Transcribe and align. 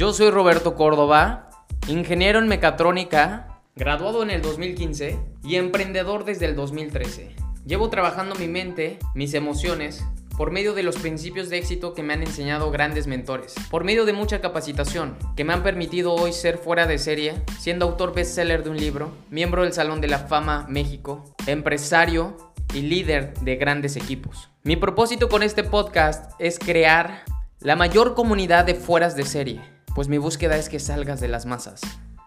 Yo 0.00 0.14
soy 0.14 0.30
Roberto 0.30 0.76
Córdoba, 0.76 1.50
ingeniero 1.86 2.38
en 2.38 2.48
mecatrónica, 2.48 3.60
graduado 3.76 4.22
en 4.22 4.30
el 4.30 4.40
2015 4.40 5.18
y 5.44 5.56
emprendedor 5.56 6.24
desde 6.24 6.46
el 6.46 6.56
2013. 6.56 7.36
Llevo 7.66 7.90
trabajando 7.90 8.34
mi 8.36 8.48
mente, 8.48 8.98
mis 9.14 9.34
emociones, 9.34 10.02
por 10.38 10.52
medio 10.52 10.72
de 10.72 10.84
los 10.84 10.96
principios 10.96 11.50
de 11.50 11.58
éxito 11.58 11.92
que 11.92 12.02
me 12.02 12.14
han 12.14 12.22
enseñado 12.22 12.70
grandes 12.70 13.06
mentores, 13.06 13.54
por 13.70 13.84
medio 13.84 14.06
de 14.06 14.14
mucha 14.14 14.40
capacitación 14.40 15.18
que 15.36 15.44
me 15.44 15.52
han 15.52 15.62
permitido 15.62 16.14
hoy 16.14 16.32
ser 16.32 16.56
fuera 16.56 16.86
de 16.86 16.96
serie, 16.96 17.34
siendo 17.58 17.84
autor 17.84 18.14
bestseller 18.14 18.64
de 18.64 18.70
un 18.70 18.78
libro, 18.78 19.12
miembro 19.28 19.64
del 19.64 19.74
Salón 19.74 20.00
de 20.00 20.08
la 20.08 20.20
Fama 20.20 20.64
México, 20.66 21.34
empresario 21.46 22.38
y 22.72 22.80
líder 22.80 23.34
de 23.40 23.56
grandes 23.56 23.96
equipos. 23.96 24.48
Mi 24.62 24.76
propósito 24.76 25.28
con 25.28 25.42
este 25.42 25.62
podcast 25.62 26.32
es 26.38 26.58
crear 26.58 27.24
la 27.60 27.76
mayor 27.76 28.14
comunidad 28.14 28.64
de 28.64 28.74
fueras 28.74 29.14
de 29.14 29.26
serie, 29.26 29.60
pues 29.94 30.08
mi 30.08 30.18
búsqueda 30.18 30.56
es 30.56 30.68
que 30.68 30.80
salgas 30.80 31.20
de 31.20 31.28
las 31.28 31.46
masas, 31.46 31.80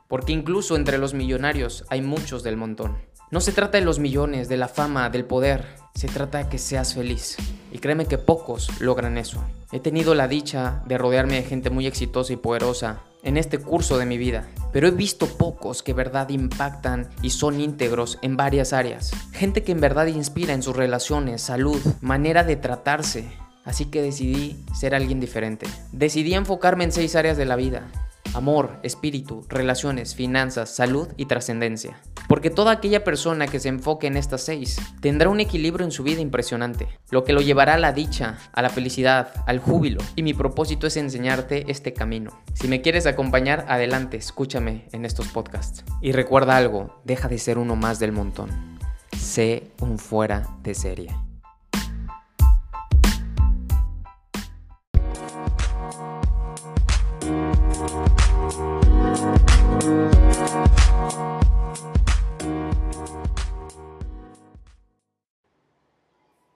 porque 0.07 0.33
incluso 0.33 0.75
entre 0.75 0.97
los 0.97 1.13
millonarios 1.13 1.85
hay 1.89 2.01
muchos 2.01 2.43
del 2.43 2.57
montón. 2.57 2.97
No 3.31 3.41
se 3.41 3.51
trata 3.51 3.79
de 3.79 3.85
los 3.85 3.97
millones, 3.97 4.47
de 4.47 4.57
la 4.57 4.67
fama, 4.67 5.09
del 5.09 5.25
poder, 5.25 5.65
se 5.95 6.07
trata 6.07 6.37
de 6.37 6.49
que 6.49 6.59
seas 6.59 6.93
feliz. 6.93 7.37
Y 7.71 7.79
créeme 7.79 8.05
que 8.05 8.19
pocos 8.19 8.69
logran 8.79 9.17
eso. 9.17 9.43
He 9.71 9.79
tenido 9.79 10.13
la 10.13 10.27
dicha 10.27 10.83
de 10.85 10.99
rodearme 10.99 11.35
de 11.35 11.43
gente 11.43 11.71
muy 11.71 11.87
exitosa 11.87 12.31
y 12.33 12.35
poderosa 12.35 13.01
en 13.23 13.37
este 13.37 13.57
curso 13.57 13.97
de 13.97 14.05
mi 14.05 14.17
vida, 14.17 14.47
pero 14.71 14.87
he 14.87 14.91
visto 14.91 15.25
pocos 15.25 15.81
que 15.81 15.93
verdad 15.93 16.29
impactan 16.29 17.09
y 17.23 17.31
son 17.31 17.59
íntegros 17.59 18.19
en 18.21 18.37
varias 18.37 18.73
áreas. 18.73 19.11
Gente 19.31 19.63
que 19.63 19.71
en 19.71 19.81
verdad 19.81 20.05
inspira 20.07 20.53
en 20.53 20.61
sus 20.61 20.75
relaciones, 20.75 21.41
salud, 21.41 21.81
manera 22.01 22.43
de 22.43 22.57
tratarse. 22.57 23.31
Así 23.63 23.85
que 23.85 24.01
decidí 24.01 24.57
ser 24.73 24.95
alguien 24.95 25.19
diferente. 25.19 25.67
Decidí 25.91 26.33
enfocarme 26.33 26.83
en 26.83 26.91
seis 26.91 27.15
áreas 27.15 27.37
de 27.37 27.45
la 27.45 27.55
vida 27.55 27.89
amor, 28.33 28.79
espíritu, 28.83 29.45
relaciones, 29.47 30.15
finanzas, 30.15 30.69
salud 30.69 31.07
y 31.17 31.25
trascendencia. 31.25 31.99
Porque 32.27 32.49
toda 32.49 32.71
aquella 32.71 33.03
persona 33.03 33.47
que 33.47 33.59
se 33.59 33.69
enfoque 33.69 34.07
en 34.07 34.17
estas 34.17 34.41
seis 34.41 34.77
tendrá 35.01 35.29
un 35.29 35.39
equilibrio 35.39 35.85
en 35.85 35.91
su 35.91 36.03
vida 36.03 36.21
impresionante, 36.21 36.87
lo 37.11 37.23
que 37.23 37.33
lo 37.33 37.41
llevará 37.41 37.75
a 37.75 37.79
la 37.79 37.93
dicha, 37.93 38.37
a 38.53 38.61
la 38.61 38.69
felicidad, 38.69 39.33
al 39.45 39.59
júbilo. 39.59 40.01
Y 40.15 40.23
mi 40.23 40.33
propósito 40.33 40.87
es 40.87 40.97
enseñarte 40.97 41.71
este 41.71 41.93
camino. 41.93 42.31
Si 42.53 42.67
me 42.67 42.81
quieres 42.81 43.05
acompañar, 43.05 43.65
adelante, 43.67 44.17
escúchame 44.17 44.87
en 44.91 45.05
estos 45.05 45.27
podcasts. 45.27 45.83
Y 46.01 46.11
recuerda 46.11 46.57
algo, 46.57 47.01
deja 47.03 47.27
de 47.27 47.37
ser 47.37 47.57
uno 47.57 47.75
más 47.75 47.99
del 47.99 48.11
montón. 48.11 48.49
Sé 49.17 49.71
un 49.79 49.99
fuera 49.99 50.47
de 50.63 50.73
serie. 50.73 51.32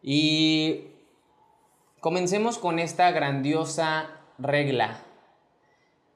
Y 0.09 0.86
comencemos 2.00 2.59
con 2.59 2.80
esta 2.80 3.11
grandiosa 3.11 4.22
regla 4.38 5.02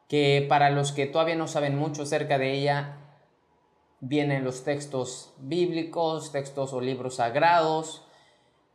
que 0.08 0.46
para 0.48 0.70
los 0.70 0.94
que 0.94 1.08
todavía 1.08 1.36
no 1.36 1.50
saben 1.50 1.78
mucho 1.78 2.04
acerca 2.04 2.38
de 2.38 2.54
ella, 2.54 3.00
vienen 4.00 4.46
los 4.46 4.64
textos 4.64 5.34
bíblicos, 5.40 6.32
textos 6.32 6.72
o 6.72 6.80
libros 6.80 7.16
sagrados, 7.16 8.08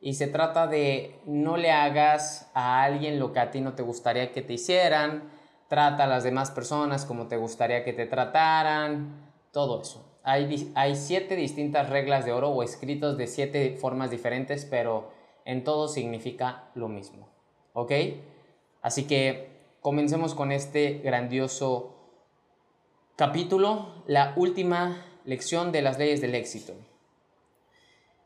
y 0.03 0.13
se 0.13 0.27
trata 0.27 0.67
de 0.67 1.19
no 1.25 1.57
le 1.57 1.73
hagas 1.73 2.51
a 2.53 2.83
alguien 2.83 3.19
lo 3.19 3.33
que 3.33 3.41
a 3.41 3.51
ti 3.51 3.63
no 3.63 3.73
te 3.73 3.83
gustaría 3.83 4.33
que 4.33 4.43
te 4.43 4.53
hicieran, 4.53 5.31
trata 5.71 6.05
a 6.05 6.09
las 6.09 6.25
demás 6.25 6.51
personas 6.51 7.07
como 7.07 7.27
te 7.27 7.39
gustaría 7.39 7.85
que 7.85 7.95
te 7.95 8.05
trataran, 8.05 9.33
todo 9.51 9.81
eso. 9.81 10.16
Hay, 10.29 10.97
siete 10.97 11.37
distintas 11.37 11.89
reglas 11.89 12.25
de 12.25 12.33
oro 12.33 12.49
o 12.49 12.65
escritos 12.65 13.17
de 13.17 13.29
siete 13.29 13.77
formas 13.81 14.11
diferentes, 14.11 14.65
pero 14.65 15.13
en 15.45 15.63
todo 15.63 15.87
significa 15.87 16.65
lo 16.75 16.89
mismo. 16.89 17.29
¿Ok? 17.75 17.93
Así 18.83 19.05
que 19.05 19.47
comencemos 19.81 20.35
con 20.35 20.51
este 20.51 20.95
grandioso 21.05 21.95
capítulo, 23.15 24.03
la 24.09 24.33
última 24.35 25.01
lección 25.25 25.71
de 25.71 25.83
las 25.83 25.97
leyes 25.97 26.21
del 26.21 26.35
éxito. 26.35 26.73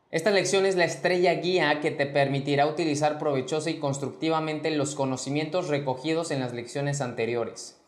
Esta 0.09 0.31
lección 0.31 0.65
es 0.65 0.75
la 0.75 0.85
estrella 0.85 1.35
guía 1.35 1.81
que 1.81 1.91
te 1.91 2.07
permitirá 2.07 2.65
utilizar 2.65 3.19
provechosa 3.19 3.69
y 3.69 3.77
constructivamente 3.77 4.71
los 4.71 4.95
conocimientos 4.95 5.67
recogidos 5.67 6.31
en 6.31 6.39
las 6.39 6.51
lecciones 6.51 6.99
anteriores. 6.99 7.80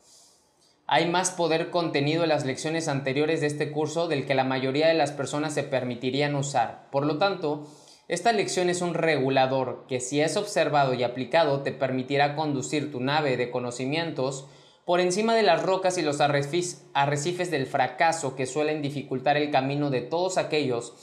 Hay 0.86 1.10
más 1.10 1.32
poder 1.32 1.70
contenido 1.70 2.24
en 2.24 2.30
las 2.30 2.46
lecciones 2.46 2.88
anteriores 2.88 3.40
de 3.42 3.48
este 3.48 3.72
curso 3.72 4.08
del 4.08 4.26
que 4.26 4.36
la 4.36 4.44
mayoría 4.44 4.88
de 4.88 4.94
las 4.94 5.12
personas 5.12 5.54
se 5.54 5.64
permitirían 5.64 6.36
usar. 6.36 6.90
Por 6.92 7.06
lo 7.06 7.18
tanto, 7.18 7.68
esta 8.10 8.34
lección 8.34 8.70
es 8.70 8.82
un 8.82 8.94
regulador 8.94 9.86
que 9.88 10.02
si 10.02 10.20
es 10.20 10.36
observado 10.36 10.94
y 10.94 11.04
aplicado 11.04 11.62
te 11.62 11.72
permitirá 11.72 12.36
conducir 12.36 12.92
tu 12.92 13.00
nave 13.00 13.38
de 13.38 13.50
conocimientos 13.50 14.46
por 14.84 15.00
encima 15.00 15.34
de 15.36 15.44
las 15.44 15.64
rocas 15.64 15.98
y 15.98 16.02
los 16.02 16.20
arrecifes 16.20 17.52
del 17.52 17.66
fracaso 17.66 18.36
que 18.36 18.46
suelen 18.46 18.82
dificultar 18.82 19.38
el 19.38 19.52
camino 19.52 19.90
de 19.90 20.02
todos 20.02 20.38
aquellos 20.38 20.94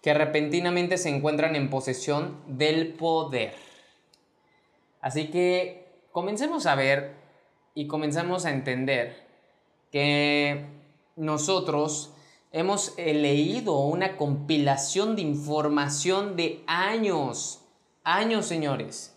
que 0.00 0.14
repentinamente 0.14 0.96
se 0.96 1.08
encuentran 1.08 1.56
en 1.56 1.70
posesión 1.70 2.40
del 2.46 2.92
poder. 2.92 3.54
Así 5.00 5.30
que 5.32 5.88
comencemos 6.12 6.66
a 6.66 6.76
ver 6.76 7.14
y 7.74 7.88
comenzamos 7.88 8.44
a 8.44 8.52
entender 8.52 9.23
que 9.94 10.66
nosotros 11.14 12.14
hemos 12.50 12.94
eh, 12.98 13.14
leído 13.14 13.78
una 13.78 14.16
compilación 14.16 15.14
de 15.14 15.22
información 15.22 16.34
de 16.34 16.64
años, 16.66 17.60
años 18.02 18.44
señores, 18.44 19.16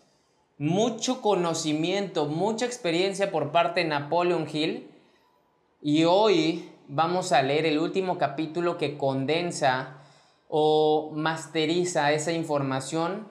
mucho 0.59 1.23
conocimiento, 1.23 2.27
mucha 2.27 2.67
experiencia 2.67 3.31
por 3.31 3.51
parte 3.51 3.79
de 3.79 3.87
Napoleon 3.87 4.47
Hill 4.47 4.87
y 5.81 6.03
hoy 6.03 6.69
vamos 6.87 7.31
a 7.31 7.41
leer 7.41 7.65
el 7.65 7.79
último 7.79 8.19
capítulo 8.19 8.77
que 8.77 8.99
condensa 8.99 10.03
o 10.47 11.11
masteriza 11.15 12.11
esa 12.11 12.33
información 12.33 13.27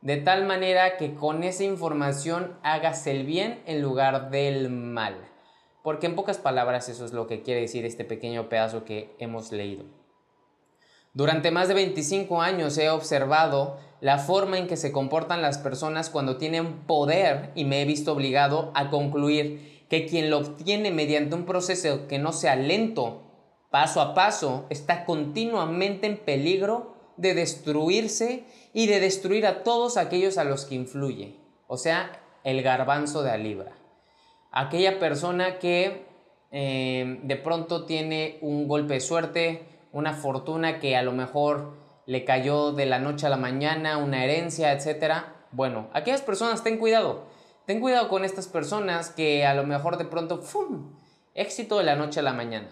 de 0.00 0.16
tal 0.16 0.44
manera 0.44 0.96
que 0.96 1.14
con 1.14 1.44
esa 1.44 1.62
información 1.62 2.58
hagas 2.64 3.06
el 3.06 3.24
bien 3.24 3.62
en 3.66 3.80
lugar 3.80 4.30
del 4.30 4.70
mal. 4.70 5.29
Porque 5.82 6.06
en 6.06 6.14
pocas 6.14 6.38
palabras 6.38 6.88
eso 6.88 7.04
es 7.04 7.12
lo 7.12 7.26
que 7.26 7.42
quiere 7.42 7.62
decir 7.62 7.84
este 7.84 8.04
pequeño 8.04 8.48
pedazo 8.48 8.84
que 8.84 9.14
hemos 9.18 9.52
leído. 9.52 9.84
Durante 11.12 11.50
más 11.50 11.68
de 11.68 11.74
25 11.74 12.40
años 12.40 12.78
he 12.78 12.88
observado 12.88 13.78
la 14.00 14.18
forma 14.18 14.58
en 14.58 14.68
que 14.68 14.76
se 14.76 14.92
comportan 14.92 15.42
las 15.42 15.58
personas 15.58 16.08
cuando 16.08 16.36
tienen 16.36 16.86
poder 16.86 17.50
y 17.54 17.64
me 17.64 17.82
he 17.82 17.84
visto 17.84 18.12
obligado 18.12 18.70
a 18.74 18.90
concluir 18.90 19.86
que 19.88 20.06
quien 20.06 20.30
lo 20.30 20.38
obtiene 20.38 20.90
mediante 20.90 21.34
un 21.34 21.46
proceso 21.46 22.06
que 22.06 22.18
no 22.18 22.32
sea 22.32 22.54
lento 22.54 23.22
paso 23.70 24.00
a 24.00 24.14
paso, 24.14 24.66
está 24.68 25.04
continuamente 25.04 26.06
en 26.06 26.18
peligro 26.18 26.94
de 27.16 27.34
destruirse 27.34 28.44
y 28.72 28.86
de 28.86 29.00
destruir 29.00 29.46
a 29.46 29.62
todos 29.62 29.96
aquellos 29.96 30.38
a 30.38 30.44
los 30.44 30.64
que 30.64 30.74
influye. 30.74 31.36
O 31.66 31.76
sea, 31.76 32.20
el 32.44 32.62
garbanzo 32.62 33.22
de 33.22 33.30
la 33.30 33.36
libra. 33.36 33.79
Aquella 34.52 34.98
persona 34.98 35.58
que 35.58 36.06
eh, 36.50 37.20
de 37.22 37.36
pronto 37.36 37.84
tiene 37.86 38.38
un 38.40 38.66
golpe 38.66 38.94
de 38.94 39.00
suerte, 39.00 39.62
una 39.92 40.12
fortuna 40.12 40.80
que 40.80 40.96
a 40.96 41.02
lo 41.02 41.12
mejor 41.12 41.76
le 42.06 42.24
cayó 42.24 42.72
de 42.72 42.86
la 42.86 42.98
noche 42.98 43.26
a 43.26 43.30
la 43.30 43.36
mañana, 43.36 43.98
una 43.98 44.24
herencia, 44.24 44.72
etc. 44.72 45.26
Bueno, 45.52 45.88
aquellas 45.92 46.22
personas, 46.22 46.64
ten 46.64 46.78
cuidado. 46.78 47.26
Ten 47.66 47.80
cuidado 47.80 48.08
con 48.08 48.24
estas 48.24 48.48
personas 48.48 49.10
que 49.10 49.46
a 49.46 49.54
lo 49.54 49.64
mejor 49.64 49.96
de 49.96 50.04
pronto, 50.04 50.38
¡fum! 50.38 50.96
Éxito 51.34 51.78
de 51.78 51.84
la 51.84 51.94
noche 51.94 52.18
a 52.18 52.24
la 52.24 52.32
mañana. 52.32 52.68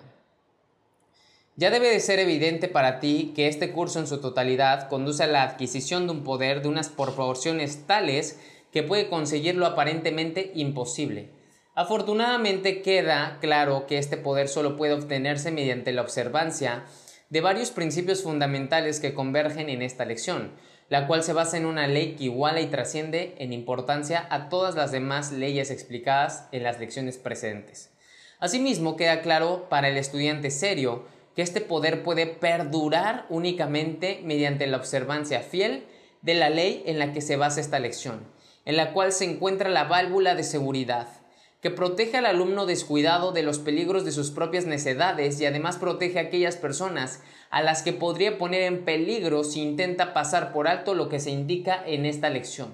Ya 1.55 1.70
debe 1.70 1.88
de 1.88 2.00
ser 2.00 2.19
evidente 2.19 2.67
para 2.69 2.99
ti 2.99 3.32
que 3.35 3.47
este 3.47 3.70
curso 3.73 4.00
en 4.00 4.06
su 4.08 4.20
totalidad 4.20 4.88
conduce 4.88 5.25
a 5.25 5.29
la 5.29 5.43
adquisición 5.43 6.06
de 6.06 6.12
un 6.12 6.25
poder 6.25 6.62
de 6.62 6.69
unas 6.69 6.88
proporciones 6.88 7.87
tales 7.87 8.41
que 8.73 8.82
puede 8.82 9.08
conseguir 9.08 9.55
lo 9.56 9.67
aparentemente 9.67 10.50
imposible. 10.55 11.38
Afortunadamente 11.79 12.83
queda 12.83 13.39
claro 13.41 13.87
que 13.87 13.99
este 13.99 14.17
poder 14.17 14.49
solo 14.49 14.77
puede 14.77 14.95
obtenerse 14.95 15.53
mediante 15.53 15.93
la 15.93 16.03
observancia 16.03 16.83
de 17.31 17.41
varios 17.41 17.71
principios 17.71 18.25
fundamentales 18.25 18.99
que 18.99 19.15
convergen 19.15 19.69
en 19.69 19.83
esta 19.83 20.05
lección, 20.05 20.51
la 20.89 21.07
cual 21.07 21.23
se 21.23 21.35
basa 21.35 21.57
en 21.57 21.67
una 21.67 21.87
ley 21.87 22.17
que 22.17 22.25
iguala 22.25 22.61
y 22.61 22.67
trasciende 22.67 23.37
en 23.39 23.53
importancia 23.53 24.27
a 24.29 24.49
todas 24.49 24.75
las 24.75 24.91
demás 24.91 25.31
leyes 25.31 25.71
explicadas 25.71 26.49
en 26.51 26.65
las 26.65 26.81
lecciones 26.81 27.17
precedentes. 27.17 27.91
Asimismo, 28.41 28.97
queda 28.97 29.21
claro 29.21 29.69
para 29.69 29.89
el 29.89 29.99
estudiante 29.99 30.51
serio 30.51 31.05
que 31.37 31.43
este 31.43 31.61
poder 31.61 32.03
puede 32.03 32.27
perdurar 32.27 33.25
únicamente 33.29 34.21
mediante 34.25 34.67
la 34.67 34.79
observancia 34.79 35.43
fiel 35.43 35.87
de 36.23 36.35
la 36.35 36.51
ley 36.51 36.83
en 36.87 36.99
la 36.99 37.13
que 37.13 37.21
se 37.21 37.37
basa 37.37 37.61
esta 37.61 37.79
lección, 37.79 38.27
en 38.65 38.77
la 38.77 38.93
cual 38.93 39.13
se 39.13 39.27
encuentra 39.27 39.69
la 39.71 39.85
válvula 39.85 40.35
de 40.35 40.43
seguridad, 40.43 41.07
que 41.60 41.70
protege 41.70 42.16
al 42.16 42.26
alumno 42.26 42.66
descuidado 42.66 43.32
de 43.32 43.43
los 43.43 43.58
peligros 43.58 44.05
de 44.05 44.12
sus 44.12 44.31
propias 44.31 44.66
necedades 44.66 45.40
y 45.40 45.46
además 45.46 45.76
protege 45.76 46.19
a 46.19 46.22
aquellas 46.22 46.56
personas 46.56 47.20
a 47.50 47.62
las 47.62 47.82
que 47.82 47.93
podría 47.93 48.38
poner 48.38 48.62
en 48.62 48.84
peligro 48.84 49.43
si 49.43 49.60
intenta 49.60 50.14
pasar 50.14 50.52
por 50.52 50.69
alto 50.69 50.94
lo 50.94 51.08
que 51.08 51.19
se 51.19 51.31
indica 51.31 51.82
en 51.84 52.06
esta 52.06 52.31
lección. 52.31 52.70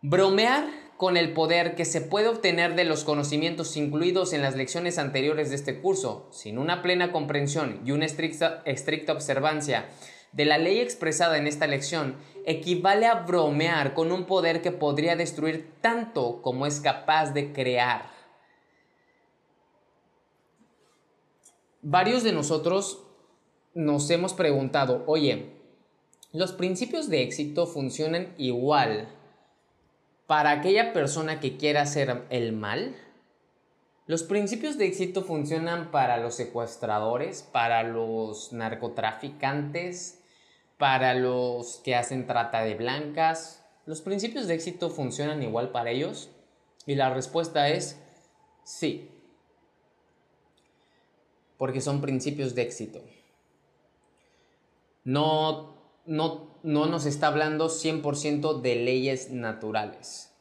Bromear 0.00 0.64
con 0.96 1.16
el 1.16 1.32
poder 1.32 1.74
que 1.74 1.84
se 1.84 2.00
puede 2.00 2.28
obtener 2.28 2.76
de 2.76 2.84
los 2.84 3.04
conocimientos 3.04 3.76
incluidos 3.76 4.32
en 4.32 4.40
las 4.40 4.56
lecciones 4.56 4.98
anteriores 4.98 5.50
de 5.50 5.56
este 5.56 5.80
curso, 5.80 6.28
sin 6.30 6.58
una 6.58 6.80
plena 6.80 7.12
comprensión 7.12 7.80
y 7.84 7.90
una 7.90 8.06
estricta, 8.06 8.62
estricta 8.64 9.12
observancia 9.12 9.88
de 10.32 10.44
la 10.44 10.58
ley 10.58 10.80
expresada 10.80 11.38
en 11.38 11.46
esta 11.46 11.66
lección 11.66 12.16
equivale 12.46 13.06
a 13.06 13.14
bromear 13.14 13.94
con 13.94 14.12
un 14.12 14.24
poder 14.24 14.62
que 14.62 14.72
podría 14.72 15.16
destruir 15.16 15.74
tanto 15.80 16.42
como 16.42 16.66
es 16.66 16.80
capaz 16.80 17.32
de 17.32 17.52
crear. 17.52 18.10
Varios 21.82 22.22
de 22.22 22.32
nosotros 22.32 23.02
nos 23.74 24.08
hemos 24.10 24.34
preguntado, 24.34 25.02
oye, 25.06 25.56
¿los 26.32 26.52
principios 26.52 27.08
de 27.08 27.22
éxito 27.22 27.66
funcionan 27.66 28.34
igual 28.38 29.08
para 30.26 30.52
aquella 30.52 30.92
persona 30.92 31.40
que 31.40 31.56
quiera 31.56 31.82
hacer 31.82 32.24
el 32.30 32.52
mal? 32.52 32.94
Los 34.06 34.22
principios 34.22 34.78
de 34.78 34.86
éxito 34.86 35.22
funcionan 35.22 35.90
para 35.90 36.18
los 36.18 36.34
secuestradores, 36.34 37.42
para 37.42 37.82
los 37.82 38.52
narcotraficantes, 38.52 40.21
para 40.82 41.14
los 41.14 41.76
que 41.84 41.94
hacen 41.94 42.26
trata 42.26 42.64
de 42.64 42.74
blancas, 42.74 43.64
¿los 43.86 44.00
principios 44.00 44.48
de 44.48 44.54
éxito 44.54 44.90
funcionan 44.90 45.40
igual 45.40 45.70
para 45.70 45.92
ellos? 45.92 46.28
Y 46.86 46.96
la 46.96 47.14
respuesta 47.14 47.68
es 47.68 48.00
sí, 48.64 49.08
porque 51.56 51.80
son 51.80 52.00
principios 52.00 52.56
de 52.56 52.62
éxito. 52.62 53.00
No, 55.04 55.76
no, 56.04 56.58
no 56.64 56.86
nos 56.86 57.06
está 57.06 57.28
hablando 57.28 57.68
100% 57.68 58.60
de 58.60 58.74
leyes 58.74 59.30
naturales, 59.30 60.34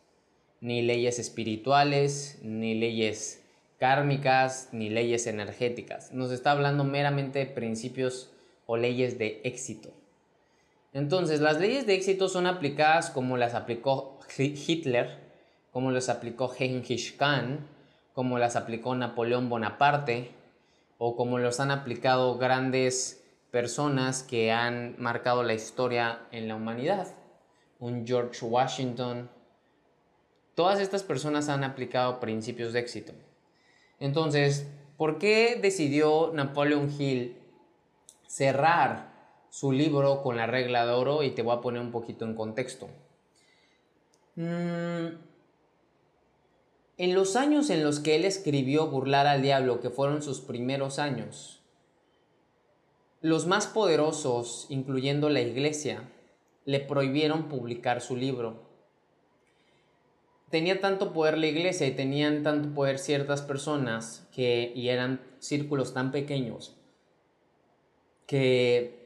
ni 0.60 0.82
leyes 0.82 1.20
espirituales, 1.20 2.40
ni 2.42 2.74
leyes 2.74 3.44
kármicas, 3.78 4.70
ni 4.72 4.90
leyes 4.90 5.28
energéticas. 5.28 6.12
Nos 6.14 6.32
está 6.32 6.50
hablando 6.50 6.84
meramente 6.84 7.38
de 7.38 7.46
principios 7.46 8.32
o 8.66 8.76
leyes 8.76 9.20
de 9.20 9.40
éxito. 9.44 10.00
Entonces, 10.94 11.40
las 11.40 11.60
leyes 11.60 11.86
de 11.86 11.96
éxito 11.96 12.28
son 12.28 12.48
aplicadas 12.48 13.10
como 13.10 13.38
las 13.38 13.54
aplicó 13.54 14.20
Hitler, 14.38 15.20
como 15.72 15.92
las 15.92 16.10
aplicó 16.10 16.50
Genghis 16.50 17.14
Khan, 17.14 17.66
como 18.14 18.38
las 18.38 18.56
aplicó 18.56 18.94
Napoleón 18.96 19.48
Bonaparte, 19.50 20.32
o 20.98 21.16
como 21.16 21.40
los 21.40 21.60
han 21.60 21.72
aplicado 21.72 22.38
grandes 22.38 23.24
personas 23.52 24.24
que 24.24 24.52
han 24.52 24.96
marcado 24.98 25.44
la 25.44 25.54
historia 25.54 26.22
en 26.32 26.48
la 26.48 26.56
humanidad. 26.56 27.08
Un 27.80 28.06
George 28.06 28.46
Washington. 28.46 29.30
Todas 30.56 30.80
estas 30.80 31.04
personas 31.04 31.50
han 31.50 31.64
aplicado 31.64 32.20
principios 32.20 32.74
de 32.74 32.80
éxito. 32.80 33.14
Entonces, 34.00 34.68
¿por 34.98 35.18
qué 35.18 35.58
decidió 35.62 36.32
Napoleon 36.34 36.92
Hill 37.00 37.38
cerrar 38.28 39.11
su 39.51 39.74
libro 39.74 40.24
con 40.24 40.38
la 40.38 40.48
regla 40.48 40.86
de 40.86 40.94
oro 40.94 41.24
y 41.24 41.31
te 41.31 41.44
voy 41.44 41.56
a 41.56 41.62
poner 41.62 41.81
un 41.81 41.92
poquito 41.92 42.24
en 42.24 42.36
contexto. 42.36 42.88
Mm, 44.36 45.07
en 46.98 47.13
los 47.13 47.36
años 47.36 47.69
en 47.69 47.83
los 47.83 48.00
que 48.00 48.15
él 48.15 48.24
escribió 48.24 48.88
Burlar 48.88 49.27
al 49.27 49.42
Diablo, 49.42 49.81
que 49.81 49.89
fueron 49.89 50.21
sus 50.21 50.39
primeros 50.39 51.00
años, 51.00 51.62
los 53.19 53.45
más 53.45 53.68
poderosos, 53.68 54.68
incluyendo 54.69 55.30
la 55.30 55.42
iglesia, 55.42 56.09
le 56.63 56.80
prohibieron 56.80 57.50
publicar 57.50 58.00
su 58.00 58.15
libro. 58.15 58.69
Tenía 60.50 60.80
tanto 60.80 61.12
poder 61.12 61.38
la 61.38 61.47
iglesia 61.47 61.88
y 61.88 61.92
tenían 61.92 62.42
tanto 62.42 62.74
poder 62.74 63.00
ciertas 63.00 63.42
personas 63.42 64.30
que, 64.31 64.71
y 64.74 64.88
eran 64.88 65.21
círculos 65.39 65.94
tan 65.94 66.12
pequeños 66.12 66.77
que 68.27 69.00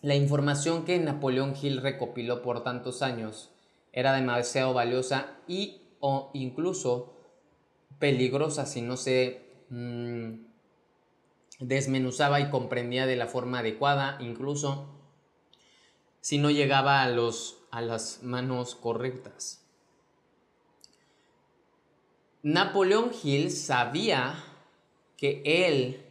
la 0.00 0.14
información 0.14 0.84
que 0.84 0.98
Napoleón 0.98 1.54
Hill 1.60 1.82
recopiló 1.82 2.42
por 2.42 2.62
tantos 2.62 3.02
años 3.02 3.50
era 3.92 4.12
demasiado 4.12 4.72
valiosa 4.74 5.36
y 5.48 5.80
o 6.00 6.30
incluso 6.34 7.14
peligrosa 7.98 8.64
si 8.64 8.80
no 8.80 8.96
se 8.96 9.42
mm, 9.70 10.34
desmenuzaba 11.58 12.40
y 12.40 12.50
comprendía 12.50 13.06
de 13.06 13.16
la 13.16 13.26
forma 13.26 13.58
adecuada, 13.58 14.18
incluso 14.20 14.86
si 16.20 16.38
no 16.38 16.50
llegaba 16.50 17.02
a, 17.02 17.08
los, 17.08 17.58
a 17.70 17.80
las 17.80 18.22
manos 18.22 18.76
correctas. 18.76 19.64
Napoleón 22.42 23.10
Hill 23.20 23.50
sabía 23.50 24.44
que 25.16 25.42
él 25.44 26.07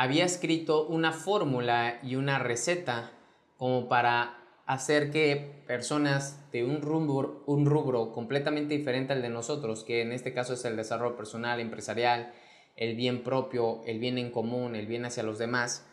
había 0.00 0.24
escrito 0.24 0.86
una 0.86 1.12
fórmula 1.12 2.00
y 2.02 2.16
una 2.16 2.38
receta 2.38 3.12
como 3.58 3.86
para 3.86 4.38
hacer 4.64 5.10
que 5.10 5.62
personas 5.66 6.50
de 6.52 6.64
un 6.64 6.80
rubro, 6.80 8.10
completamente 8.14 8.78
diferente 8.78 9.12
al 9.12 9.20
de 9.20 9.28
nosotros, 9.28 9.84
que 9.84 10.00
en 10.00 10.12
este 10.12 10.32
caso 10.32 10.54
es 10.54 10.64
el 10.64 10.76
desarrollo 10.76 11.18
personal, 11.18 11.60
empresarial, 11.60 12.32
el 12.76 12.96
bien 12.96 13.22
propio, 13.22 13.82
el 13.84 13.98
bien 13.98 14.16
en 14.16 14.30
común, 14.30 14.74
el 14.74 14.86
bien 14.86 15.04
hacia 15.04 15.22
los 15.22 15.38
demás, 15.38 15.84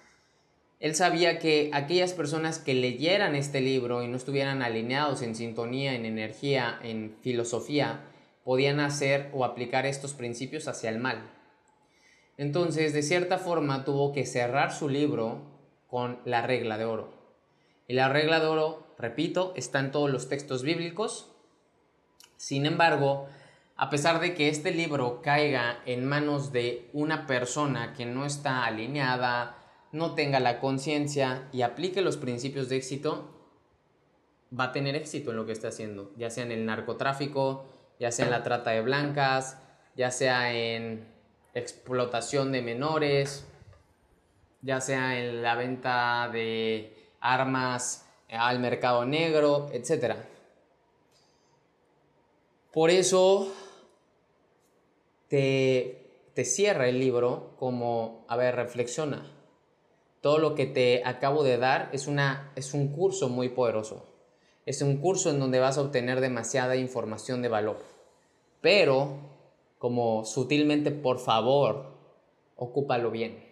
él 0.80 0.96
sabía 0.96 1.38
que 1.38 1.70
aquellas 1.74 2.14
personas 2.14 2.60
que 2.60 2.76
leyeran 2.76 3.36
este 3.36 3.60
libro 3.60 4.04
y 4.04 4.08
no 4.08 4.16
estuvieran 4.16 4.62
alineados 4.62 5.22
en 5.22 5.36
sintonía, 5.36 5.96
en 5.96 6.06
energía, 6.06 6.80
en 6.82 7.18
filosofía, 7.20 8.06
podían 8.46 8.80
hacer 8.80 9.30
o 9.34 9.44
aplicar 9.44 9.86
estos 9.86 10.14
principios 10.14 10.70
hacia 10.70 10.92
el 10.92 10.98
mal. 10.98 11.37
Entonces, 12.38 12.94
de 12.94 13.02
cierta 13.02 13.40
forma, 13.40 13.84
tuvo 13.84 14.14
que 14.14 14.26
cerrar 14.26 14.72
su 14.72 14.90
libro 14.90 15.42
con 15.88 16.20
la 16.24 16.42
regla 16.42 16.78
de 16.78 16.86
oro. 16.86 17.12
Y 17.88 17.94
la 17.94 18.10
regla 18.10 18.40
de 18.40 18.48
oro, 18.48 18.94
repito, 18.98 19.54
está 19.56 19.80
en 19.80 19.92
todos 19.92 20.10
los 20.10 20.30
textos 20.30 20.62
bíblicos. 20.62 21.32
Sin 22.36 22.66
embargo, 22.66 23.28
a 23.76 23.90
pesar 23.90 24.20
de 24.20 24.34
que 24.34 24.50
este 24.50 24.72
libro 24.72 25.22
caiga 25.22 25.82
en 25.86 26.06
manos 26.06 26.52
de 26.52 26.90
una 26.94 27.26
persona 27.26 27.94
que 27.94 28.06
no 28.06 28.26
está 28.26 28.66
alineada, 28.66 29.56
no 29.92 30.14
tenga 30.14 30.40
la 30.40 30.60
conciencia 30.60 31.48
y 31.52 31.62
aplique 31.62 32.02
los 32.02 32.18
principios 32.18 32.70
de 32.70 32.78
éxito, 32.78 33.34
va 34.58 34.66
a 34.66 34.72
tener 34.72 34.96
éxito 34.96 35.32
en 35.32 35.38
lo 35.38 35.46
que 35.46 35.52
está 35.52 35.70
haciendo, 35.70 36.12
ya 36.18 36.30
sea 36.30 36.44
en 36.44 36.52
el 36.52 36.66
narcotráfico, 36.66 37.66
ya 38.00 38.12
sea 38.12 38.26
en 38.26 38.32
la 38.32 38.44
trata 38.44 38.72
de 38.72 38.82
blancas, 38.82 39.62
ya 39.96 40.12
sea 40.12 40.54
en 40.54 41.08
explotación 41.58 42.52
de 42.52 42.62
menores, 42.62 43.46
ya 44.62 44.82
sea 44.82 45.20
en 45.20 45.42
la 45.42 45.56
venta 45.56 46.30
de 46.32 46.94
armas 47.20 48.06
al 48.30 48.60
mercado 48.60 49.06
negro, 49.06 49.68
etc. 49.72 50.16
Por 52.72 52.90
eso 52.90 53.52
te, 55.28 56.30
te 56.34 56.46
cierra 56.46 56.88
el 56.88 57.00
libro 57.00 57.56
como, 57.58 58.26
a 58.28 58.36
ver, 58.36 58.56
reflexiona. 58.56 59.32
Todo 60.22 60.40
lo 60.40 60.56
que 60.56 60.66
te 60.66 61.04
acabo 61.06 61.44
de 61.44 61.58
dar 61.58 61.90
es, 61.94 62.08
una, 62.08 62.52
es 62.56 62.74
un 62.74 62.90
curso 62.90 63.30
muy 63.30 63.50
poderoso. 63.50 64.06
Es 64.66 64.82
un 64.82 64.98
curso 64.98 65.30
en 65.30 65.40
donde 65.40 65.60
vas 65.60 65.78
a 65.78 65.82
obtener 65.82 66.20
demasiada 66.20 66.76
información 66.76 67.42
de 67.42 67.48
valor. 67.48 67.80
Pero 68.60 69.27
como 69.78 70.26
sutilmente, 70.26 70.92
por 70.92 71.20
favor, 71.20 71.98
ocúpalo 72.56 73.12
bien. 73.12 73.44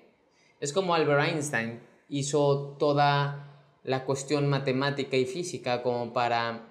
Es 0.59 0.73
como 0.73 0.95
Albert 0.95 1.29
Einstein 1.29 1.81
hizo 2.09 2.75
toda 2.79 3.45
la 3.83 4.05
cuestión 4.05 4.47
matemática 4.47 5.15
y 5.17 5.25
física 5.25 5.83
como 5.83 6.13
para 6.13 6.67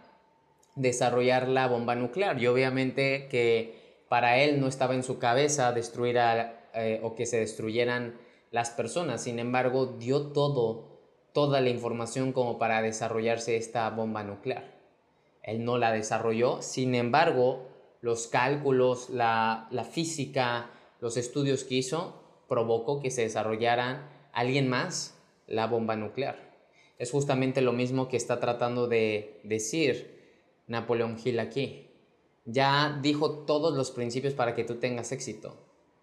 desarrollar 0.75 1.49
la 1.49 1.69
bomba 1.69 1.95
nuclear 1.95 2.41
y 2.41 2.47
obviamente 2.49 3.29
que 3.29 4.05
para 4.09 4.39
él 4.39 4.61
no 4.61 4.67
estaba 4.67 4.95
en 4.95 5.03
su 5.03 5.19
cabeza 5.19 5.73
destruir 5.73 6.19
eh, 6.19 7.01
o 7.03 7.15
que 7.15 7.27
se 7.27 7.39
destruyeran 7.39 8.19
las 8.51 8.71
personas, 8.71 9.23
sin 9.23 9.39
embargo 9.39 9.87
dio 9.99 10.33
todo, 10.33 11.01
toda 11.33 11.61
la 11.61 11.71
información 11.71 12.33
como 12.33 12.59
para 12.59 12.83
desarrollarse 12.83 13.57
esta 13.57 13.89
bomba 13.91 14.23
nuclear. 14.23 14.75
Él 15.43 15.65
no 15.65 15.79
la 15.79 15.93
desarrolló, 15.93 16.63
sin 16.63 16.95
embargo 16.95 17.74
los 18.05 18.27
cálculos, 18.27 19.09
la, 19.09 19.67
física, 19.91 20.71
los 21.01 21.17
estudios 21.17 21.65
que 21.65 21.77
hizo, 21.77 22.23
provocó 22.49 23.01
que 23.01 23.11
se 23.11 23.23
desarrollaran 23.23 24.07
alguien 24.35 24.69
más 24.69 25.19
la 25.47 25.67
bomba 25.69 25.97
nuclear. 25.97 26.53
Es 26.99 27.11
justamente 27.11 27.63
lo 27.63 27.73
mismo 27.73 28.09
que 28.09 28.19
está 28.19 28.41
tratando 28.41 28.89
de 28.89 29.41
decir 29.43 30.21
Napoleón 30.67 31.17
Hill 31.25 31.41
aquí. 31.41 31.89
ya 32.45 32.99
dijo 33.01 33.47
todos 33.47 33.75
los 33.75 33.91
principios 33.91 34.35
para 34.35 34.55
que 34.55 34.65
tú 34.65 34.75
tengas 34.75 35.11
éxito. 35.11 35.57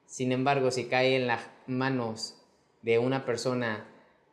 Sin 0.07 0.31
embargo, 0.31 0.71
si 0.71 0.85
cae 0.85 1.15
en 1.15 1.27
las 1.27 1.51
manos 1.67 2.33
de 2.81 2.97
una 2.97 3.25
persona 3.25 3.87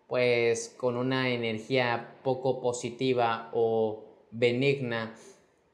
pues 0.06 0.75
con 0.78 0.96
una 0.96 1.28
energía 1.28 2.18
poco 2.25 2.62
positiva 2.62 3.50
o 3.52 4.06
benigna 4.30 5.14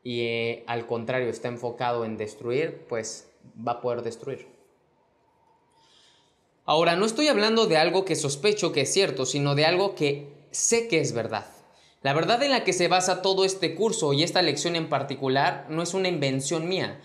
y 0.05 0.21
eh, 0.21 0.65
al 0.67 0.87
contrario 0.87 1.31
está 1.31 1.49
enfocado 1.49 2.05
en 2.05 2.19
destruir, 2.19 2.85
pues 2.89 3.27
va 3.67 3.73
a 3.73 3.81
poder 3.81 4.03
destruir. 4.03 4.47
Ahora, 6.67 6.95
no 6.95 7.07
estoy 7.07 7.29
hablando 7.29 7.67
de 7.67 7.79
algo 7.79 8.05
que 8.05 8.15
sospecho 8.15 8.71
que 8.73 8.83
es 8.83 8.93
cierto, 8.93 9.27
sino 9.27 9.55
de 9.55 9.65
algo 9.65 9.95
que 9.95 10.29
sé 10.51 10.89
que 10.89 11.01
es 11.01 11.13
verdad. 11.13 11.47
La 12.03 12.13
verdad 12.13 12.43
en 12.43 12.51
la 12.51 12.65
que 12.65 12.75
se 12.75 12.89
basa 12.89 13.23
todo 13.23 13.47
este 13.47 13.75
curso 13.75 14.13
y 14.13 14.23
esta 14.23 14.43
lección 14.43 14.77
en 14.77 14.91
particular 14.91 15.67
no 15.71 15.83
es 15.83 15.95
una 15.95 16.09
invención 16.09 16.69
mía. 16.69 17.01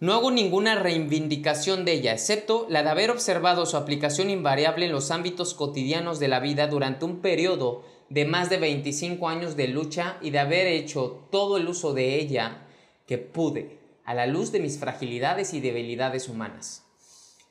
No 0.00 0.14
hago 0.14 0.30
ninguna 0.30 0.76
reivindicación 0.76 1.84
de 1.84 1.92
ella, 1.92 2.12
excepto 2.12 2.66
la 2.70 2.82
de 2.82 2.88
haber 2.88 3.10
observado 3.10 3.66
su 3.66 3.76
aplicación 3.76 4.30
invariable 4.30 4.86
en 4.86 4.92
los 4.92 5.10
ámbitos 5.10 5.52
cotidianos 5.52 6.18
de 6.18 6.28
la 6.28 6.40
vida 6.40 6.68
durante 6.68 7.04
un 7.04 7.20
periodo 7.20 7.84
de 8.10 8.24
más 8.24 8.50
de 8.50 8.58
25 8.58 9.28
años 9.28 9.56
de 9.56 9.68
lucha 9.68 10.18
y 10.20 10.30
de 10.30 10.40
haber 10.40 10.66
hecho 10.66 11.26
todo 11.30 11.56
el 11.56 11.68
uso 11.68 11.94
de 11.94 12.16
ella 12.16 12.66
que 13.06 13.18
pude, 13.18 13.78
a 14.04 14.14
la 14.14 14.26
luz 14.26 14.50
de 14.50 14.58
mis 14.58 14.78
fragilidades 14.78 15.54
y 15.54 15.60
debilidades 15.60 16.28
humanas. 16.28 16.84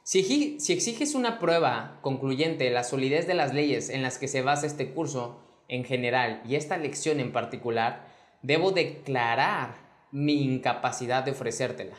Si, 0.04 0.58
exiges 0.70 1.16
una 1.16 1.40
prueba 1.40 2.00
concluyente 2.02 2.66
de 2.66 2.72
la 2.72 2.84
solidez 2.84 3.26
de 3.28 3.36
las 3.36 3.54
leyes 3.54 3.90
en 3.90 4.02
las 4.02 4.18
que 4.18 4.28
se 4.28 4.42
basa 4.42 4.68
este 4.68 4.92
curso, 4.92 5.40
en 5.70 5.86
general 5.86 6.42
y 6.46 6.56
esta 6.56 6.78
lección 6.78 7.20
en 7.20 7.32
particular, 7.32 8.08
debo 8.42 8.72
declarar 8.72 9.76
mi 10.12 10.42
incapacidad 10.42 11.24
de 11.24 11.32
ofrecértela, 11.32 11.96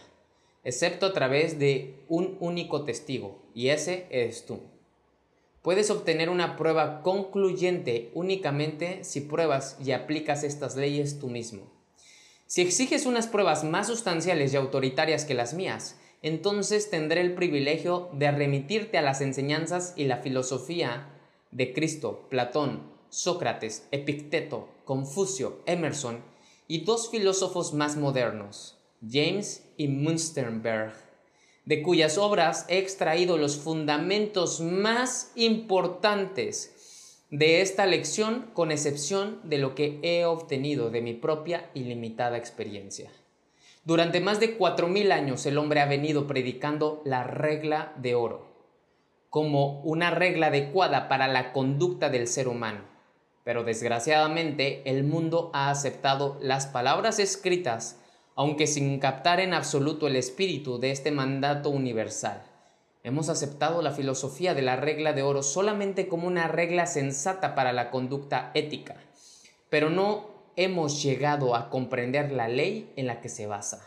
excepto 0.64 1.07
a 1.07 1.12
través 1.12 1.59
de 1.59 2.05
un 2.09 2.37
único 2.40 2.85
testigo, 2.85 3.40
y 3.55 3.69
ese 3.69 4.07
eres 4.11 4.45
tú. 4.45 4.61
Puedes 5.62 5.90
obtener 5.90 6.31
una 6.31 6.57
prueba 6.57 7.02
concluyente 7.02 8.11
únicamente 8.14 9.05
si 9.05 9.21
pruebas 9.21 9.76
y 9.85 9.93
aplicas 9.93 10.43
estas 10.43 10.76
leyes 10.76 11.19
tú 11.19 11.29
mismo. 11.29 11.71
Si 12.47 12.62
exiges 12.62 13.05
unas 13.05 13.26
pruebas 13.26 13.62
más 13.62 13.88
sustanciales 13.88 14.52
y 14.52 14.57
autoritarias 14.57 15.25
que 15.25 15.35
las 15.35 15.52
mías, 15.52 15.97
entonces 16.23 16.90
tendré 16.90 17.21
el 17.21 17.35
privilegio 17.35 18.09
de 18.12 18.31
remitirte 18.31 18.99
a 18.99 19.02
las 19.02 19.21
enseñanzas 19.21 19.93
y 19.97 20.05
la 20.05 20.19
filosofía 20.19 21.09
de 21.50 21.73
Cristo, 21.73 22.26
Platón, 22.29 22.83
Sócrates, 23.11 23.87
Epicteto, 23.90 24.69
Confucio, 24.85 25.61
Emerson 25.67 26.23
y 26.69 26.85
dos 26.85 27.11
filósofos 27.11 27.75
más 27.75 27.97
modernos, 27.97 28.79
James 29.07 29.64
y 29.76 29.88
Münsterberg, 29.88 30.95
de 31.64 31.83
cuyas 31.83 32.19
obras 32.19 32.64
he 32.69 32.79
extraído 32.79 33.37
los 33.37 33.57
fundamentos 33.57 34.61
más 34.61 35.33
importantes 35.35 37.25
de 37.31 37.61
esta 37.61 37.87
lección 37.87 38.50
con 38.55 38.73
excepción 38.73 39.40
de 39.45 39.59
lo 39.59 39.75
que 39.75 40.00
he 40.02 40.25
obtenido 40.25 40.90
de 40.90 41.00
mi 41.00 41.14
propia 41.14 41.71
ilimitada 41.75 42.37
experiencia. 42.37 43.11
Durante 43.85 44.21
más 44.21 44.40
de 44.40 44.57
cuatro 44.57 44.88
mil 44.88 45.12
años 45.12 45.47
el 45.47 45.59
hombre 45.59 45.81
ha 45.81 45.87
venido 45.87 46.26
predicando 46.26 47.02
la 47.05 47.25
regla 47.25 47.93
de 47.97 48.14
oro 48.14 48.50
como 49.29 49.81
una 49.83 50.11
regla 50.11 50.49
adecuada 50.49 51.09
para 51.09 51.29
la 51.29 51.52
conducta 51.52 52.11
del 52.11 52.26
ser 52.26 52.49
humano 52.49 52.90
pero 53.45 53.64
desgraciadamente 53.64 54.83
el 54.85 55.05
mundo 55.05 55.50
ha 55.55 55.71
aceptado 55.71 56.38
las 56.40 56.67
palabras 56.67 57.19
escritas, 57.19 58.00
aunque 58.40 58.66
sin 58.66 58.99
captar 59.00 59.38
en 59.38 59.52
absoluto 59.52 60.06
el 60.06 60.16
espíritu 60.16 60.78
de 60.78 60.92
este 60.92 61.11
mandato 61.11 61.68
universal. 61.68 62.42
Hemos 63.04 63.28
aceptado 63.28 63.82
la 63.82 63.90
filosofía 63.90 64.54
de 64.54 64.62
la 64.62 64.76
regla 64.76 65.12
de 65.12 65.23
oro 65.23 65.42
solamente 65.42 66.09
como 66.09 66.26
una 66.26 66.49
regla 66.49 66.87
sensata 66.87 67.54
para 67.54 67.75
la 67.75 67.90
conducta 67.90 68.50
ética, 68.54 68.97
pero 69.68 69.90
no 69.90 70.30
hemos 70.56 71.02
llegado 71.02 71.54
a 71.54 71.68
comprender 71.68 72.32
la 72.32 72.49
ley 72.49 72.90
en 72.97 73.09
la 73.09 73.20
que 73.20 73.28
se 73.28 73.47
basa. 73.47 73.87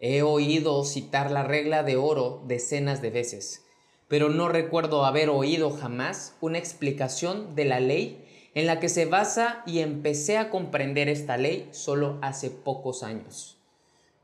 He 0.00 0.22
oído 0.22 0.82
citar 0.82 1.30
la 1.30 1.44
regla 1.44 1.84
de 1.84 1.96
oro 1.96 2.42
decenas 2.48 3.00
de 3.00 3.10
veces, 3.10 3.64
pero 4.08 4.28
no 4.28 4.48
recuerdo 4.48 5.04
haber 5.04 5.28
oído 5.28 5.70
jamás 5.70 6.34
una 6.40 6.58
explicación 6.58 7.54
de 7.54 7.64
la 7.64 7.78
ley 7.78 8.26
en 8.54 8.66
la 8.66 8.80
que 8.80 8.88
se 8.88 9.04
basa 9.04 9.62
y 9.66 9.80
empecé 9.80 10.38
a 10.38 10.50
comprender 10.50 11.08
esta 11.08 11.36
ley 11.36 11.68
solo 11.72 12.18
hace 12.22 12.50
pocos 12.50 13.02
años, 13.02 13.58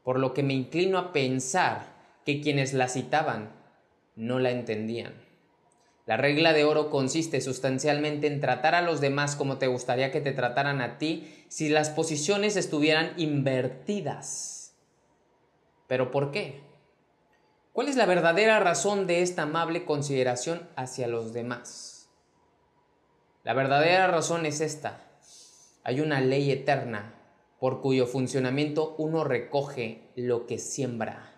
por 0.03 0.19
lo 0.19 0.35
que 0.35 0.43
me 0.43 0.55
inclino 0.55 0.99
a 0.99 1.13
pensar 1.13 1.95
que 2.25 2.41
quienes 2.41 2.73
la 2.73 2.89
citaban 2.89 3.51
no 4.17 4.39
la 4.39 4.51
entendían. 4.51 5.15
La 6.07 6.17
regla 6.17 6.53
de 6.53 6.65
oro 6.65 6.91
consiste 6.91 7.41
sustancialmente 7.41 8.29
en 8.29 8.41
tratar 8.41 8.75
a 8.75 8.83
los 8.83 9.01
demás 9.01 9.35
como 9.35 9.59
te 9.59 9.67
gustaría 9.67 10.13
que 10.13 10.21
te 10.21 10.33
trataran 10.33 10.81
a 10.81 10.99
ti 10.99 11.45
si 11.49 11.69
las 11.69 11.91
posiciones 11.91 12.57
estuvieran 12.57 13.13
invertidas. 13.17 14.77
¿Pero 15.89 16.11
por 16.11 16.31
qué? 16.31 16.61
¿Cuál 17.73 17.89
es 17.89 17.97
la 17.97 18.07
verdadera 18.07 18.59
razón 18.61 19.07
de 19.07 19.23
esta 19.23 19.43
amable 19.43 19.85
consideración 19.85 20.69
hacia 20.77 21.09
los 21.09 21.33
demás? 21.33 21.96
La 23.47 23.55
verdadera 23.55 24.09
razón 24.09 24.45
es 24.45 24.61
esta. 24.61 24.99
Hay 25.85 26.01
una 26.01 26.21
ley 26.21 26.51
eterna 26.51 27.15
por 27.61 27.81
cuyo 27.81 28.09
funcionamiento 28.09 28.97
uno 28.99 29.23
recoge 29.23 30.01
lo 30.17 30.49
que 30.49 30.59
siembra. 30.59 31.33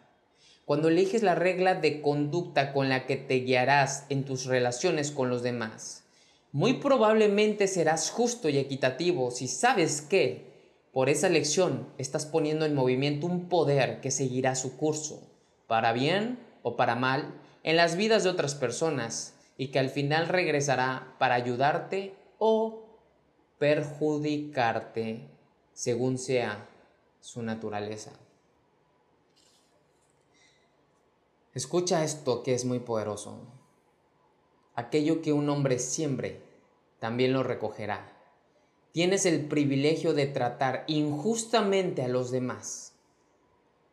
Cuando 0.65 0.89
eliges 0.89 1.23
la 1.23 1.35
regla 1.35 1.75
de 1.75 2.01
conducta 2.01 2.73
con 2.73 2.89
la 2.89 3.05
que 3.05 3.19
te 3.19 3.41
guiarás 3.41 4.07
en 4.09 4.25
tus 4.25 4.47
relaciones 4.47 5.11
con 5.11 5.29
los 5.29 5.43
demás, 5.43 6.05
muy 6.51 6.73
probablemente 6.73 7.67
serás 7.67 8.09
justo 8.09 8.49
y 8.49 8.57
equitativo 8.57 9.31
si 9.31 9.47
sabes 9.47 10.01
que 10.01 10.47
por 10.95 11.11
esa 11.11 11.27
elección 11.27 11.89
estás 11.99 12.25
poniendo 12.25 12.65
en 12.65 12.75
movimiento 12.75 13.27
un 13.27 13.51
poder 13.51 14.01
que 14.01 14.11
seguirá 14.11 14.55
su 14.55 14.79
curso 14.79 15.31
para 15.67 15.93
bien 15.93 16.39
o 16.63 16.75
para 16.75 16.95
mal, 16.95 17.35
en 17.65 17.77
las 17.77 17.97
vidas 17.97 18.25
de 18.25 18.31
otras 18.31 18.55
personas 18.55 19.35
y 19.59 19.69
que 19.69 19.79
al 19.79 19.91
final 19.91 20.29
regresará 20.29 21.15
para 21.19 21.35
ayudarte 21.35 22.15
o 22.39 22.87
perjudicarte 23.59 25.29
según 25.75 26.17
sea 26.17 26.67
su 27.21 27.43
naturaleza. 27.43 28.13
Escucha 31.53 32.03
esto 32.03 32.43
que 32.43 32.55
es 32.55 32.65
muy 32.65 32.79
poderoso. 32.79 33.43
Aquello 34.75 35.21
que 35.21 35.35
un 35.35 35.51
hombre 35.51 35.79
siembre, 35.79 36.41
también 37.01 37.35
lo 37.35 37.43
recogerá. 37.43 38.17
Tienes 38.93 39.27
el 39.27 39.47
privilegio 39.47 40.15
de 40.15 40.27
tratar 40.27 40.85
injustamente 40.87 42.03
a 42.03 42.09
los 42.09 42.31
demás 42.31 42.95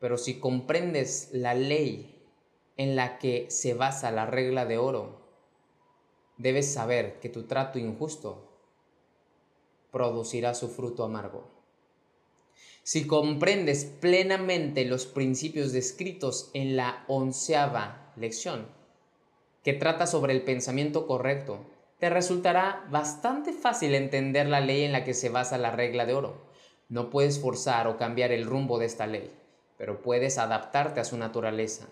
pero 0.05 0.19
si 0.19 0.39
comprendes 0.39 1.29
la 1.31 1.55
ley 1.55 2.23
en 2.77 2.95
la 2.95 3.17
que 3.17 3.47
se 3.49 3.73
basa 3.73 4.11
la 4.11 4.25
regla 4.25 4.65
de 4.65 4.77
oro, 4.77 5.24
debes 6.37 6.73
saber 6.73 7.19
que 7.19 7.29
tu 7.29 7.43
trato 7.43 7.79
injusto 7.79 8.49
producirá 9.91 10.53
su 10.53 10.69
fruto 10.69 11.03
amargo. 11.03 11.49
Si 12.83 13.07
comprendes 13.07 13.85
plenamente 13.85 14.85
los 14.85 15.05
principios 15.05 15.71
descritos 15.71 16.51
en 16.53 16.75
la 16.75 17.03
onceava 17.07 18.13
lección, 18.15 18.67
que 19.63 19.73
trata 19.73 20.05
sobre 20.05 20.33
el 20.33 20.43
pensamiento 20.43 21.07
correcto, 21.07 21.65
te 21.99 22.09
resultará 22.09 22.85
bastante 22.91 23.53
fácil 23.53 23.95
entender 23.95 24.47
la 24.47 24.59
ley 24.59 24.83
en 24.83 24.91
la 24.91 25.03
que 25.03 25.13
se 25.13 25.29
basa 25.29 25.57
la 25.57 25.71
regla 25.71 26.05
de 26.05 26.13
oro. 26.13 26.45
No 26.89 27.09
puedes 27.09 27.39
forzar 27.39 27.87
o 27.87 27.97
cambiar 27.97 28.31
el 28.31 28.45
rumbo 28.45 28.77
de 28.77 28.85
esta 28.85 29.07
ley 29.07 29.31
pero 29.77 30.01
puedes 30.01 30.37
adaptarte 30.37 30.99
a 30.99 31.05
su 31.05 31.17
naturaleza 31.17 31.87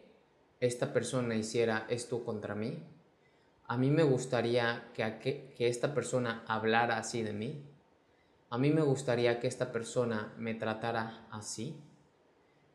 esta 0.60 0.92
persona 0.92 1.34
hiciera 1.34 1.86
esto 1.88 2.24
contra 2.24 2.54
mí. 2.54 2.82
A 3.66 3.76
mí 3.76 3.90
me 3.90 4.02
gustaría 4.02 4.90
que, 4.94 5.52
que 5.56 5.68
esta 5.68 5.94
persona 5.94 6.44
hablara 6.46 6.98
así 6.98 7.22
de 7.22 7.32
mí. 7.32 7.64
A 8.50 8.58
mí 8.58 8.70
me 8.70 8.82
gustaría 8.82 9.40
que 9.40 9.46
esta 9.46 9.72
persona 9.72 10.32
me 10.38 10.54
tratara 10.54 11.26
así. 11.30 11.76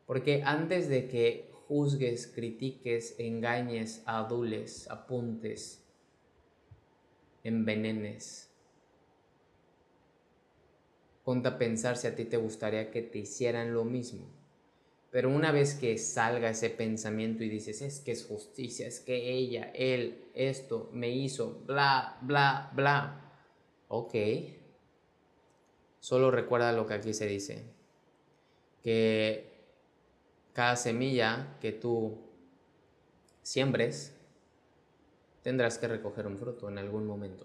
Porque 0.06 0.42
antes 0.44 0.88
de 0.88 1.08
que 1.08 1.53
juzgues, 1.68 2.26
critiques, 2.26 3.16
engañes, 3.18 4.02
adules, 4.06 4.88
apuntes, 4.90 5.82
envenenes. 7.42 8.50
Ponte 11.24 11.48
a 11.48 11.58
pensar 11.58 11.96
si 11.96 12.06
a 12.06 12.14
ti 12.14 12.24
te 12.24 12.36
gustaría 12.36 12.90
que 12.90 13.02
te 13.02 13.18
hicieran 13.18 13.72
lo 13.72 13.84
mismo. 13.84 14.26
Pero 15.10 15.30
una 15.30 15.52
vez 15.52 15.74
que 15.74 15.96
salga 15.96 16.50
ese 16.50 16.70
pensamiento 16.70 17.44
y 17.44 17.48
dices, 17.48 17.82
es 17.82 18.00
que 18.00 18.12
es 18.12 18.26
justicia, 18.26 18.86
es 18.86 18.98
que 19.00 19.30
ella, 19.32 19.70
él, 19.74 20.24
esto 20.34 20.90
me 20.92 21.10
hizo, 21.10 21.62
bla, 21.66 22.18
bla, 22.20 22.72
bla. 22.74 23.32
Ok. 23.88 24.14
Solo 26.00 26.30
recuerda 26.30 26.72
lo 26.72 26.86
que 26.86 26.94
aquí 26.94 27.14
se 27.14 27.26
dice. 27.26 27.62
Que 28.82 29.53
cada 30.54 30.76
semilla 30.76 31.58
que 31.60 31.72
tú 31.72 32.16
siembres, 33.42 34.16
tendrás 35.42 35.76
que 35.78 35.88
recoger 35.88 36.26
un 36.26 36.38
fruto 36.38 36.68
en 36.68 36.78
algún 36.78 37.06
momento. 37.06 37.44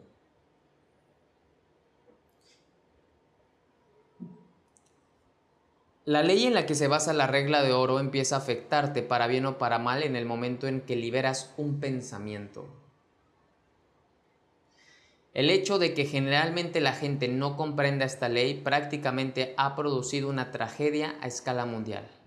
La 6.05 6.23
ley 6.23 6.45
en 6.45 6.53
la 6.53 6.65
que 6.65 6.75
se 6.75 6.87
basa 6.87 7.13
la 7.13 7.27
regla 7.27 7.61
de 7.61 7.73
oro 7.73 7.99
empieza 7.99 8.35
a 8.35 8.39
afectarte 8.39 9.03
para 9.03 9.27
bien 9.27 9.45
o 9.45 9.57
para 9.57 9.77
mal 9.77 10.01
en 10.01 10.15
el 10.15 10.25
momento 10.25 10.67
en 10.67 10.81
que 10.81 10.95
liberas 10.95 11.53
un 11.57 11.79
pensamiento. 11.79 12.67
El 15.33 15.49
hecho 15.49 15.77
de 15.77 15.93
que 15.93 16.05
generalmente 16.05 16.79
la 16.81 16.93
gente 16.93 17.27
no 17.27 17.57
comprenda 17.57 18.05
esta 18.05 18.29
ley 18.29 18.55
prácticamente 18.55 19.53
ha 19.57 19.75
producido 19.75 20.29
una 20.29 20.51
tragedia 20.51 21.15
a 21.21 21.27
escala 21.27 21.65
mundial. 21.65 22.18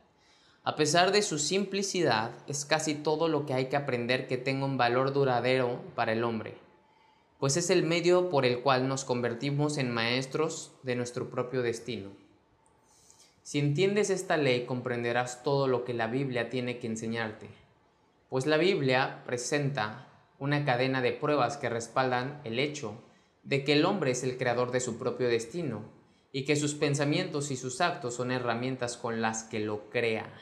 A 0.64 0.76
pesar 0.76 1.10
de 1.10 1.22
su 1.22 1.40
simplicidad, 1.40 2.30
es 2.46 2.64
casi 2.64 2.94
todo 2.94 3.26
lo 3.26 3.46
que 3.46 3.54
hay 3.54 3.66
que 3.66 3.74
aprender 3.74 4.28
que 4.28 4.38
tenga 4.38 4.64
un 4.64 4.76
valor 4.76 5.12
duradero 5.12 5.80
para 5.96 6.12
el 6.12 6.22
hombre, 6.22 6.54
pues 7.40 7.56
es 7.56 7.68
el 7.68 7.82
medio 7.82 8.30
por 8.30 8.46
el 8.46 8.60
cual 8.60 8.86
nos 8.86 9.04
convertimos 9.04 9.76
en 9.76 9.90
maestros 9.90 10.70
de 10.84 10.94
nuestro 10.94 11.30
propio 11.30 11.62
destino. 11.62 12.10
Si 13.42 13.58
entiendes 13.58 14.08
esta 14.08 14.36
ley, 14.36 14.64
comprenderás 14.64 15.42
todo 15.42 15.66
lo 15.66 15.84
que 15.84 15.94
la 15.94 16.06
Biblia 16.06 16.48
tiene 16.48 16.78
que 16.78 16.86
enseñarte, 16.86 17.48
pues 18.28 18.46
la 18.46 18.56
Biblia 18.56 19.24
presenta 19.26 20.06
una 20.38 20.64
cadena 20.64 21.02
de 21.02 21.10
pruebas 21.10 21.56
que 21.56 21.70
respaldan 21.70 22.40
el 22.44 22.60
hecho 22.60 23.02
de 23.42 23.64
que 23.64 23.72
el 23.72 23.84
hombre 23.84 24.12
es 24.12 24.22
el 24.22 24.38
creador 24.38 24.70
de 24.70 24.78
su 24.78 24.96
propio 24.96 25.28
destino 25.28 25.82
y 26.30 26.44
que 26.44 26.54
sus 26.54 26.74
pensamientos 26.74 27.50
y 27.50 27.56
sus 27.56 27.80
actos 27.80 28.14
son 28.14 28.30
herramientas 28.30 28.96
con 28.96 29.20
las 29.20 29.42
que 29.42 29.58
lo 29.58 29.90
crea. 29.90 30.32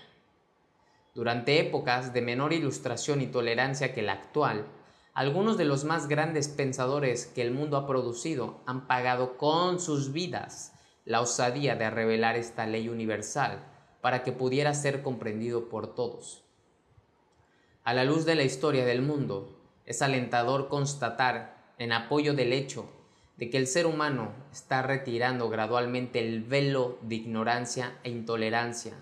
Durante 1.14 1.58
épocas 1.58 2.12
de 2.12 2.22
menor 2.22 2.52
ilustración 2.52 3.20
y 3.20 3.26
tolerancia 3.26 3.92
que 3.92 4.02
la 4.02 4.12
actual, 4.12 4.66
algunos 5.12 5.58
de 5.58 5.64
los 5.64 5.84
más 5.84 6.06
grandes 6.06 6.48
pensadores 6.48 7.26
que 7.26 7.42
el 7.42 7.50
mundo 7.50 7.76
ha 7.76 7.86
producido 7.86 8.62
han 8.66 8.86
pagado 8.86 9.36
con 9.36 9.80
sus 9.80 10.12
vidas 10.12 10.72
la 11.04 11.20
osadía 11.20 11.74
de 11.74 11.90
revelar 11.90 12.36
esta 12.36 12.66
ley 12.66 12.88
universal 12.88 13.64
para 14.00 14.22
que 14.22 14.30
pudiera 14.30 14.72
ser 14.72 15.02
comprendido 15.02 15.68
por 15.68 15.94
todos. 15.94 16.44
A 17.82 17.92
la 17.92 18.04
luz 18.04 18.24
de 18.24 18.36
la 18.36 18.44
historia 18.44 18.84
del 18.84 19.02
mundo, 19.02 19.58
es 19.86 20.02
alentador 20.02 20.68
constatar, 20.68 21.74
en 21.78 21.92
apoyo 21.92 22.34
del 22.34 22.52
hecho 22.52 22.88
de 23.36 23.48
que 23.48 23.56
el 23.56 23.66
ser 23.66 23.86
humano 23.86 24.32
está 24.52 24.82
retirando 24.82 25.48
gradualmente 25.48 26.20
el 26.20 26.44
velo 26.44 26.98
de 27.00 27.16
ignorancia 27.16 27.98
e 28.04 28.10
intolerancia 28.10 28.92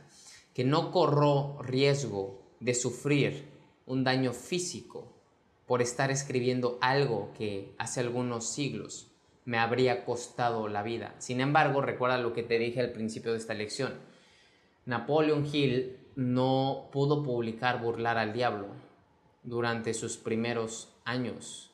que 0.54 0.64
no 0.64 0.90
corro 0.90 1.58
riesgo 1.62 2.42
de 2.60 2.74
sufrir 2.74 3.48
un 3.86 4.04
daño 4.04 4.32
físico 4.32 5.12
por 5.66 5.82
estar 5.82 6.10
escribiendo 6.10 6.78
algo 6.80 7.30
que 7.36 7.74
hace 7.78 8.00
algunos 8.00 8.48
siglos 8.48 9.08
me 9.44 9.58
habría 9.58 10.04
costado 10.04 10.68
la 10.68 10.82
vida. 10.82 11.14
Sin 11.18 11.40
embargo, 11.40 11.80
recuerda 11.80 12.18
lo 12.18 12.34
que 12.34 12.42
te 12.42 12.58
dije 12.58 12.80
al 12.80 12.92
principio 12.92 13.32
de 13.32 13.38
esta 13.38 13.54
lección. 13.54 13.94
Napoleon 14.84 15.46
Hill 15.46 15.96
no 16.16 16.88
pudo 16.92 17.22
publicar 17.22 17.80
Burlar 17.80 18.18
al 18.18 18.32
Diablo 18.32 18.66
durante 19.42 19.94
sus 19.94 20.16
primeros 20.16 20.92
años 21.04 21.70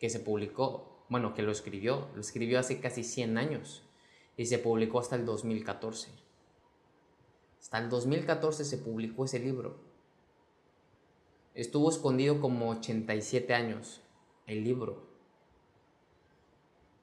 que 0.00 0.10
se 0.10 0.18
publicó, 0.18 1.04
bueno, 1.08 1.34
que 1.34 1.42
lo 1.42 1.52
escribió, 1.52 2.08
lo 2.14 2.20
escribió 2.20 2.58
hace 2.58 2.80
casi 2.80 3.04
100 3.04 3.38
años 3.38 3.82
y 4.36 4.46
se 4.46 4.58
publicó 4.58 4.98
hasta 4.98 5.14
el 5.14 5.24
2014. 5.24 6.21
Hasta 7.62 7.78
el 7.78 7.88
2014 7.90 8.64
se 8.64 8.76
publicó 8.76 9.24
ese 9.24 9.38
libro. 9.38 9.76
Estuvo 11.54 11.88
escondido 11.88 12.40
como 12.40 12.70
87 12.70 13.54
años 13.54 14.00
el 14.48 14.64
libro. 14.64 15.06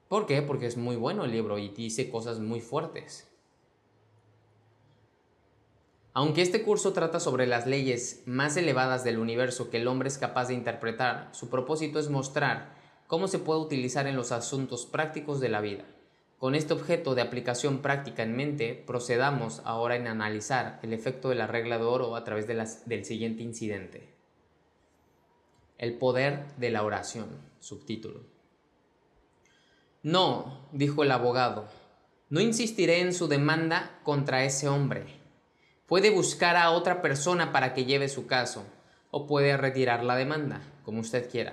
¿Por 0.08 0.26
qué? 0.26 0.42
Porque 0.42 0.66
es 0.66 0.76
muy 0.76 0.96
bueno 0.96 1.24
el 1.24 1.30
libro 1.30 1.56
y 1.56 1.70
dice 1.70 2.10
cosas 2.10 2.40
muy 2.40 2.60
fuertes. 2.60 3.26
Aunque 6.12 6.42
este 6.42 6.62
curso 6.62 6.92
trata 6.92 7.20
sobre 7.20 7.46
las 7.46 7.66
leyes 7.66 8.22
más 8.26 8.54
elevadas 8.58 9.02
del 9.02 9.18
universo 9.18 9.70
que 9.70 9.78
el 9.78 9.88
hombre 9.88 10.08
es 10.08 10.18
capaz 10.18 10.48
de 10.48 10.54
interpretar, 10.54 11.30
su 11.32 11.48
propósito 11.48 11.98
es 11.98 12.10
mostrar 12.10 12.76
cómo 13.06 13.28
se 13.28 13.38
puede 13.38 13.60
utilizar 13.60 14.06
en 14.06 14.16
los 14.16 14.30
asuntos 14.30 14.84
prácticos 14.84 15.40
de 15.40 15.48
la 15.48 15.62
vida. 15.62 15.86
Con 16.40 16.54
este 16.54 16.72
objeto 16.72 17.14
de 17.14 17.20
aplicación 17.20 17.82
práctica 17.82 18.22
en 18.22 18.34
mente, 18.34 18.72
procedamos 18.86 19.60
ahora 19.66 19.96
en 19.96 20.06
analizar 20.06 20.80
el 20.82 20.94
efecto 20.94 21.28
de 21.28 21.34
la 21.34 21.46
regla 21.46 21.76
de 21.76 21.84
oro 21.84 22.16
a 22.16 22.24
través 22.24 22.46
del 22.46 23.04
siguiente 23.04 23.42
incidente. 23.42 24.08
El 25.76 25.98
poder 25.98 26.46
de 26.56 26.70
la 26.70 26.82
oración. 26.82 27.28
Subtítulo. 27.58 28.22
No, 30.02 30.66
dijo 30.72 31.02
el 31.02 31.10
abogado, 31.10 31.68
no 32.30 32.40
insistiré 32.40 33.00
en 33.00 33.12
su 33.12 33.28
demanda 33.28 34.00
contra 34.02 34.42
ese 34.42 34.66
hombre. 34.66 35.04
Puede 35.84 36.08
buscar 36.08 36.56
a 36.56 36.70
otra 36.70 37.02
persona 37.02 37.52
para 37.52 37.74
que 37.74 37.84
lleve 37.84 38.08
su 38.08 38.26
caso, 38.26 38.64
o 39.10 39.26
puede 39.26 39.58
retirar 39.58 40.04
la 40.04 40.16
demanda, 40.16 40.62
como 40.86 41.00
usted 41.00 41.30
quiera. 41.30 41.52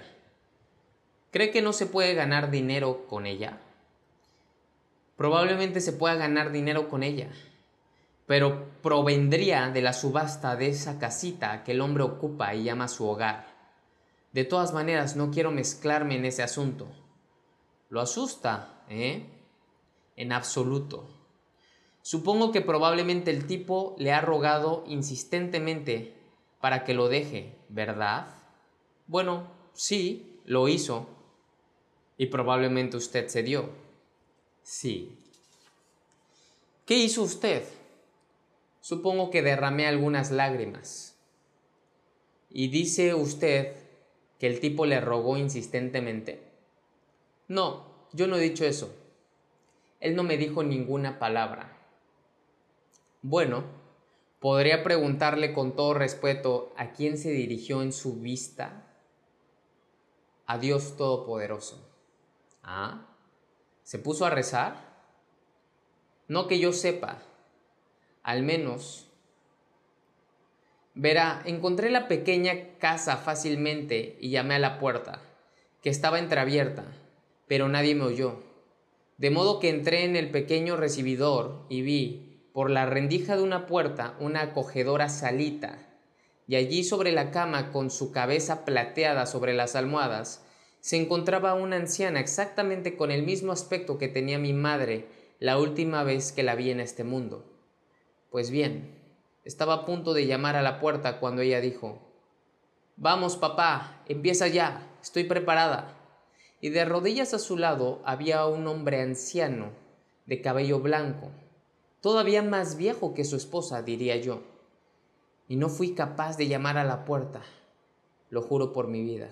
¿Cree 1.31 1.51
que 1.51 1.61
no 1.61 1.73
se 1.73 1.87
puede 1.87 2.13
ganar 2.13 2.51
dinero 2.51 3.05
con 3.05 3.25
ella? 3.25 3.59
Probablemente 5.17 5.81
se 5.81 5.91
pueda 5.91 6.15
ganar 6.15 6.51
dinero 6.51 6.87
con 6.87 7.03
ella, 7.03 7.29
pero 8.25 8.67
provendría 8.81 9.69
de 9.69 9.81
la 9.81 9.91
subasta 9.91 10.55
de 10.55 10.69
esa 10.69 10.99
casita 10.99 11.63
que 11.63 11.73
el 11.73 11.81
hombre 11.81 12.03
ocupa 12.03 12.53
y 12.55 12.63
llama 12.63 12.87
su 12.87 13.05
hogar. 13.05 13.57
De 14.31 14.45
todas 14.45 14.73
maneras, 14.73 15.15
no 15.15 15.31
quiero 15.31 15.51
mezclarme 15.51 16.15
en 16.15 16.25
ese 16.25 16.43
asunto. 16.43 16.87
¿Lo 17.89 17.99
asusta? 18.01 18.83
¿Eh? 18.89 19.25
En 20.15 20.31
absoluto. 20.31 21.09
Supongo 22.01 22.51
que 22.51 22.61
probablemente 22.61 23.31
el 23.31 23.47
tipo 23.47 23.95
le 23.97 24.11
ha 24.13 24.21
rogado 24.21 24.83
insistentemente 24.87 26.15
para 26.61 26.83
que 26.83 26.93
lo 26.93 27.09
deje, 27.09 27.55
¿verdad? 27.69 28.27
Bueno, 29.07 29.51
sí, 29.73 30.39
lo 30.45 30.67
hizo. 30.67 31.07
Y 32.17 32.27
probablemente 32.27 32.97
usted 32.97 33.29
cedió. 33.29 33.86
Sí. 34.67 35.17
¿Qué 36.85 36.95
hizo 36.95 37.23
usted? 37.23 37.63
Supongo 38.81 39.31
que 39.31 39.41
derramé 39.41 39.87
algunas 39.87 40.29
lágrimas. 40.29 41.15
¿Y 42.49 42.67
dice 42.67 43.13
usted 43.13 43.77
que 44.37 44.47
el 44.47 44.59
tipo 44.59 44.85
le 44.85 44.99
rogó 44.99 45.37
insistentemente? 45.37 46.51
No, 47.47 48.09
yo 48.11 48.27
no 48.27 48.35
he 48.35 48.41
dicho 48.41 48.65
eso. 48.65 48.93
Él 50.01 50.17
no 50.17 50.23
me 50.23 50.35
dijo 50.35 50.63
ninguna 50.63 51.17
palabra. 51.17 51.77
Bueno, 53.21 53.63
podría 54.41 54.83
preguntarle 54.83 55.53
con 55.53 55.77
todo 55.77 55.93
respeto 55.93 56.73
a 56.75 56.91
quién 56.91 57.17
se 57.17 57.31
dirigió 57.31 57.81
en 57.81 57.93
su 57.93 58.19
vista. 58.19 58.85
A 60.45 60.57
Dios 60.57 60.97
Todopoderoso. 60.97 61.89
¿Ah? 62.63 63.16
¿Se 63.87 63.99
puso 63.99 64.25
a 64.25 64.29
rezar? 64.29 64.75
No 66.27 66.49
que 66.49 66.59
yo 66.59 66.73
sepa. 66.73 67.19
Al 68.21 68.43
menos. 68.43 69.07
Verá, 70.93 71.41
encontré 71.45 71.89
la 71.89 72.09
pequeña 72.09 72.77
casa 72.79 73.15
fácilmente 73.15 74.17
y 74.19 74.29
llamé 74.29 74.55
a 74.55 74.59
la 74.59 74.77
puerta, 74.77 75.21
que 75.81 75.89
estaba 75.89 76.19
entreabierta, 76.19 76.83
pero 77.47 77.69
nadie 77.69 77.95
me 77.95 78.03
oyó. 78.03 78.43
De 79.17 79.29
modo 79.29 79.61
que 79.61 79.69
entré 79.69 80.03
en 80.03 80.17
el 80.17 80.31
pequeño 80.31 80.75
recibidor 80.75 81.65
y 81.69 81.81
vi, 81.81 82.43
por 82.51 82.69
la 82.69 82.87
rendija 82.87 83.37
de 83.37 83.43
una 83.43 83.67
puerta 83.67 84.17
una 84.19 84.41
acogedora 84.41 85.07
salita, 85.07 85.77
y 86.45 86.57
allí 86.57 86.83
sobre 86.83 87.13
la 87.13 87.31
cama, 87.31 87.71
con 87.71 87.89
su 87.89 88.11
cabeza 88.11 88.65
plateada 88.65 89.25
sobre 89.25 89.53
las 89.53 89.77
almohadas, 89.77 90.43
se 90.87 90.95
encontraba 90.95 91.53
una 91.53 91.75
anciana 91.75 92.21
exactamente 92.21 92.95
con 92.95 93.11
el 93.11 93.23
mismo 93.23 93.51
aspecto 93.51 93.97
que 93.97 94.07
tenía 94.07 94.39
mi 94.39 94.53
madre 94.53 95.05
la 95.37 95.57
última 95.57 96.03
vez 96.03 96.31
que 96.31 96.43
la 96.43 96.55
vi 96.55 96.71
en 96.71 96.79
este 96.79 97.03
mundo. 97.03 97.43
Pues 98.31 98.51
bien, 98.51 98.97
estaba 99.43 99.73
a 99.73 99.85
punto 99.85 100.13
de 100.13 100.27
llamar 100.27 100.55
a 100.55 100.61
la 100.61 100.79
puerta 100.79 101.19
cuando 101.19 101.41
ella 101.41 101.59
dijo, 101.59 101.99
Vamos, 102.95 103.35
papá, 103.35 104.01
empieza 104.07 104.47
ya, 104.47 104.89
estoy 105.01 105.25
preparada. 105.25 105.93
Y 106.61 106.69
de 106.69 106.85
rodillas 106.85 107.33
a 107.33 107.39
su 107.39 107.57
lado 107.57 108.01
había 108.05 108.45
un 108.45 108.65
hombre 108.65 109.01
anciano, 109.01 109.71
de 110.25 110.39
cabello 110.39 110.79
blanco, 110.79 111.31
todavía 111.99 112.43
más 112.43 112.77
viejo 112.77 113.13
que 113.13 113.25
su 113.25 113.35
esposa, 113.35 113.81
diría 113.81 114.15
yo, 114.15 114.41
y 115.49 115.57
no 115.57 115.67
fui 115.67 115.95
capaz 115.95 116.37
de 116.37 116.47
llamar 116.47 116.77
a 116.77 116.85
la 116.85 117.03
puerta, 117.03 117.41
lo 118.29 118.41
juro 118.41 118.71
por 118.71 118.87
mi 118.87 119.03
vida. 119.03 119.31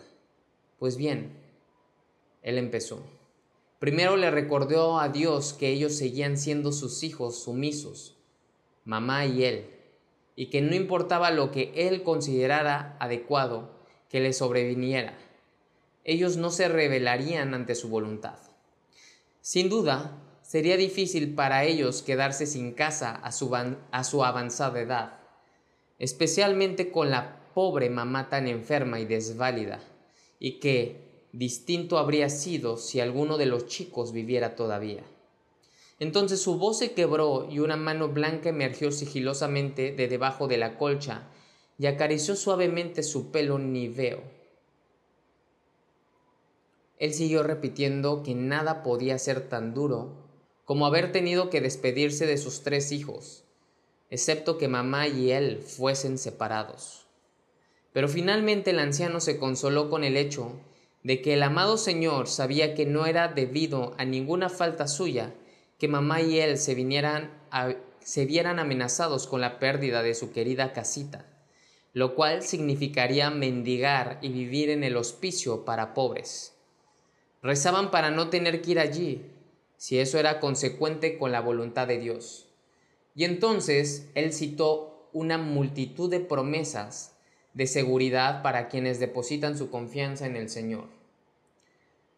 Pues 0.78 0.98
bien, 0.98 1.45
él 2.46 2.60
empezó. 2.60 3.04
Primero 3.80 4.16
le 4.16 4.32
recordó 4.32 5.00
a 5.00 5.10
Dios 5.10 5.54
que 5.54 5.70
ellos 5.70 5.98
seguían 5.98 6.38
siendo 6.38 6.72
sus 6.72 7.04
hijos 7.04 7.44
sumisos, 7.44 8.16
mamá 8.86 9.26
y 9.26 9.44
él, 9.44 9.66
y 10.36 10.50
que 10.52 10.62
no 10.62 10.76
importaba 10.76 11.32
lo 11.32 11.52
que 11.52 11.74
él 11.76 12.04
considerara 12.04 12.96
adecuado 13.00 13.72
que 14.10 14.20
le 14.20 14.32
sobreviniera, 14.32 15.18
ellos 16.04 16.38
no 16.38 16.52
se 16.52 16.70
rebelarían 16.70 17.56
ante 17.56 17.74
su 17.74 17.90
voluntad. 17.90 18.38
Sin 19.42 19.68
duda, 19.68 20.22
sería 20.44 20.78
difícil 20.78 21.34
para 21.34 21.64
ellos 21.64 22.04
quedarse 22.04 22.46
sin 22.46 22.74
casa 22.74 23.12
a 23.12 23.32
su, 23.32 24.24
avanzada 24.24 24.80
edad, 24.80 25.20
especialmente 25.98 26.92
con 26.92 27.10
la 27.10 27.40
pobre 27.56 27.90
mamá 27.90 28.30
tan 28.30 28.48
enferma 28.48 29.00
y 29.00 29.06
desválida, 29.06 29.80
y 30.40 30.60
que 30.60 31.05
distinto 31.38 31.98
habría 31.98 32.30
sido 32.30 32.78
si 32.78 33.02
alguno 33.02 33.38
de 33.38 33.46
los 33.46 33.68
chicos 33.68 34.14
viviera 34.14 34.56
todavía. 34.56 35.04
Entonces 36.00 36.42
su 36.42 36.58
voz 36.58 36.80
se 36.80 36.94
quebró 36.94 37.48
y 37.52 37.60
una 37.60 37.76
mano 37.76 38.08
blanca 38.08 38.50
emergió 38.50 38.92
sigilosamente 38.92 39.92
de 39.92 40.08
debajo 40.08 40.48
de 40.48 40.58
la 40.58 40.78
colcha 40.78 41.28
y 41.78 41.88
acarició 41.88 42.38
suavemente 42.38 43.04
su 43.04 43.32
pelo 43.32 43.60
niveo. 43.60 44.22
Él 47.00 47.14
siguió 47.14 47.44
repitiendo 47.44 48.24
que 48.24 48.34
nada 48.34 48.82
podía 48.82 49.20
ser 49.20 49.50
tan 49.50 49.74
duro 49.74 50.26
como 50.64 50.86
haber 50.86 51.12
tenido 51.12 51.50
que 51.50 51.60
despedirse 51.60 52.26
de 52.26 52.38
sus 52.38 52.64
tres 52.64 52.94
hijos, 52.94 53.44
excepto 54.10 54.58
que 54.58 54.70
mamá 54.70 55.10
y 55.10 55.32
él 55.32 55.60
fuesen 55.62 56.18
separados. 56.18 57.08
Pero 57.92 58.08
finalmente 58.08 58.72
el 58.72 58.80
anciano 58.80 59.20
se 59.20 59.38
consoló 59.38 59.90
con 59.90 60.06
el 60.06 60.16
hecho 60.16 60.54
de 61.06 61.22
que 61.22 61.36
el 61.36 61.44
amado 61.44 61.78
Señor 61.78 62.28
sabía 62.28 62.74
que 62.74 62.88
no 62.88 63.06
era 63.06 63.28
debido 63.28 63.94
a 64.00 64.06
ninguna 64.06 64.50
falta 64.50 64.88
suya 64.88 65.36
que 65.78 65.88
mamá 65.88 66.24
y 66.24 66.40
él 66.40 66.58
se 66.58 66.74
vinieran 66.74 67.30
se 68.00 68.26
vieran 68.26 68.58
amenazados 68.58 69.28
con 69.28 69.40
la 69.40 69.60
pérdida 69.60 70.02
de 70.02 70.16
su 70.16 70.32
querida 70.32 70.74
casita, 70.74 71.28
lo 71.94 72.16
cual 72.16 72.42
significaría 72.42 73.30
mendigar 73.30 74.18
y 74.24 74.30
vivir 74.30 74.72
en 74.72 74.84
el 74.84 74.98
hospicio 74.98 75.64
para 75.64 75.94
pobres. 75.94 76.56
Rezaban 77.44 77.92
para 77.92 78.10
no 78.10 78.32
tener 78.32 78.64
que 78.64 78.72
ir 78.72 78.80
allí, 78.80 79.32
si 79.78 80.00
eso 80.00 80.18
era 80.18 80.40
consecuente 80.40 81.20
con 81.20 81.32
la 81.32 81.40
voluntad 81.40 81.88
de 81.88 82.00
Dios. 82.00 82.48
Y 83.14 83.26
entonces 83.26 84.10
él 84.16 84.34
citó 84.34 85.08
una 85.14 85.38
multitud 85.38 86.10
de 86.10 86.20
promesas 86.20 87.16
de 87.54 87.68
seguridad 87.68 88.42
para 88.42 88.70
quienes 88.70 89.00
depositan 89.00 89.56
su 89.56 89.70
confianza 89.70 90.26
en 90.26 90.36
el 90.36 90.50
Señor. 90.50 90.95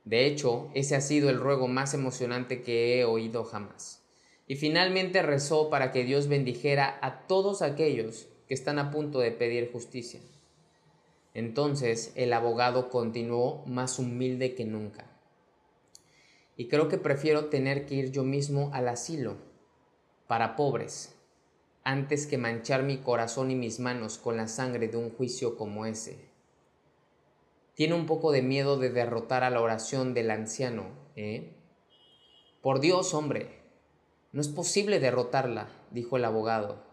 De 0.08 0.26
hecho, 0.26 0.72
ese 0.74 0.96
ha 0.96 1.02
sido 1.02 1.30
el 1.30 1.38
ruego 1.38 1.68
más 1.68 1.94
emocionante 1.94 2.62
que 2.62 2.98
he 2.98 3.04
oído 3.04 3.44
jamás. 3.44 4.06
Y 4.48 4.56
finalmente 4.56 5.22
rezó 5.22 5.70
para 5.70 5.92
que 5.92 6.06
Dios 6.06 6.30
bendijera 6.30 6.98
a 7.02 7.28
todos 7.28 7.62
aquellos 7.62 8.30
que 8.48 8.54
están 8.54 8.80
a 8.80 8.90
punto 8.90 9.20
de 9.20 9.32
pedir 9.32 9.70
justicia. 9.70 10.22
Entonces 11.34 12.14
el 12.16 12.32
abogado 12.32 12.90
continuó 12.90 13.66
más 13.66 14.00
humilde 14.00 14.56
que 14.56 14.64
nunca 14.64 15.06
y 16.56 16.70
creo 16.70 16.88
que 16.88 16.98
prefiero 16.98 17.46
tener 17.46 17.86
que 17.86 17.96
ir 17.96 18.12
yo 18.12 18.24
mismo 18.24 18.72
al 18.74 18.88
asilo 18.88 19.36
para 20.26 20.56
pobres 20.56 21.14
antes 21.84 22.28
que 22.28 22.38
manchar 22.38 22.84
mi 22.84 22.98
corazón 22.98 23.52
y 23.52 23.56
mis 23.56 23.82
manos 23.82 24.18
con 24.18 24.38
la 24.38 24.48
sangre 24.48 24.88
de 24.88 24.98
un 24.98 25.12
juicio 25.12 25.58
como 25.58 25.86
ese. 25.86 26.27
Tiene 27.78 27.94
un 27.94 28.08
poco 28.08 28.32
de 28.32 28.42
miedo 28.42 28.80
de 28.80 28.90
derrotar 28.90 29.44
a 29.44 29.52
la 29.52 29.62
oración 29.62 30.16
del 30.16 30.32
anciano, 30.32 30.88
¿eh? 31.16 31.54
Por 32.64 32.80
Dios, 32.80 33.14
hombre, 33.14 33.62
no 34.32 34.42
es 34.42 34.48
posible 34.48 35.00
derrotarla, 35.00 35.70
dijo 35.92 36.18
el 36.18 36.26
abogado. 36.26 36.84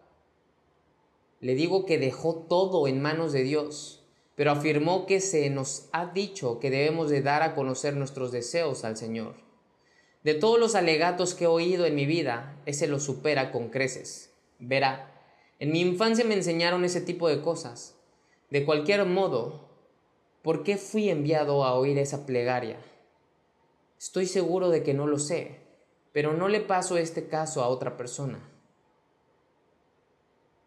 Le 1.41 1.55
digo 1.55 1.87
que 1.87 1.97
dejó 1.97 2.35
todo 2.35 2.87
en 2.87 3.01
manos 3.01 3.33
de 3.33 3.45
Dios, 3.45 4.05
pero 4.35 4.51
afirmó 4.51 5.07
que 5.07 5.21
se 5.21 5.49
nos 5.49 5.89
ha 5.93 6.05
dicho 6.05 6.61
que 6.61 6.69
debemos 6.69 7.09
de 7.09 7.23
dar 7.23 7.43
a 7.43 7.55
conocer 7.55 7.97
nuestros 7.97 8.31
deseos 8.31 8.85
al 8.85 8.99
Señor. 8.99 9.37
De 10.23 10.35
todos 10.35 10.61
los 10.61 10.75
alegatos 10.75 11.33
que 11.33 11.45
he 11.45 11.47
oído 11.47 11.87
en 11.87 11.95
mi 11.95 12.05
vida, 12.05 12.61
ese 12.67 12.89
lo 12.89 13.01
supera 13.01 13.53
con 13.53 13.71
creces. 13.71 14.35
Verá, 14.59 15.19
en 15.61 15.73
mi 15.73 15.81
infancia 15.81 16.27
me 16.27 16.35
enseñaron 16.35 16.85
ese 16.85 17.01
tipo 17.01 17.31
de 17.31 17.41
cosas. 17.41 17.97
De 18.51 18.67
cualquier 18.67 19.07
modo, 19.07 19.74
¿por 20.45 20.63
qué 20.63 20.77
fui 20.77 21.09
enviado 21.09 21.65
a 21.65 21.73
oír 21.73 21.97
esa 21.97 22.27
plegaria? 22.27 22.77
Estoy 23.99 24.27
seguro 24.27 24.69
de 24.69 24.83
que 24.83 24.93
no 24.93 25.07
lo 25.07 25.19
sé, 25.19 25.63
pero 26.13 26.35
no 26.35 26.49
le 26.49 26.61
paso 26.61 26.99
este 26.99 27.29
caso 27.29 27.65
a 27.65 27.69
otra 27.69 27.97
persona. 27.97 28.47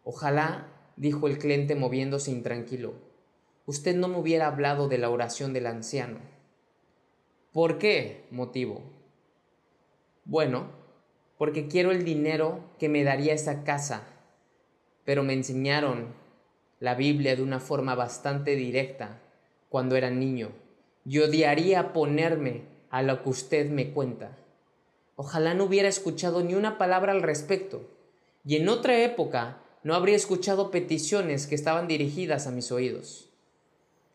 Ojalá, 0.02 0.66
dijo 0.96 1.28
el 1.28 1.38
cliente 1.38 1.76
moviéndose 1.76 2.32
intranquilo, 2.32 2.94
usted 3.66 3.94
no 3.94 4.08
me 4.08 4.18
hubiera 4.18 4.48
hablado 4.48 4.88
de 4.88 4.98
la 4.98 5.10
oración 5.10 5.52
del 5.52 5.68
anciano. 5.68 6.18
¿Por 7.52 7.78
qué? 7.78 8.26
motivo. 8.32 8.82
Bueno, 10.24 10.72
porque 11.38 11.68
quiero 11.68 11.92
el 11.92 12.04
dinero 12.04 12.64
que 12.80 12.88
me 12.88 13.04
daría 13.04 13.32
esa 13.32 13.62
casa, 13.62 14.08
pero 15.04 15.22
me 15.22 15.34
enseñaron 15.34 16.16
la 16.80 16.96
Biblia 16.96 17.36
de 17.36 17.42
una 17.44 17.60
forma 17.60 17.94
bastante 17.94 18.56
directa 18.56 19.22
cuando 19.68 19.96
era 19.96 20.10
niño 20.10 20.52
y 21.04 21.18
odiaría 21.20 21.92
ponerme 21.92 22.62
a 22.90 23.02
lo 23.02 23.22
que 23.22 23.30
usted 23.30 23.70
me 23.70 23.92
cuenta. 23.92 24.36
Ojalá 25.16 25.54
no 25.54 25.64
hubiera 25.64 25.88
escuchado 25.88 26.42
ni 26.42 26.54
una 26.54 26.78
palabra 26.78 27.12
al 27.12 27.22
respecto, 27.22 27.82
y 28.44 28.56
en 28.56 28.68
otra 28.68 29.02
época 29.02 29.62
no 29.82 29.94
habría 29.94 30.16
escuchado 30.16 30.70
peticiones 30.70 31.46
que 31.46 31.54
estaban 31.54 31.88
dirigidas 31.88 32.46
a 32.46 32.50
mis 32.50 32.70
oídos. 32.70 33.28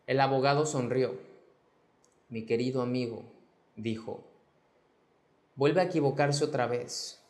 El 0.06 0.20
abogado 0.20 0.66
sonrió. 0.66 1.18
Mi 2.28 2.46
querido 2.46 2.80
amigo, 2.80 3.24
dijo, 3.76 4.24
vuelve 5.56 5.80
a 5.80 5.84
equivocarse 5.84 6.44
otra 6.44 6.66
vez. 6.66 7.20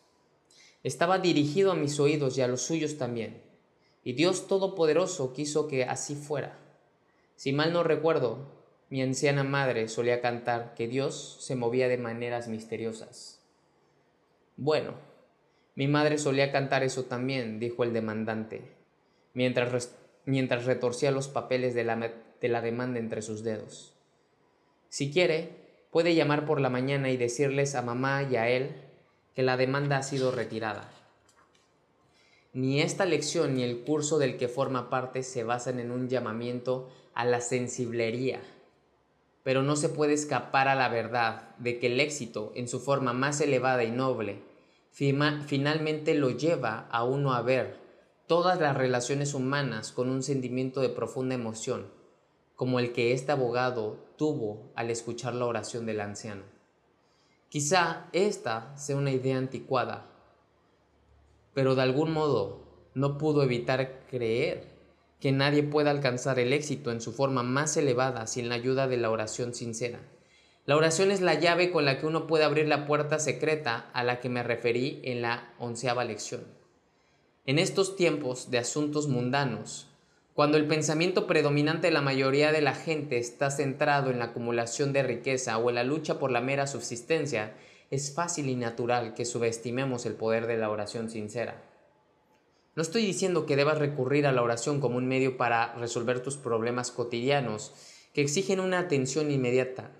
estaba 0.82 1.18
dirigido 1.18 1.72
a 1.72 1.74
mis 1.74 1.98
oídos 1.98 2.37
y 2.37 2.42
a 2.42 2.48
los 2.48 2.60
suyos 2.60 2.98
también. 2.98 3.42
Y 4.02 4.12
Dios 4.12 4.46
Todopoderoso 4.46 5.32
quiso 5.32 5.66
que 5.66 5.84
así 5.84 6.14
fuera. 6.14 6.63
Si 7.37 7.53
mal 7.53 7.73
no 7.73 7.83
recuerdo, 7.83 8.47
mi 8.90 9.03
anciana 9.03 9.44
madre 9.44 9.88
solía 9.88 10.20
cantar 10.20 10.75
que 10.75 10.87
Dios 10.88 11.38
se 11.40 11.57
movía 11.57 11.88
de 11.88 11.99
maneras 11.99 12.49
misteriosas. 12.49 13.40
Bueno, 14.57 14.94
mi 15.75 15.88
madre 15.88 16.18
solía 16.18 16.53
cantar 16.53 16.85
eso 16.85 17.05
también, 17.05 17.59
dijo 17.59 17.83
el 17.83 17.92
demandante, 17.92 18.62
mientras, 19.33 19.97
mientras 20.25 20.64
retorcía 20.64 21.11
los 21.11 21.29
papeles 21.29 21.75
de 21.75 21.83
la, 21.83 22.12
de 22.40 22.49
la 22.49 22.61
demanda 22.61 23.01
entre 23.01 23.23
sus 23.23 23.42
dedos. 23.42 23.94
Si 24.88 25.11
quiere, 25.11 25.51
puede 25.90 26.14
llamar 26.14 26.47
por 26.47 26.61
la 26.61 26.70
mañana 26.70 27.11
y 27.11 27.16
decirles 27.16 27.75
a 27.75 27.83
mamá 27.83 28.23
y 28.23 28.37
a 28.37 28.49
él 28.49 28.77
que 29.35 29.42
la 29.42 29.57
demanda 29.57 29.97
ha 29.97 30.03
sido 30.05 30.31
retirada. 30.31 30.88
Ni 32.53 32.81
esta 32.81 33.05
lección 33.05 33.57
ni 33.57 33.64
el 33.64 33.81
curso 33.81 34.20
del 34.20 34.37
que 34.37 34.47
forma 34.47 34.88
parte 34.88 35.25
se 35.25 35.42
basan 35.42 35.81
en 35.81 35.90
un 35.90 36.09
llamamiento 36.09 36.88
a 37.14 37.24
la 37.24 37.40
sensiblería, 37.40 38.40
pero 39.42 39.62
no 39.62 39.77
se 39.77 39.88
puede 39.88 40.14
escapar 40.14 40.68
a 40.68 40.74
la 40.74 40.88
verdad 40.88 41.55
de 41.59 41.79
que 41.79 41.88
el 41.88 42.00
éxito, 42.00 42.53
en 42.55 42.68
su 42.68 42.81
forma 42.81 43.12
más 43.12 43.40
elevada 43.40 43.85
y 43.85 43.90
noble, 43.90 44.42
finalmente 44.90 46.14
lo 46.14 46.31
lleva 46.31 46.88
a 46.90 47.05
uno 47.05 47.35
a 47.35 47.42
ver 47.42 47.79
todas 48.27 48.61
las 48.61 48.77
relaciones 48.77 49.35
humanas 49.35 49.92
con 49.92 50.09
un 50.09 50.22
sentimiento 50.22 50.81
de 50.81 50.88
profunda 50.88 51.35
emoción, 51.35 51.90
como 52.57 52.79
el 52.79 52.92
que 52.92 53.12
este 53.12 53.33
abogado 53.33 53.98
tuvo 54.16 54.72
al 54.77 54.90
escuchar 54.90 55.35
la 55.35 55.46
oración 55.46 55.85
del 55.87 56.00
anciano. 56.00 56.42
Quizá 57.48 58.09
esta 58.12 58.77
sea 58.77 58.96
una 58.96 59.11
idea 59.11 59.37
anticuada, 59.37 60.11
pero 61.53 61.74
de 61.74 61.83
algún 61.83 62.12
modo 62.12 62.64
no 62.94 63.18
pudo 63.18 63.42
evitar 63.42 64.07
creer 64.09 64.73
que 65.24 65.32
nadie 65.32 65.62
pueda 65.62 65.90
alcanzar 65.90 66.38
el 66.38 66.52
éxito 66.52 66.92
en 66.92 67.00
su 67.00 67.14
forma 67.14 67.42
más 67.42 67.78
elevada 67.78 68.26
sin 68.26 68.50
la 68.50 68.56
ayuda 68.56 68.88
de 68.88 68.98
la 68.98 69.10
oración 69.10 69.54
sincera. 69.54 70.00
La 70.66 70.76
oración 70.76 71.10
es 71.10 71.22
la 71.22 71.32
llave 71.32 71.70
con 71.70 71.87
la 71.87 71.98
que 71.98 72.04
uno 72.04 72.26
puede 72.26 72.44
abrir 72.44 72.68
la 72.68 72.87
puerta 72.87 73.18
secreta 73.18 73.88
a 73.94 74.04
la 74.04 74.20
que 74.20 74.28
me 74.28 74.42
referí 74.42 75.00
en 75.02 75.22
la 75.22 75.54
onceava 75.58 76.04
lección. 76.04 76.44
En 77.46 77.58
estos 77.58 77.96
tiempos 77.96 78.50
de 78.50 78.58
asuntos 78.58 79.08
mundanos, 79.08 79.88
cuando 80.34 80.58
el 80.58 80.66
pensamiento 80.66 81.26
predominante 81.26 81.87
de 81.87 81.94
la 81.94 82.02
mayoría 82.02 82.52
de 82.52 82.60
la 82.60 82.74
gente 82.74 83.16
está 83.16 83.50
centrado 83.50 84.10
en 84.10 84.18
la 84.18 84.26
acumulación 84.26 84.92
de 84.92 85.04
riqueza 85.04 85.56
o 85.56 85.70
en 85.70 85.76
la 85.76 85.84
lucha 85.84 86.18
por 86.18 86.32
la 86.32 86.42
mera 86.42 86.66
subsistencia, 86.66 87.54
es 87.90 88.12
fácil 88.14 88.50
y 88.50 88.56
natural 88.56 89.14
que 89.14 89.24
subestimemos 89.24 90.04
el 90.04 90.16
poder 90.16 90.46
de 90.46 90.58
la 90.58 90.68
oración 90.68 91.08
sincera. 91.08 91.62
No 92.76 92.82
estoy 92.82 93.06
diciendo 93.06 93.46
que 93.46 93.56
debas 93.56 93.78
recurrir 93.78 94.26
a 94.26 94.32
la 94.32 94.42
oración 94.42 94.80
como 94.80 94.98
un 94.98 95.06
medio 95.06 95.37
para 95.37 95.74
resolver 95.74 96.22
tus 96.22 96.37
problemas 96.37 96.90
cotidianos 96.90 97.72
que 98.12 98.20
exigen 98.20 98.58
una 98.58 98.80
atención 98.80 99.30
inmediata. 99.30 99.92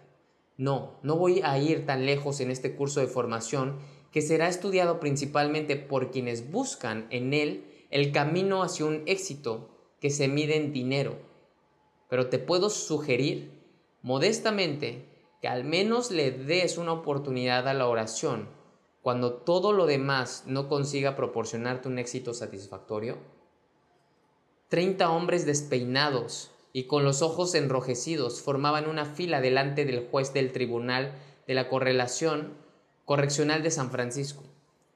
No, 0.57 0.99
no 1.03 1.17
voy 1.17 1.41
a 1.43 1.57
ir 1.59 1.87
tan 1.87 2.05
lejos 2.05 2.41
en 2.41 2.51
este 2.51 2.75
curso 2.75 3.01
de 3.01 3.07
formación 3.07 3.79
que 4.11 4.23
será 4.23 4.49
estudiado 4.49 4.99
principalmente 4.99 5.77
por 5.77 6.11
quienes 6.11 6.51
buscan 6.51 7.07
en 7.11 7.33
él 7.33 7.65
el 7.91 8.11
camino 8.11 8.63
hacia 8.63 8.87
un 8.87 9.03
éxito 9.07 9.71
que 10.01 10.11
se 10.11 10.27
mide 10.27 10.57
en 10.57 10.73
dinero. 10.73 11.17
Pero 12.09 12.29
te 12.29 12.39
puedo 12.39 12.71
sugerir, 12.71 13.53
modestamente, 14.03 15.09
que 15.41 15.49
al 15.49 15.65
menos 15.65 16.11
le 16.11 16.33
des 16.33 16.77
una 16.77 16.93
oportunidad 16.93 17.69
a 17.69 17.75
la 17.75 17.87
oración 17.87 18.49
cuando 19.05 19.35
todo 19.35 19.75
lo 19.75 19.85
demás 19.85 20.45
no 20.47 20.67
consiga 20.67 21.15
proporcionarte 21.15 21.89
un 21.89 21.99
éxito 21.99 22.33
satisfactorio. 22.33 23.19
Treinta 24.71 25.11
hombres 25.11 25.45
despeinados 25.45 26.53
y 26.73 26.85
con 26.85 27.05
los 27.05 27.21
ojos 27.21 27.55
enrojecidos 27.55 28.41
formaban 28.41 28.89
una 28.89 29.05
fila 29.05 29.43
delante 29.43 29.85
del 29.85 30.09
juez 30.09 30.33
del 30.33 30.53
tribunal 30.53 31.13
de 31.47 31.53
la 31.53 31.69
correlación 31.69 32.55
correccional 33.05 33.63
de 33.63 33.71
San 33.71 33.91
Francisco. 33.91 34.43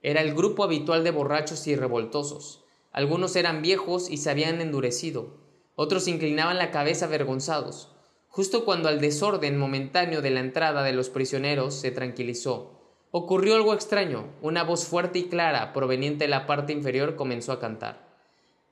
Era 0.02 0.22
el 0.22 0.34
grupo 0.34 0.64
habitual 0.64 1.04
de 1.04 1.10
borrachos 1.10 1.66
y 1.66 1.76
revoltosos, 1.76 2.64
algunos 2.92 3.36
eran 3.36 3.60
viejos 3.60 4.08
y 4.08 4.16
se 4.16 4.30
habían 4.30 4.62
endurecido, 4.62 5.36
otros 5.74 6.08
inclinaban 6.08 6.56
la 6.56 6.70
cabeza 6.70 7.04
avergonzados. 7.04 7.94
Justo 8.28 8.64
cuando 8.64 8.88
el 8.88 9.02
desorden 9.02 9.58
momentáneo 9.58 10.22
de 10.22 10.30
la 10.30 10.40
entrada 10.40 10.82
de 10.82 10.94
los 10.94 11.10
prisioneros 11.10 11.74
se 11.74 11.90
tranquilizó, 11.90 12.77
ocurrió 13.10 13.54
algo 13.56 13.74
extraño. 13.74 14.26
Una 14.42 14.64
voz 14.64 14.86
fuerte 14.86 15.18
y 15.18 15.24
clara, 15.28 15.72
proveniente 15.72 16.24
de 16.24 16.28
la 16.28 16.46
parte 16.46 16.72
inferior, 16.72 17.16
comenzó 17.16 17.52
a 17.52 17.60
cantar. 17.60 18.06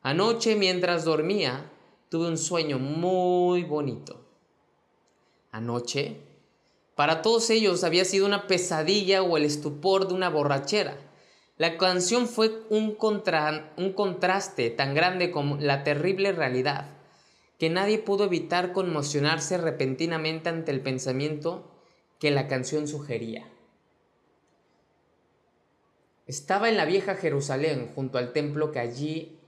Anoche, 0.03 0.57
mientras 0.57 1.05
dormía, 1.05 1.71
tuve 2.09 2.29
un 2.29 2.39
sueño 2.39 2.79
muy 2.79 3.65
bonito. 3.65 4.25
Anoche, 5.51 6.21
para 6.95 7.23
todos 7.23 7.51
ellos 7.51 7.85
había 7.85 8.05
sido 8.05 8.27
una 8.27 8.47
pesadilla 8.47 9.23
o 9.23 9.37
el 9.37 9.45
estupor 9.45 10.09
de 10.09 10.15
una 10.15 10.31
borrachera. 10.31 10.97
La 11.59 11.79
canción 11.79 12.29
fue 12.29 12.63
un, 12.69 12.97
un 13.77 13.93
contraste 13.93 14.71
tan 14.71 14.95
grande 14.95 15.31
como 15.31 15.57
la 15.57 15.85
terrible 15.85 16.33
realidad, 16.33 16.91
que 17.59 17.71
nadie 17.71 17.99
pudo 17.99 18.25
evitar 18.25 18.73
conmocionarse 18.73 19.57
repentinamente 19.57 20.51
ante 20.51 20.71
el 20.71 20.81
pensamiento 20.81 21.65
que 22.19 22.31
la 22.31 22.47
canción 22.49 22.87
sugería. 22.87 23.47
Estaba 26.27 26.69
en 26.69 26.77
la 26.77 26.85
vieja 26.85 27.15
Jerusalén, 27.15 27.93
junto 27.95 28.19
al 28.19 28.33
templo 28.33 28.73
que 28.73 28.81
allí 28.81 29.39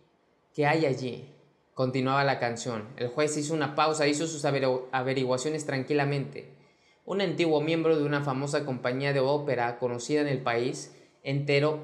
que 0.55 0.65
hay 0.67 0.87
allí. 0.87 1.29
Continuaba 1.75 2.23
la 2.25 2.39
canción. 2.39 2.89
El 2.97 3.09
juez 3.09 3.37
hizo 3.37 3.53
una 3.53 3.75
pausa, 3.75 4.07
hizo 4.07 4.27
sus 4.27 4.45
averiguaciones 4.45 5.67
tranquilamente. 5.67 6.53
Un 7.05 7.21
antiguo 7.21 7.61
miembro 7.61 7.97
de 7.97 8.05
una 8.05 8.23
famosa 8.23 8.65
compañía 8.65 9.13
de 9.13 9.21
ópera 9.21 9.79
conocida 9.79 10.21
en 10.21 10.29
el 10.29 10.41
país 10.41 10.95
entero 11.23 11.81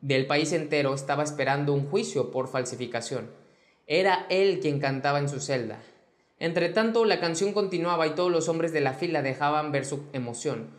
del 0.00 0.26
país 0.26 0.52
entero 0.52 0.94
estaba 0.94 1.24
esperando 1.24 1.72
un 1.72 1.88
juicio 1.88 2.30
por 2.30 2.46
falsificación. 2.46 3.28
Era 3.88 4.26
él 4.30 4.60
quien 4.60 4.78
cantaba 4.78 5.18
en 5.18 5.28
su 5.28 5.40
celda. 5.40 5.80
Entretanto, 6.38 7.04
la 7.04 7.18
canción 7.18 7.52
continuaba 7.52 8.06
y 8.06 8.14
todos 8.14 8.30
los 8.30 8.48
hombres 8.48 8.72
de 8.72 8.80
la 8.80 8.94
fila 8.94 9.22
dejaban 9.22 9.72
ver 9.72 9.84
su 9.84 10.04
emoción. 10.12 10.70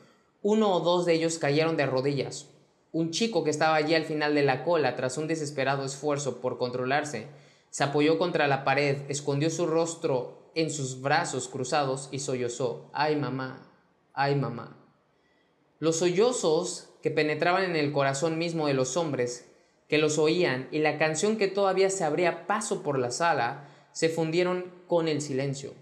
Uno 0.42 0.74
o 0.74 0.80
dos 0.80 1.06
de 1.06 1.16
ellos 1.16 1.40
cayeron 1.40 1.76
de 1.76 1.86
rodillas. 1.86 2.50
Un 2.92 3.12
chico 3.12 3.44
que 3.44 3.50
estaba 3.50 3.76
allí 3.76 3.96
al 3.96 4.06
final 4.06 4.34
de 4.34 4.44
la 4.44 4.64
cola, 4.64 4.96
tras 4.96 5.18
un 5.18 5.28
desesperado 5.28 5.84
esfuerzo 5.84 6.42
por 6.42 6.58
controlarse, 6.58 7.28
se 7.70 7.84
apoyó 7.84 8.18
contra 8.18 8.48
la 8.48 8.64
pared, 8.64 8.98
escondió 9.10 9.50
su 9.50 9.68
rostro 9.68 10.52
en 10.56 10.72
sus 10.72 11.02
brazos 11.02 11.48
cruzados 11.48 12.10
y 12.12 12.20
sollozó. 12.20 12.90
¡Ay, 12.94 13.16
mamá! 13.16 13.72
¡Ay, 14.14 14.36
mamá! 14.36 14.78
Los 15.80 15.98
sollozos 15.98 16.90
que 17.04 17.12
penetraban 17.12 17.64
en 17.64 17.76
el 17.76 17.92
corazón 17.92 18.40
mismo 18.40 18.68
de 18.68 18.74
los 18.74 18.98
hombres 18.98 19.48
que 19.88 19.98
los 19.98 20.18
oían 20.18 20.68
y 20.72 20.80
la 20.80 20.98
canción 20.98 21.38
que 21.38 21.48
todavía 21.48 21.90
se 21.90 22.04
abría 22.04 22.48
paso 22.48 22.84
por 22.84 23.00
la 23.00 23.12
sala 23.12 23.70
se 23.92 24.10
fundieron 24.10 24.72
con 24.88 25.08
el 25.08 25.22
silencio. 25.22 25.74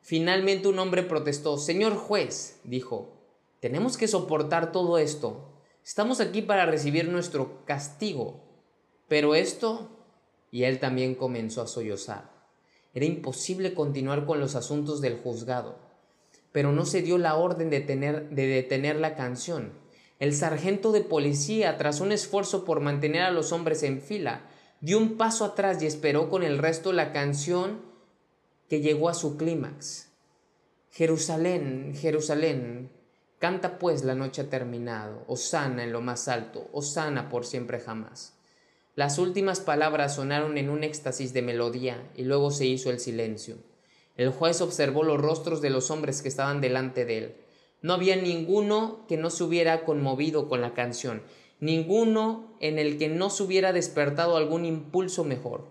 Finalmente 0.00 0.68
un 0.68 0.78
hombre 0.78 1.02
protestó. 1.02 1.58
Señor 1.58 1.96
juez, 1.96 2.60
dijo, 2.64 3.18
tenemos 3.60 3.96
que 3.96 4.08
soportar 4.08 4.72
todo 4.72 4.98
esto. 4.98 5.57
Estamos 5.88 6.20
aquí 6.20 6.42
para 6.42 6.66
recibir 6.66 7.08
nuestro 7.08 7.64
castigo. 7.64 8.44
Pero 9.08 9.34
esto... 9.34 9.94
Y 10.50 10.64
él 10.64 10.80
también 10.80 11.14
comenzó 11.14 11.62
a 11.62 11.66
sollozar. 11.66 12.30
Era 12.92 13.06
imposible 13.06 13.72
continuar 13.72 14.26
con 14.26 14.38
los 14.38 14.54
asuntos 14.54 15.00
del 15.00 15.18
juzgado, 15.18 15.78
pero 16.52 16.72
no 16.72 16.86
se 16.86 17.02
dio 17.02 17.18
la 17.18 17.36
orden 17.36 17.68
de, 17.68 17.80
de 17.80 18.46
detener 18.46 18.96
la 18.96 19.14
canción 19.14 19.72
el 20.18 20.34
sargento 20.34 20.90
de 20.90 21.02
policía, 21.02 21.76
tras 21.76 22.00
un 22.00 22.10
esfuerzo 22.10 22.64
por 22.64 22.80
mantener 22.80 23.22
a 23.22 23.30
los 23.30 23.52
hombres 23.52 23.82
en 23.84 24.00
fila, 24.00 24.42
dio 24.80 24.98
un 24.98 25.16
paso 25.16 25.44
atrás 25.44 25.80
y 25.82 25.86
esperó 25.86 26.28
con 26.28 26.42
el 26.42 26.58
resto 26.58 26.92
la 26.92 27.12
canción 27.12 27.80
que 28.68 28.80
llegó 28.80 29.08
a 29.08 29.14
su 29.14 29.36
clímax. 29.36 30.08
Jerusalén, 30.90 31.94
Jerusalén, 31.94 32.90
canta 33.38 33.78
pues 33.78 34.04
la 34.04 34.14
noche 34.14 34.42
ha 34.42 34.50
terminado, 34.50 35.24
Osana 35.26 35.84
en 35.84 35.92
lo 35.92 36.00
más 36.00 36.28
alto, 36.28 36.68
Osana 36.72 37.28
por 37.28 37.46
siempre 37.46 37.80
jamás. 37.80 38.34
Las 38.96 39.18
últimas 39.18 39.60
palabras 39.60 40.16
sonaron 40.16 40.58
en 40.58 40.68
un 40.68 40.82
éxtasis 40.82 41.32
de 41.32 41.42
melodía 41.42 42.10
y 42.16 42.24
luego 42.24 42.50
se 42.50 42.66
hizo 42.66 42.90
el 42.90 42.98
silencio. 42.98 43.56
El 44.16 44.30
juez 44.30 44.60
observó 44.60 45.04
los 45.04 45.20
rostros 45.20 45.60
de 45.62 45.70
los 45.70 45.92
hombres 45.92 46.20
que 46.20 46.28
estaban 46.28 46.60
delante 46.60 47.04
de 47.04 47.18
él. 47.18 47.36
No 47.80 47.92
había 47.92 48.16
ninguno 48.16 49.06
que 49.06 49.16
no 49.16 49.30
se 49.30 49.44
hubiera 49.44 49.84
conmovido 49.84 50.48
con 50.48 50.60
la 50.60 50.74
canción, 50.74 51.22
ninguno 51.60 52.56
en 52.58 52.80
el 52.80 52.98
que 52.98 53.08
no 53.08 53.30
se 53.30 53.44
hubiera 53.44 53.72
despertado 53.72 54.36
algún 54.36 54.64
impulso 54.64 55.22
mejor. 55.22 55.68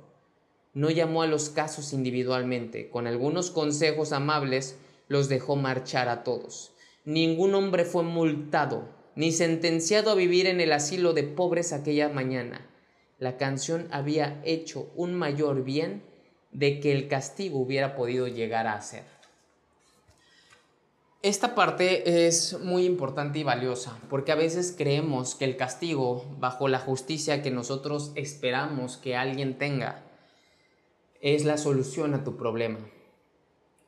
No 0.74 0.90
llamó 0.90 1.22
a 1.22 1.28
los 1.28 1.50
casos 1.50 1.92
individualmente, 1.92 2.90
con 2.90 3.08
algunos 3.08 3.52
consejos 3.52 4.14
amables 4.14 4.78
los 5.10 5.28
dejó 5.28 5.58
marchar 5.58 6.08
a 6.08 6.24
todos. 6.24 6.72
Ningún 7.08 7.56
hombre 7.56 7.86
fue 7.86 8.04
multado, 8.04 8.90
ni 9.16 9.32
sentenciado 9.32 10.12
a 10.12 10.16
vivir 10.16 10.46
en 10.46 10.60
el 10.60 10.74
asilo 10.74 11.14
de 11.14 11.24
pobres 11.24 11.72
aquella 11.72 12.10
mañana. 12.10 12.70
La 13.18 13.38
canción 13.38 13.88
había 13.92 14.42
hecho 14.44 14.92
un 14.94 15.14
mayor 15.14 15.64
bien 15.64 16.04
de 16.52 16.82
que 16.82 16.92
el 16.92 17.08
castigo 17.08 17.60
hubiera 17.60 17.96
podido 17.96 18.28
llegar 18.28 18.68
a 18.68 18.82
ser. 18.82 19.06
Esta 21.22 21.56
parte 21.56 22.28
es 22.28 22.60
muy 22.60 22.84
importante 22.84 23.40
y 23.40 23.44
valiosa, 23.44 23.98
porque 24.10 24.34
a 24.34 24.36
veces 24.36 24.76
creemos 24.78 25.34
que 25.34 25.46
el 25.46 25.56
castigo, 25.56 26.26
bajo 26.40 26.68
la 26.68 26.80
justicia 26.80 27.42
que 27.42 27.52
nosotros 27.52 28.12
esperamos 28.16 28.98
que 28.98 29.16
alguien 29.16 29.58
tenga, 29.58 30.04
es 31.22 31.46
la 31.46 31.58
solución 31.58 32.16
a 32.16 32.26
tu 32.26 32.36
problema. 32.36 32.80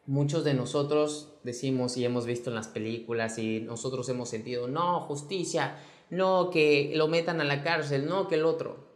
Muchos 0.09 0.43
de 0.43 0.55
nosotros 0.55 1.27
decimos 1.43 1.95
y 1.95 2.03
hemos 2.03 2.25
visto 2.25 2.49
en 2.49 2.55
las 2.55 2.67
películas 2.67 3.37
y 3.37 3.59
nosotros 3.59 4.09
hemos 4.09 4.27
sentido, 4.27 4.67
no, 4.67 5.01
justicia, 5.01 5.77
no, 6.09 6.49
que 6.49 6.91
lo 6.95 7.07
metan 7.07 7.41
a 7.41 7.43
la 7.43 7.61
cárcel, 7.61 8.07
no, 8.07 8.27
que 8.27 8.33
el 8.33 8.45
otro. 8.45 8.87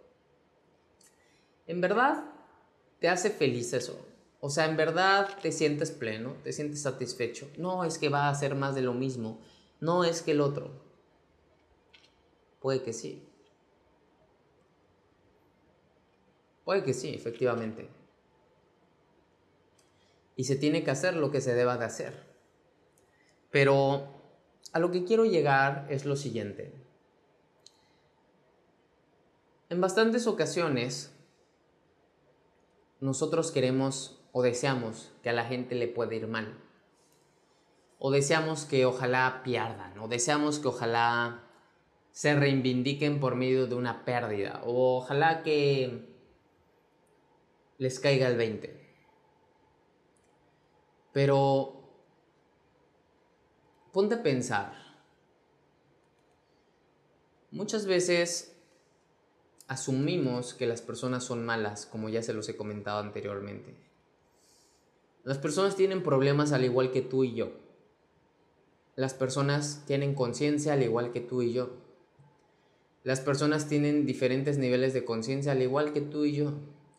En 1.67 1.81
verdad, 1.81 2.23
te 2.97 3.09
hace 3.09 3.29
feliz 3.29 3.73
eso. 3.73 4.03
O 4.39 4.49
sea, 4.49 4.65
en 4.65 4.75
verdad 4.75 5.29
te 5.39 5.51
sientes 5.51 5.91
pleno, 5.91 6.33
te 6.43 6.51
sientes 6.51 6.81
satisfecho. 6.81 7.47
No 7.59 7.83
es 7.83 7.99
que 7.99 8.09
va 8.09 8.27
a 8.27 8.33
ser 8.33 8.55
más 8.55 8.73
de 8.73 8.81
lo 8.81 8.95
mismo, 8.95 9.39
no 9.81 10.05
es 10.05 10.23
que 10.23 10.31
el 10.31 10.41
otro. 10.41 10.71
Puede 12.59 12.81
que 12.81 12.91
sí. 12.91 13.21
Puede 16.65 16.83
que 16.83 16.95
sí, 16.95 17.13
efectivamente. 17.13 18.02
Y 20.35 20.45
se 20.45 20.55
tiene 20.55 20.83
que 20.83 20.91
hacer 20.91 21.15
lo 21.15 21.31
que 21.31 21.41
se 21.41 21.53
deba 21.53 21.77
de 21.77 21.85
hacer. 21.85 22.13
Pero 23.51 24.07
a 24.71 24.79
lo 24.79 24.91
que 24.91 25.03
quiero 25.03 25.25
llegar 25.25 25.85
es 25.89 26.05
lo 26.05 26.15
siguiente. 26.15 26.73
En 29.69 29.81
bastantes 29.81 30.27
ocasiones 30.27 31.13
nosotros 32.99 33.51
queremos 33.51 34.19
o 34.31 34.41
deseamos 34.41 35.11
que 35.21 35.29
a 35.29 35.33
la 35.33 35.45
gente 35.45 35.75
le 35.75 35.87
pueda 35.87 36.15
ir 36.15 36.27
mal. 36.27 36.57
O 37.99 38.11
deseamos 38.11 38.65
que 38.65 38.85
ojalá 38.85 39.41
pierdan, 39.43 39.97
o 39.99 40.07
deseamos 40.07 40.59
que 40.59 40.67
ojalá 40.67 41.43
se 42.11 42.35
reivindiquen 42.35 43.19
por 43.19 43.35
medio 43.35 43.67
de 43.67 43.75
una 43.75 44.05
pérdida, 44.05 44.61
o 44.65 44.97
ojalá 44.97 45.43
que 45.43 46.05
les 47.77 47.99
caiga 47.99 48.27
el 48.27 48.37
20. 48.37 48.82
Pero 51.13 51.81
ponte 53.91 54.15
a 54.15 54.23
pensar. 54.23 54.73
Muchas 57.51 57.85
veces 57.85 58.55
asumimos 59.67 60.55
que 60.55 60.65
las 60.65 60.81
personas 60.81 61.23
son 61.23 61.45
malas, 61.45 61.85
como 61.85 62.09
ya 62.09 62.23
se 62.23 62.33
los 62.33 62.49
he 62.49 62.57
comentado 62.57 62.99
anteriormente. 62.99 63.75
Las 65.23 65.37
personas 65.37 65.75
tienen 65.75 66.03
problemas 66.03 66.51
al 66.51 66.65
igual 66.65 66.91
que 66.91 67.01
tú 67.01 67.23
y 67.23 67.35
yo. 67.35 67.51
Las 68.95 69.13
personas 69.13 69.83
tienen 69.85 70.15
conciencia 70.15 70.73
al 70.73 70.83
igual 70.83 71.11
que 71.11 71.21
tú 71.21 71.41
y 71.43 71.53
yo. 71.53 71.69
Las 73.03 73.21
personas 73.21 73.67
tienen 73.67 74.05
diferentes 74.05 74.57
niveles 74.57 74.93
de 74.93 75.05
conciencia 75.05 75.51
al 75.51 75.61
igual 75.61 75.93
que 75.93 76.01
tú 76.01 76.25
y 76.25 76.33
yo. 76.33 76.53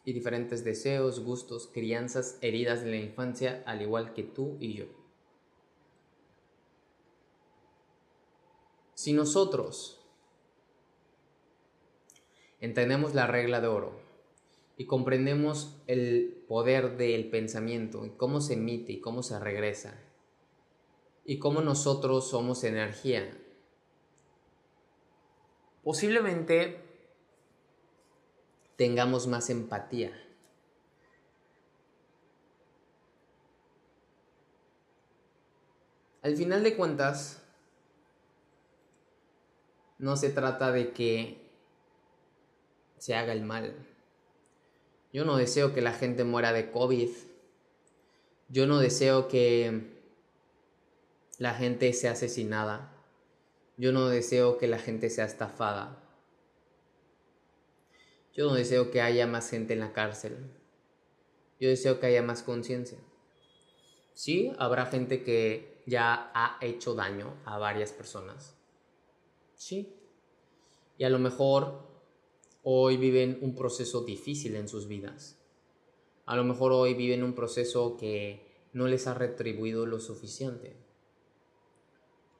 Y 0.04 0.12
diferentes 0.12 0.64
deseos, 0.64 1.20
gustos, 1.20 1.70
crianzas, 1.72 2.38
heridas 2.42 2.82
de 2.82 2.90
la 2.90 2.96
infancia 2.96 3.62
al 3.66 3.82
igual 3.82 4.12
que 4.12 4.22
tú 4.22 4.56
y 4.60 4.74
yo. 4.74 4.86
Si 8.94 9.12
nosotros 9.12 10.00
entendemos 12.60 13.14
la 13.14 13.26
regla 13.26 13.60
de 13.60 13.66
oro 13.66 14.00
y 14.76 14.86
comprendemos 14.86 15.76
el 15.86 16.44
poder 16.48 16.96
del 16.96 17.28
pensamiento 17.28 18.06
y 18.06 18.10
cómo 18.10 18.40
se 18.40 18.54
emite 18.54 18.92
y 18.92 19.00
cómo 19.00 19.22
se 19.22 19.38
regresa 19.38 20.00
y 21.24 21.38
cómo 21.38 21.60
nosotros 21.60 22.28
somos 22.28 22.64
energía. 22.64 23.38
Posiblemente 25.82 26.93
tengamos 28.76 29.26
más 29.26 29.50
empatía. 29.50 30.12
Al 36.22 36.36
final 36.36 36.62
de 36.62 36.74
cuentas, 36.74 37.42
no 39.98 40.16
se 40.16 40.30
trata 40.30 40.72
de 40.72 40.92
que 40.92 41.50
se 42.98 43.14
haga 43.14 43.32
el 43.34 43.42
mal. 43.42 43.74
Yo 45.12 45.24
no 45.24 45.36
deseo 45.36 45.74
que 45.74 45.82
la 45.82 45.92
gente 45.92 46.24
muera 46.24 46.52
de 46.52 46.70
COVID. 46.70 47.10
Yo 48.48 48.66
no 48.66 48.78
deseo 48.78 49.28
que 49.28 50.00
la 51.38 51.54
gente 51.54 51.92
sea 51.92 52.12
asesinada. 52.12 52.90
Yo 53.76 53.92
no 53.92 54.08
deseo 54.08 54.56
que 54.56 54.66
la 54.66 54.78
gente 54.78 55.10
sea 55.10 55.26
estafada. 55.26 56.03
Yo 58.34 58.46
no 58.46 58.54
deseo 58.54 58.90
que 58.90 59.00
haya 59.00 59.26
más 59.26 59.48
gente 59.50 59.74
en 59.74 59.80
la 59.80 59.92
cárcel. 59.92 60.36
Yo 61.60 61.68
deseo 61.68 62.00
que 62.00 62.06
haya 62.06 62.22
más 62.22 62.42
conciencia. 62.42 62.98
Sí, 64.12 64.52
habrá 64.58 64.86
gente 64.86 65.22
que 65.22 65.82
ya 65.86 66.30
ha 66.34 66.58
hecho 66.60 66.94
daño 66.94 67.34
a 67.44 67.58
varias 67.58 67.92
personas. 67.92 68.56
Sí. 69.54 69.94
Y 70.98 71.04
a 71.04 71.10
lo 71.10 71.18
mejor 71.18 71.88
hoy 72.62 72.96
viven 72.96 73.38
un 73.40 73.54
proceso 73.54 74.04
difícil 74.04 74.56
en 74.56 74.68
sus 74.68 74.88
vidas. 74.88 75.38
A 76.26 76.36
lo 76.36 76.44
mejor 76.44 76.72
hoy 76.72 76.94
viven 76.94 77.22
un 77.22 77.34
proceso 77.34 77.96
que 77.96 78.68
no 78.72 78.88
les 78.88 79.06
ha 79.06 79.14
retribuido 79.14 79.86
lo 79.86 80.00
suficiente. 80.00 80.76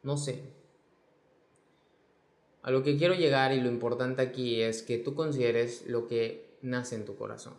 No 0.03 0.17
sé. 0.17 0.43
A 2.65 2.71
lo 2.71 2.83
que 2.83 2.97
quiero 2.97 3.13
llegar 3.13 3.53
y 3.53 3.61
lo 3.61 3.69
importante 3.69 4.23
aquí 4.23 4.63
es 4.63 4.83
que 4.83 4.97
tú 4.97 5.15
consideres 5.15 5.87
lo 5.87 6.07
que 6.09 6.57
nace 6.63 6.95
en 6.95 7.05
tu 7.05 7.15
corazón. 7.15 7.53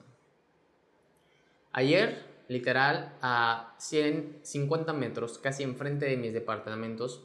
Ayer, 1.74 2.26
literal, 2.48 3.16
a 3.22 3.76
150 3.78 4.94
metros, 4.94 5.38
casi 5.38 5.62
enfrente 5.62 6.08
de 6.08 6.18
mis 6.18 6.34
departamentos, 6.34 7.24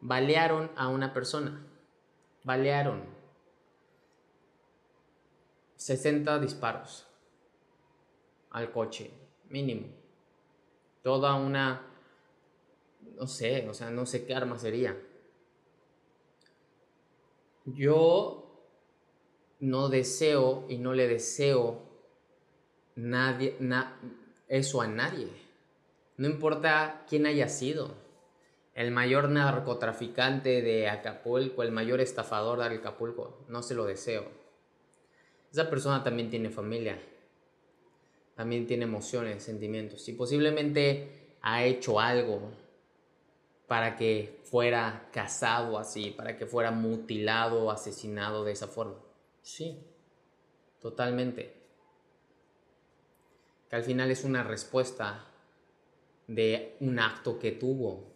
balearon 0.00 0.70
a 0.76 0.88
una 0.88 1.12
persona. 1.12 1.62
Balearon 2.42 3.02
60 5.76 6.38
disparos 6.38 7.06
al 8.48 8.72
coche, 8.72 9.10
mínimo. 9.50 9.88
Toda 11.02 11.34
una, 11.34 11.86
no 13.14 13.26
sé, 13.26 13.68
o 13.68 13.74
sea, 13.74 13.90
no 13.90 14.06
sé 14.06 14.24
qué 14.24 14.34
arma 14.34 14.58
sería. 14.58 14.96
Yo 17.64 18.66
no 19.60 19.88
deseo 19.88 20.64
y 20.68 20.78
no 20.78 20.94
le 20.94 21.08
deseo 21.08 21.82
nadie, 22.94 23.56
eso 24.48 24.80
a 24.80 24.86
nadie. 24.86 25.28
No 26.16 26.28
importa 26.28 27.04
quién 27.08 27.26
haya 27.26 27.48
sido. 27.48 27.94
El 28.74 28.90
mayor 28.90 29.28
narcotraficante 29.28 30.62
de 30.62 30.88
Acapulco, 30.88 31.62
el 31.62 31.72
mayor 31.72 32.00
estafador 32.00 32.60
de 32.60 32.76
Acapulco, 32.76 33.44
no 33.48 33.62
se 33.62 33.74
lo 33.74 33.84
deseo 33.84 34.40
esa 35.52 35.68
persona 35.68 36.04
también 36.04 36.30
tiene 36.30 36.50
familia, 36.50 36.98
también 38.36 38.66
tiene 38.66 38.84
emociones, 38.84 39.42
sentimientos 39.42 40.08
y 40.08 40.12
posiblemente 40.12 41.36
ha 41.42 41.64
hecho 41.64 41.98
algo 41.98 42.52
para 43.70 43.94
que 43.94 44.40
fuera 44.42 45.08
casado 45.12 45.78
así, 45.78 46.10
para 46.10 46.36
que 46.36 46.44
fuera 46.44 46.72
mutilado 46.72 47.66
o 47.66 47.70
asesinado 47.70 48.42
de 48.42 48.50
esa 48.50 48.66
forma. 48.66 48.96
Sí, 49.42 49.78
totalmente. 50.80 51.54
Que 53.68 53.76
al 53.76 53.84
final 53.84 54.10
es 54.10 54.24
una 54.24 54.42
respuesta 54.42 55.24
de 56.26 56.74
un 56.80 56.98
acto 56.98 57.38
que 57.38 57.52
tuvo. 57.52 58.12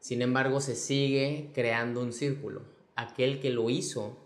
Sin 0.00 0.22
embargo, 0.22 0.60
se 0.60 0.74
sigue 0.74 1.52
creando 1.54 2.00
un 2.00 2.12
círculo. 2.12 2.62
Aquel 2.96 3.38
que 3.38 3.50
lo 3.50 3.70
hizo 3.70 4.18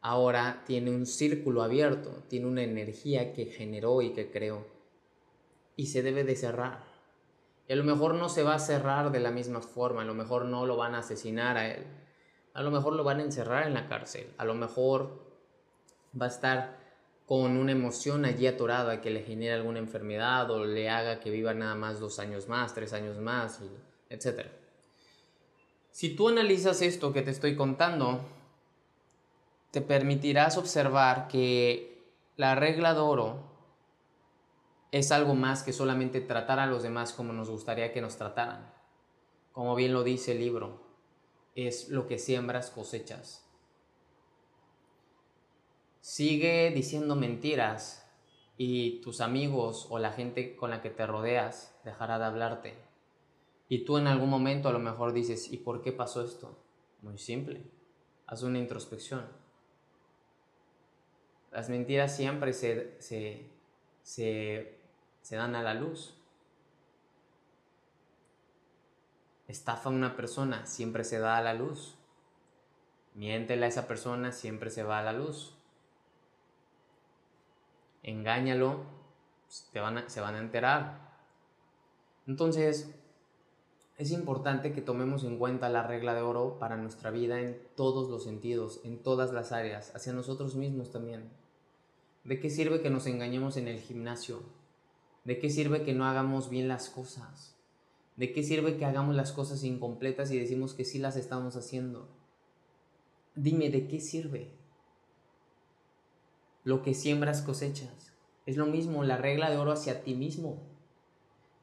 ahora 0.00 0.62
tiene 0.66 0.90
un 0.90 1.04
círculo 1.04 1.62
abierto, 1.62 2.24
tiene 2.28 2.46
una 2.46 2.62
energía 2.62 3.34
que 3.34 3.44
generó 3.44 4.00
y 4.00 4.14
que 4.14 4.30
creó. 4.30 4.66
Y 5.76 5.88
se 5.88 6.02
debe 6.02 6.24
de 6.24 6.34
cerrar. 6.34 6.91
A 7.72 7.74
lo 7.74 7.84
mejor 7.84 8.14
no 8.14 8.28
se 8.28 8.42
va 8.42 8.54
a 8.54 8.58
cerrar 8.58 9.10
de 9.12 9.20
la 9.20 9.30
misma 9.30 9.62
forma, 9.62 10.02
a 10.02 10.04
lo 10.04 10.12
mejor 10.12 10.44
no 10.44 10.66
lo 10.66 10.76
van 10.76 10.94
a 10.94 10.98
asesinar 10.98 11.56
a 11.56 11.72
él, 11.72 11.86
a 12.52 12.62
lo 12.62 12.70
mejor 12.70 12.92
lo 12.92 13.02
van 13.02 13.20
a 13.20 13.22
encerrar 13.22 13.66
en 13.66 13.72
la 13.72 13.88
cárcel, 13.88 14.30
a 14.36 14.44
lo 14.44 14.54
mejor 14.54 15.22
va 16.20 16.26
a 16.26 16.28
estar 16.28 16.78
con 17.24 17.56
una 17.56 17.72
emoción 17.72 18.26
allí 18.26 18.46
atorada 18.46 19.00
que 19.00 19.10
le 19.10 19.22
genere 19.22 19.54
alguna 19.54 19.78
enfermedad 19.78 20.50
o 20.50 20.66
le 20.66 20.90
haga 20.90 21.18
que 21.18 21.30
viva 21.30 21.54
nada 21.54 21.74
más 21.74 21.98
dos 21.98 22.18
años 22.18 22.46
más, 22.46 22.74
tres 22.74 22.92
años 22.92 23.16
más, 23.16 23.60
etc. 24.10 24.48
Si 25.92 26.14
tú 26.14 26.28
analizas 26.28 26.82
esto 26.82 27.14
que 27.14 27.22
te 27.22 27.30
estoy 27.30 27.56
contando, 27.56 28.20
te 29.70 29.80
permitirás 29.80 30.58
observar 30.58 31.26
que 31.26 32.02
la 32.36 32.54
regla 32.54 32.92
de 32.92 33.00
oro 33.00 33.51
es 34.92 35.10
algo 35.10 35.34
más 35.34 35.62
que 35.62 35.72
solamente 35.72 36.20
tratar 36.20 36.60
a 36.60 36.66
los 36.66 36.82
demás 36.82 37.12
como 37.12 37.32
nos 37.32 37.50
gustaría 37.50 37.92
que 37.92 38.00
nos 38.00 38.16
trataran. 38.16 38.72
Como 39.50 39.74
bien 39.74 39.92
lo 39.92 40.04
dice 40.04 40.32
el 40.32 40.38
libro, 40.38 40.80
es 41.54 41.88
lo 41.88 42.06
que 42.06 42.18
siembras 42.18 42.70
cosechas. 42.70 43.44
Sigue 46.00 46.70
diciendo 46.70 47.16
mentiras 47.16 48.08
y 48.56 49.00
tus 49.00 49.20
amigos 49.20 49.86
o 49.90 49.98
la 49.98 50.12
gente 50.12 50.56
con 50.56 50.70
la 50.70 50.82
que 50.82 50.90
te 50.90 51.06
rodeas 51.06 51.74
dejará 51.84 52.18
de 52.18 52.24
hablarte. 52.26 52.74
Y 53.68 53.84
tú 53.84 53.96
en 53.96 54.06
algún 54.06 54.28
momento 54.28 54.68
a 54.68 54.72
lo 54.72 54.78
mejor 54.78 55.14
dices, 55.14 55.50
¿y 55.50 55.56
por 55.56 55.80
qué 55.80 55.92
pasó 55.92 56.22
esto? 56.22 56.58
Muy 57.00 57.16
simple. 57.16 57.62
Haz 58.26 58.42
una 58.42 58.58
introspección. 58.58 59.26
Las 61.50 61.68
mentiras 61.68 62.14
siempre 62.14 62.52
se, 62.52 63.00
se, 63.00 63.50
se, 64.02 64.81
dan 65.30 65.54
a 65.54 65.62
la 65.62 65.74
luz. 65.74 66.14
Estafa 69.48 69.88
a 69.88 69.92
una 69.92 70.16
persona, 70.16 70.66
siempre 70.66 71.04
se 71.04 71.18
da 71.18 71.36
a 71.36 71.42
la 71.42 71.54
luz. 71.54 71.94
Miéntela 73.14 73.66
a 73.66 73.68
esa 73.68 73.86
persona, 73.86 74.32
siempre 74.32 74.70
se 74.70 74.82
va 74.82 74.98
a 74.98 75.02
la 75.02 75.12
luz. 75.12 75.54
Engáñalo, 78.02 78.84
te 79.72 79.80
van 79.80 80.08
se 80.08 80.20
van 80.20 80.34
a 80.34 80.38
enterar. 80.38 81.12
Entonces, 82.26 82.94
es 83.98 84.10
importante 84.10 84.72
que 84.72 84.80
tomemos 84.80 85.24
en 85.24 85.38
cuenta 85.38 85.68
la 85.68 85.86
regla 85.86 86.14
de 86.14 86.22
oro 86.22 86.58
para 86.58 86.76
nuestra 86.76 87.10
vida 87.10 87.40
en 87.40 87.60
todos 87.76 88.08
los 88.08 88.24
sentidos, 88.24 88.80
en 88.84 89.02
todas 89.02 89.32
las 89.32 89.52
áreas, 89.52 89.94
hacia 89.94 90.12
nosotros 90.12 90.56
mismos 90.56 90.90
también. 90.90 91.30
¿De 92.24 92.40
qué 92.40 92.50
sirve 92.50 92.80
que 92.80 92.90
nos 92.90 93.06
engañemos 93.06 93.56
en 93.56 93.68
el 93.68 93.80
gimnasio? 93.80 94.42
¿De 95.24 95.38
qué 95.38 95.50
sirve 95.50 95.84
que 95.84 95.94
no 95.94 96.04
hagamos 96.04 96.50
bien 96.50 96.68
las 96.68 96.90
cosas? 96.90 97.56
¿De 98.16 98.32
qué 98.32 98.42
sirve 98.42 98.76
que 98.76 98.84
hagamos 98.84 99.14
las 99.14 99.32
cosas 99.32 99.64
incompletas 99.64 100.30
y 100.30 100.38
decimos 100.38 100.74
que 100.74 100.84
sí 100.84 100.98
las 100.98 101.16
estamos 101.16 101.56
haciendo? 101.56 102.08
Dime, 103.34 103.70
¿de 103.70 103.86
qué 103.88 104.00
sirve? 104.00 104.52
Lo 106.64 106.82
que 106.82 106.94
siembras 106.94 107.42
cosechas. 107.42 108.12
Es 108.44 108.56
lo 108.56 108.66
mismo, 108.66 109.04
la 109.04 109.16
regla 109.16 109.50
de 109.50 109.56
oro 109.56 109.72
hacia 109.72 110.02
ti 110.02 110.14
mismo. 110.14 110.62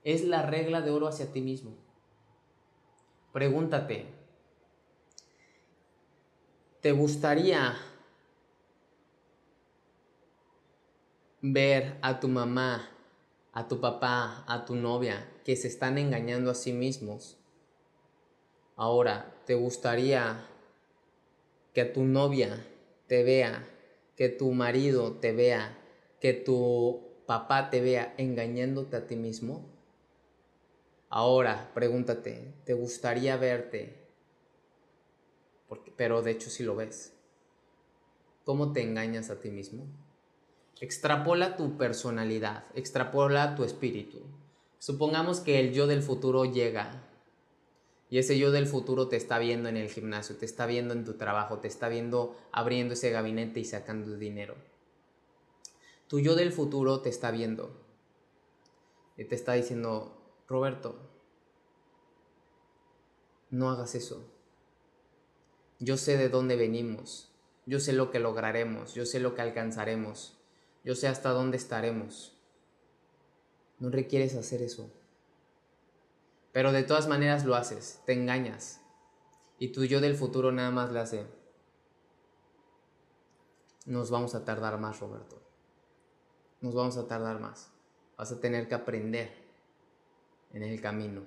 Es 0.03 0.23
la 0.23 0.43
regla 0.43 0.81
de 0.81 0.91
oro 0.91 1.07
hacia 1.07 1.31
ti 1.31 1.41
mismo. 1.41 1.75
Pregúntate, 3.33 4.07
¿te 6.81 6.93
gustaría 6.93 7.77
ver 11.41 11.97
a 12.01 12.19
tu 12.19 12.27
mamá, 12.27 12.89
a 13.59 13.67
tu 13.67 13.81
papá, 13.81 14.45
a 14.47 14.63
tu 14.63 14.73
novia 14.75 15.29
que 15.43 15.57
se 15.57 15.67
están 15.67 15.97
engañando 15.97 16.49
a 16.49 16.55
sí 16.55 16.71
mismos? 16.71 17.37
Ahora, 18.77 19.35
¿te 19.45 19.53
gustaría 19.55 20.47
que 21.73 21.83
tu 21.83 22.05
novia 22.05 22.65
te 23.07 23.21
vea, 23.23 23.67
que 24.15 24.29
tu 24.29 24.53
marido 24.53 25.11
te 25.11 25.33
vea, 25.33 25.77
que 26.21 26.31
tu 26.31 27.01
papá 27.25 27.69
te 27.69 27.81
vea 27.81 28.13
engañándote 28.17 28.95
a 28.95 29.07
ti 29.07 29.17
mismo? 29.17 29.69
Ahora, 31.09 31.71
pregúntate, 31.73 32.53
¿te 32.63 32.73
gustaría 32.73 33.35
verte? 33.35 34.07
Porque, 35.67 35.91
pero 35.97 36.21
de 36.21 36.31
hecho 36.31 36.49
si 36.49 36.63
lo 36.63 36.77
ves. 36.77 37.11
¿Cómo 38.45 38.71
te 38.71 38.81
engañas 38.83 39.29
a 39.29 39.41
ti 39.41 39.49
mismo? 39.49 39.85
Extrapola 40.81 41.57
tu 41.57 41.77
personalidad, 41.77 42.63
extrapola 42.73 43.55
tu 43.55 43.63
espíritu. 43.63 44.21
Supongamos 44.77 45.41
que 45.41 45.59
el 45.59 45.73
yo 45.73 45.87
del 45.87 46.01
futuro 46.01 46.45
llega 46.45 47.03
y 48.09 48.17
ese 48.17 48.39
yo 48.39 48.51
del 48.51 48.65
futuro 48.65 49.09
te 49.09 49.17
está 49.17 49.39
viendo 49.39 49.67
en 49.67 49.75
el 49.75 49.89
gimnasio, 49.89 50.37
te 50.37 50.45
está 50.45 50.65
viendo 50.65 50.93
en 50.93 51.03
tu 51.03 51.13
trabajo, 51.13 51.59
te 51.59 51.67
está 51.67 51.89
viendo 51.89 52.37
abriendo 52.51 52.93
ese 52.93 53.11
gabinete 53.11 53.59
y 53.59 53.65
sacando 53.65 54.17
dinero. 54.17 54.55
Tu 56.07 56.19
yo 56.21 56.35
del 56.35 56.53
futuro 56.53 57.01
te 57.01 57.09
está 57.09 57.29
viendo 57.29 57.71
y 59.17 59.25
te 59.25 59.35
está 59.35 59.53
diciendo, 59.53 60.17
Roberto, 60.47 60.95
no 63.51 63.69
hagas 63.69 63.95
eso. 63.95 64.25
Yo 65.77 65.97
sé 65.97 66.17
de 66.17 66.29
dónde 66.29 66.55
venimos, 66.55 67.31
yo 67.65 67.79
sé 67.79 67.93
lo 67.93 68.11
que 68.11 68.19
lograremos, 68.19 68.95
yo 68.95 69.05
sé 69.05 69.19
lo 69.19 69.35
que 69.35 69.41
alcanzaremos, 69.41 70.38
yo 70.83 70.95
sé 70.95 71.07
hasta 71.07 71.29
dónde 71.29 71.57
estaremos. 71.57 72.35
No 73.79 73.89
requieres 73.89 74.35
hacer 74.35 74.61
eso. 74.61 74.91
Pero 76.51 76.71
de 76.71 76.83
todas 76.83 77.07
maneras 77.07 77.45
lo 77.45 77.55
haces, 77.55 78.01
te 78.05 78.13
engañas. 78.13 78.81
Y 79.59 79.69
tú 79.69 79.85
yo 79.85 80.01
del 80.01 80.15
futuro 80.15 80.51
nada 80.51 80.71
más 80.71 80.91
le 80.91 80.99
hace. 80.99 81.25
Nos 83.85 84.09
vamos 84.09 84.35
a 84.35 84.45
tardar 84.45 84.79
más, 84.79 84.99
Roberto. 84.99 85.41
Nos 86.61 86.75
vamos 86.75 86.97
a 86.97 87.07
tardar 87.07 87.39
más. 87.39 87.71
Vas 88.17 88.31
a 88.31 88.39
tener 88.39 88.67
que 88.67 88.75
aprender 88.75 89.31
en 90.53 90.63
el 90.63 90.81
camino. 90.81 91.23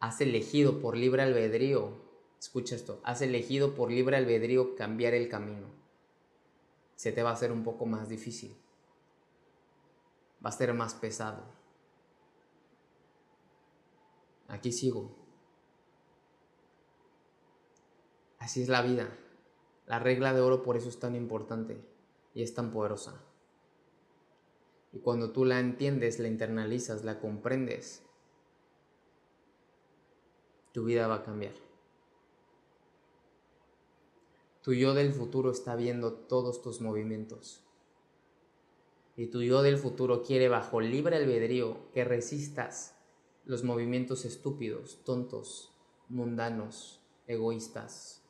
Has 0.00 0.20
elegido 0.20 0.80
por 0.80 0.96
libre 0.96 1.22
albedrío, 1.22 1.92
escucha 2.38 2.76
esto, 2.76 3.00
has 3.04 3.22
elegido 3.22 3.74
por 3.74 3.90
libre 3.90 4.16
albedrío 4.16 4.76
cambiar 4.76 5.14
el 5.14 5.28
camino. 5.28 5.83
Se 6.96 7.12
te 7.12 7.22
va 7.22 7.30
a 7.30 7.34
hacer 7.34 7.52
un 7.52 7.64
poco 7.64 7.86
más 7.86 8.08
difícil. 8.08 8.56
Va 10.44 10.50
a 10.50 10.52
ser 10.52 10.72
más 10.74 10.94
pesado. 10.94 11.42
Aquí 14.48 14.72
sigo. 14.72 15.16
Así 18.38 18.62
es 18.62 18.68
la 18.68 18.82
vida. 18.82 19.08
La 19.86 19.98
regla 19.98 20.32
de 20.32 20.40
oro 20.40 20.62
por 20.62 20.76
eso 20.76 20.88
es 20.88 20.98
tan 20.98 21.14
importante 21.14 21.82
y 22.34 22.42
es 22.42 22.54
tan 22.54 22.70
poderosa. 22.70 23.22
Y 24.92 25.00
cuando 25.00 25.32
tú 25.32 25.44
la 25.44 25.58
entiendes, 25.58 26.18
la 26.18 26.28
internalizas, 26.28 27.04
la 27.04 27.18
comprendes, 27.18 28.02
tu 30.72 30.84
vida 30.84 31.06
va 31.08 31.16
a 31.16 31.22
cambiar. 31.22 31.63
Tu 34.64 34.72
yo 34.72 34.94
del 34.94 35.12
futuro 35.12 35.50
está 35.50 35.76
viendo 35.76 36.14
todos 36.14 36.62
tus 36.62 36.80
movimientos. 36.80 37.62
Y 39.14 39.26
tu 39.26 39.42
yo 39.42 39.60
del 39.60 39.76
futuro 39.76 40.22
quiere 40.22 40.48
bajo 40.48 40.80
libre 40.80 41.16
albedrío 41.16 41.92
que 41.92 42.02
resistas 42.02 42.96
los 43.44 43.62
movimientos 43.62 44.24
estúpidos, 44.24 45.04
tontos, 45.04 45.70
mundanos, 46.08 47.02
egoístas. 47.26 48.22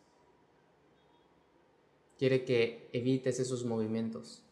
Quiere 2.19 2.45
que 2.45 2.91
evites 2.93 3.39
esos 3.39 3.65
movimientos. 3.65 4.43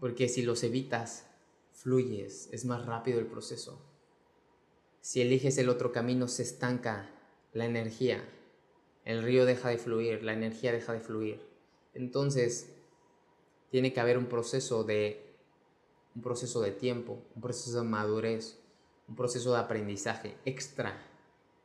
Porque 0.00 0.28
si 0.28 0.42
los 0.42 0.64
evitas, 0.64 1.30
fluyes, 1.70 2.48
es 2.50 2.64
más 2.64 2.86
rápido 2.86 3.20
el 3.20 3.26
proceso. 3.26 3.80
Si 5.00 5.20
eliges 5.20 5.58
el 5.58 5.68
otro 5.68 5.92
camino, 5.92 6.26
se 6.26 6.42
estanca 6.42 7.21
la 7.52 7.64
energía. 7.66 8.22
El 9.04 9.22
río 9.22 9.44
deja 9.44 9.68
de 9.68 9.78
fluir, 9.78 10.22
la 10.22 10.32
energía 10.32 10.72
deja 10.72 10.92
de 10.92 11.00
fluir. 11.00 11.40
Entonces, 11.94 12.72
tiene 13.70 13.92
que 13.92 14.00
haber 14.00 14.18
un 14.18 14.26
proceso 14.26 14.84
de 14.84 15.32
un 16.14 16.22
proceso 16.22 16.60
de 16.60 16.72
tiempo, 16.72 17.18
un 17.34 17.42
proceso 17.42 17.78
de 17.82 17.88
madurez, 17.88 18.58
un 19.08 19.16
proceso 19.16 19.52
de 19.52 19.60
aprendizaje 19.60 20.36
extra. 20.44 21.02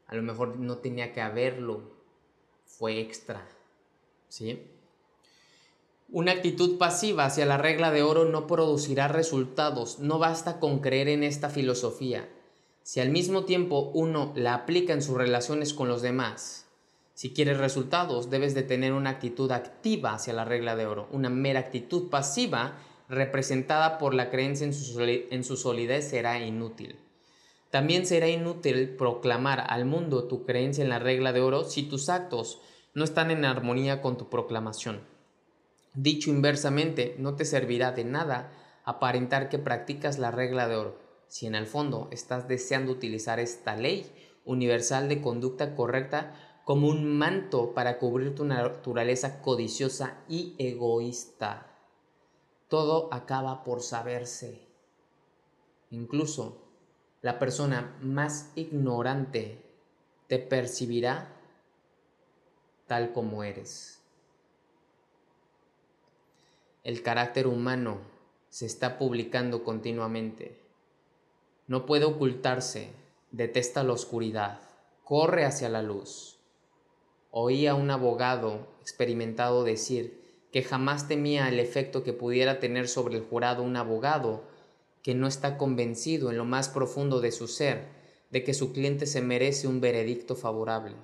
A 0.07 0.15
lo 0.15 0.21
mejor 0.21 0.57
no 0.57 0.77
tenía 0.77 1.11
que 1.13 1.21
haberlo, 1.21 1.81
fue 2.65 2.99
extra. 3.01 3.45
¿Sí? 4.29 4.71
Una 6.09 6.31
actitud 6.31 6.77
pasiva 6.77 7.25
hacia 7.25 7.45
la 7.45 7.57
regla 7.57 7.91
de 7.91 8.03
oro 8.03 8.23
no 8.25 8.47
producirá 8.47 9.09
resultados. 9.09 9.99
No 9.99 10.19
basta 10.19 10.59
con 10.59 10.79
creer 10.79 11.09
en 11.09 11.23
esta 11.23 11.49
filosofía. 11.49 12.29
Si 12.87 13.01
al 13.01 13.09
mismo 13.09 13.43
tiempo 13.43 13.91
uno 13.93 14.31
la 14.37 14.53
aplica 14.53 14.93
en 14.93 15.01
sus 15.01 15.17
relaciones 15.17 15.73
con 15.73 15.89
los 15.89 16.01
demás, 16.01 16.67
si 17.15 17.33
quieres 17.33 17.57
resultados, 17.57 18.29
debes 18.29 18.55
de 18.55 18.63
tener 18.63 18.93
una 18.93 19.09
actitud 19.09 19.51
activa 19.51 20.13
hacia 20.13 20.31
la 20.31 20.45
regla 20.45 20.77
de 20.77 20.85
oro. 20.85 21.09
Una 21.11 21.29
mera 21.29 21.59
actitud 21.59 22.09
pasiva 22.09 22.77
representada 23.09 23.97
por 23.97 24.13
la 24.13 24.29
creencia 24.29 24.65
en 24.65 24.73
su, 24.73 25.01
en 25.01 25.43
su 25.43 25.57
solidez 25.57 26.07
será 26.07 26.39
inútil. 26.39 26.97
También 27.71 28.05
será 28.05 28.29
inútil 28.29 28.95
proclamar 28.95 29.65
al 29.67 29.83
mundo 29.83 30.23
tu 30.29 30.45
creencia 30.45 30.81
en 30.81 30.89
la 30.89 30.99
regla 30.99 31.33
de 31.33 31.41
oro 31.41 31.65
si 31.65 31.83
tus 31.83 32.07
actos 32.07 32.61
no 32.93 33.03
están 33.03 33.31
en 33.31 33.43
armonía 33.43 34.01
con 34.01 34.17
tu 34.17 34.29
proclamación. 34.29 35.01
Dicho 35.93 36.29
inversamente, 36.29 37.15
no 37.19 37.35
te 37.35 37.43
servirá 37.43 37.91
de 37.91 38.05
nada 38.05 38.49
aparentar 38.85 39.49
que 39.49 39.59
practicas 39.59 40.19
la 40.19 40.31
regla 40.31 40.69
de 40.69 40.77
oro, 40.77 41.06
si 41.27 41.47
en 41.47 41.55
el 41.55 41.67
fondo 41.67 42.07
estás 42.11 42.47
deseando 42.47 42.91
utilizar 42.91 43.39
esta 43.39 43.75
ley 43.75 44.11
universal 44.45 45.09
de 45.09 45.21
conducta 45.21 45.75
correcta 45.75 46.61
como 46.63 46.89
un 46.89 47.17
manto 47.17 47.73
para 47.73 47.97
cubrir 47.97 48.35
tu 48.35 48.45
naturaleza 48.45 49.41
codiciosa 49.41 50.17
y 50.27 50.55
egoísta. 50.57 51.67
Todo 52.67 53.07
acaba 53.13 53.63
por 53.63 53.81
saberse. 53.81 54.67
Incluso 55.91 56.61
la 57.21 57.39
persona 57.39 57.97
más 58.01 58.51
ignorante 58.55 59.63
te 60.27 60.39
percibirá 60.39 61.33
tal 62.85 63.13
como 63.13 63.43
eres. 63.43 64.01
El 66.83 67.01
carácter 67.01 67.47
humano 67.47 67.97
se 68.49 68.65
está 68.65 68.97
publicando 68.97 69.63
continuamente. 69.63 70.66
No 71.67 71.85
puede 71.85 72.05
ocultarse, 72.05 72.93
detesta 73.31 73.83
la 73.83 73.93
oscuridad, 73.93 74.61
corre 75.03 75.43
hacia 75.43 75.67
la 75.67 75.81
luz. 75.81 76.39
Oí 77.29 77.67
a 77.67 77.75
un 77.75 77.91
abogado 77.91 78.67
experimentado 78.81 79.65
decir 79.65 80.47
que 80.51 80.63
jamás 80.63 81.09
temía 81.09 81.49
el 81.49 81.59
efecto 81.59 82.03
que 82.03 82.13
pudiera 82.13 82.59
tener 82.59 82.87
sobre 82.87 83.17
el 83.17 83.23
jurado 83.23 83.63
un 83.63 83.75
abogado 83.75 84.43
que 85.03 85.13
no 85.13 85.27
está 85.27 85.57
convencido 85.57 86.31
en 86.31 86.37
lo 86.37 86.45
más 86.45 86.69
profundo 86.69 87.19
de 87.19 87.33
su 87.33 87.47
ser 87.47 87.97
de 88.29 88.43
que 88.43 88.53
su 88.53 88.73
cliente 88.73 89.05
se 89.05 89.21
merece 89.21 89.67
un 89.67 89.81
veredicto 89.81 90.35
favorable. 90.35 90.95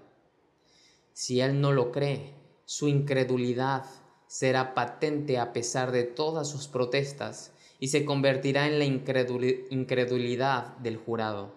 Si 1.13 1.41
él 1.41 1.61
no 1.61 1.71
lo 1.71 1.91
cree, 1.91 2.33
su 2.65 2.87
incredulidad 2.87 3.85
será 4.27 4.73
patente 4.73 5.37
a 5.37 5.53
pesar 5.53 5.91
de 5.91 6.03
todas 6.03 6.49
sus 6.49 6.67
protestas 6.67 7.51
y 7.79 7.87
se 7.87 8.05
convertirá 8.05 8.67
en 8.67 8.79
la 8.79 8.85
incredulidad 8.85 10.77
del 10.77 10.97
jurado. 10.97 11.53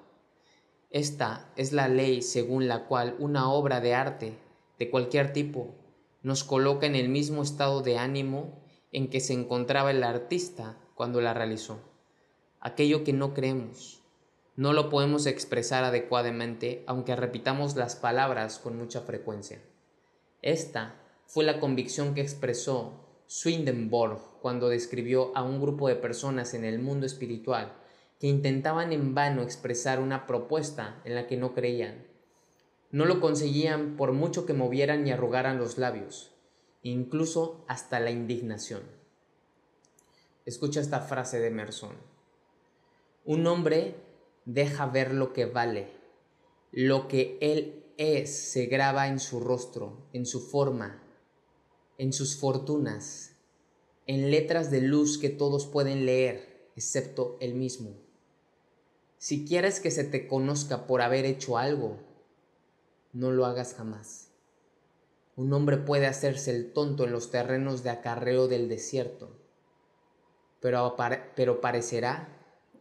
Esta 0.90 1.52
es 1.56 1.72
la 1.72 1.88
ley 1.88 2.22
según 2.22 2.68
la 2.68 2.86
cual 2.86 3.16
una 3.18 3.50
obra 3.50 3.80
de 3.80 3.94
arte 3.94 4.38
de 4.78 4.90
cualquier 4.90 5.32
tipo 5.32 5.74
nos 6.22 6.44
coloca 6.44 6.86
en 6.86 6.94
el 6.94 7.08
mismo 7.08 7.42
estado 7.42 7.82
de 7.82 7.98
ánimo 7.98 8.60
en 8.92 9.08
que 9.08 9.20
se 9.20 9.32
encontraba 9.32 9.90
el 9.90 10.02
artista 10.02 10.78
cuando 10.94 11.20
la 11.20 11.34
realizó. 11.34 11.80
Aquello 12.60 13.04
que 13.04 13.12
no 13.12 13.34
creemos, 13.34 14.02
no 14.56 14.72
lo 14.72 14.88
podemos 14.88 15.26
expresar 15.26 15.84
adecuadamente 15.84 16.82
aunque 16.86 17.14
repitamos 17.14 17.76
las 17.76 17.94
palabras 17.94 18.58
con 18.58 18.76
mucha 18.76 19.02
frecuencia. 19.02 19.60
Esta 20.42 20.94
fue 21.26 21.44
la 21.44 21.60
convicción 21.60 22.14
que 22.14 22.22
expresó 22.22 23.05
Swedenborg 23.26 24.20
cuando 24.40 24.68
describió 24.68 25.36
a 25.36 25.42
un 25.42 25.60
grupo 25.60 25.88
de 25.88 25.96
personas 25.96 26.54
en 26.54 26.64
el 26.64 26.78
mundo 26.78 27.06
espiritual 27.06 27.72
que 28.20 28.28
intentaban 28.28 28.92
en 28.92 29.14
vano 29.14 29.42
expresar 29.42 30.00
una 30.00 30.26
propuesta 30.26 31.00
en 31.04 31.14
la 31.14 31.26
que 31.26 31.36
no 31.36 31.52
creían. 31.52 32.06
No 32.90 33.04
lo 33.04 33.20
conseguían 33.20 33.96
por 33.96 34.12
mucho 34.12 34.46
que 34.46 34.54
movieran 34.54 35.06
y 35.06 35.10
arrugaran 35.10 35.58
los 35.58 35.76
labios, 35.76 36.32
incluso 36.82 37.64
hasta 37.68 38.00
la 38.00 38.10
indignación. 38.10 38.82
Escucha 40.46 40.80
esta 40.80 41.00
frase 41.00 41.40
de 41.40 41.48
Emerson. 41.48 41.96
Un 43.24 43.46
hombre 43.48 43.96
deja 44.44 44.86
ver 44.86 45.12
lo 45.12 45.32
que 45.32 45.46
vale, 45.46 45.90
lo 46.70 47.08
que 47.08 47.36
él 47.40 47.84
es 47.98 48.34
se 48.34 48.66
graba 48.66 49.08
en 49.08 49.18
su 49.18 49.40
rostro, 49.40 50.06
en 50.12 50.24
su 50.26 50.40
forma, 50.40 51.02
en 51.98 52.12
sus 52.12 52.36
fortunas, 52.36 53.36
en 54.06 54.30
letras 54.30 54.70
de 54.70 54.80
luz 54.80 55.18
que 55.18 55.30
todos 55.30 55.66
pueden 55.66 56.06
leer, 56.06 56.68
excepto 56.76 57.36
él 57.40 57.54
mismo. 57.54 57.96
Si 59.18 59.46
quieres 59.46 59.80
que 59.80 59.90
se 59.90 60.04
te 60.04 60.28
conozca 60.28 60.86
por 60.86 61.00
haber 61.00 61.24
hecho 61.24 61.58
algo, 61.58 61.98
no 63.12 63.30
lo 63.30 63.46
hagas 63.46 63.74
jamás. 63.74 64.30
Un 65.36 65.52
hombre 65.52 65.78
puede 65.78 66.06
hacerse 66.06 66.50
el 66.50 66.72
tonto 66.72 67.04
en 67.04 67.12
los 67.12 67.30
terrenos 67.30 67.82
de 67.82 67.90
acarreo 67.90 68.46
del 68.46 68.68
desierto, 68.68 69.30
pero, 70.60 70.96
pero 71.34 71.60
parecerá 71.60 72.28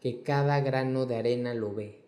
que 0.02 0.24
cada 0.24 0.60
grano 0.60 1.06
de 1.06 1.16
arena 1.16 1.54
lo 1.54 1.74
ve. 1.74 2.06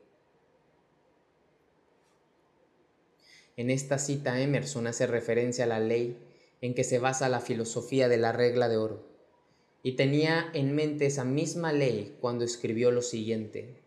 En 3.56 3.72
esta 3.72 3.98
cita 3.98 4.40
Emerson 4.40 4.88
hace 4.88 5.08
referencia 5.08 5.64
a 5.64 5.68
la 5.68 5.80
ley 5.80 6.27
en 6.62 6.74
que 6.74 6.84
se 6.84 7.00
basa 7.00 7.30
la 7.30 7.40
filosofía 7.40 8.08
de 8.08 8.18
la 8.18 8.32
regla 8.32 8.70
de 8.70 8.78
oro, 8.78 9.08
y 9.84 9.94
tenía 9.96 10.50
en 10.54 10.76
mente 10.76 11.06
esa 11.06 11.24
misma 11.24 11.72
ley 11.72 12.18
cuando 12.20 12.44
escribió 12.44 12.92
lo 12.92 13.02
siguiente. 13.02 13.82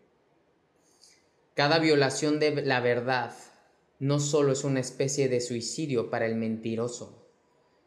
Cada 1.53 1.79
violación 1.79 2.39
de 2.39 2.61
la 2.61 2.79
verdad 2.79 3.33
no 3.99 4.19
solo 4.19 4.53
es 4.53 4.63
una 4.63 4.79
especie 4.79 5.29
de 5.29 5.41
suicidio 5.41 6.09
para 6.09 6.25
el 6.25 6.35
mentiroso, 6.35 7.27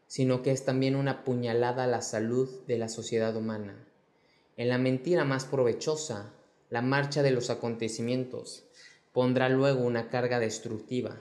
sino 0.07 0.43
que 0.43 0.51
es 0.51 0.63
también 0.63 0.95
una 0.95 1.23
puñalada 1.23 1.85
a 1.85 1.87
la 1.87 2.01
salud 2.01 2.49
de 2.67 2.77
la 2.77 2.89
sociedad 2.89 3.35
humana. 3.35 3.85
En 4.55 4.69
la 4.69 4.77
mentira 4.77 5.25
más 5.25 5.45
provechosa, 5.45 6.31
la 6.69 6.81
marcha 6.81 7.21
de 7.21 7.31
los 7.31 7.49
acontecimientos 7.49 8.65
pondrá 9.11 9.49
luego 9.49 9.83
una 9.83 10.09
carga 10.09 10.39
destructiva, 10.39 11.17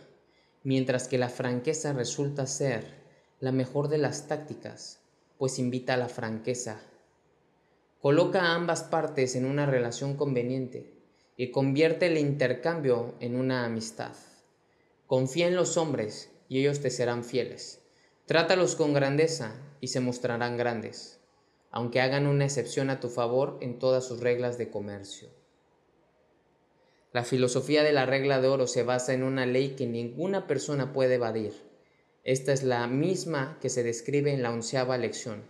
mientras 0.63 1.09
que 1.09 1.19
la 1.19 1.29
franqueza 1.29 1.93
resulta 1.93 2.47
ser 2.47 3.04
la 3.45 3.53
mejor 3.53 3.89
de 3.89 3.99
las 3.99 4.27
tácticas, 4.27 5.01
pues 5.37 5.59
invita 5.59 5.93
a 5.93 5.97
la 5.99 6.09
franqueza. 6.09 6.81
Coloca 8.01 8.41
a 8.41 8.55
ambas 8.55 8.85
partes 8.85 9.37
en 9.37 9.45
una 9.45 9.67
relación 9.67 10.17
conveniente 10.17 10.95
y 11.37 11.51
convierte 11.51 12.07
el 12.07 12.17
intercambio 12.17 13.15
en 13.21 13.37
una 13.37 13.67
amistad. 13.67 14.15
Confía 15.07 15.47
en 15.47 15.57
los 15.57 15.77
hombres 15.77 16.31
y 16.49 16.61
ellos 16.61 16.81
te 16.81 16.89
serán 16.89 17.23
fieles. 17.23 17.83
Trátalos 18.25 18.77
con 18.77 18.95
grandeza 18.95 19.55
y 19.83 19.89
se 19.89 20.01
mostrarán 20.01 20.57
grandes, 20.57 21.21
aunque 21.71 22.01
hagan 22.01 22.27
una 22.27 22.47
excepción 22.47 22.89
a 22.89 22.99
tu 22.99 23.11
favor 23.11 23.59
en 23.61 23.79
todas 23.79 24.07
sus 24.07 24.21
reglas 24.21 24.57
de 24.57 24.71
comercio. 24.71 25.29
La 27.13 27.25
filosofía 27.25 27.83
de 27.83 27.93
la 27.93 28.07
regla 28.07 28.41
de 28.41 28.49
oro 28.49 28.67
se 28.67 28.85
basa 28.85 29.13
en 29.13 29.23
una 29.23 29.45
ley 29.45 29.75
que 29.77 29.87
ninguna 29.87 30.47
persona 30.47 30.95
puede 30.95 31.17
evadir 31.17 31.74
esta 32.25 32.55
es 32.55 32.63
la 32.63 32.87
misma 32.87 33.59
que 33.61 33.69
se 33.69 33.83
describe 33.83 34.33
en 34.33 34.43
la 34.43 34.51
onceava 34.51 34.97
lección, 34.97 35.43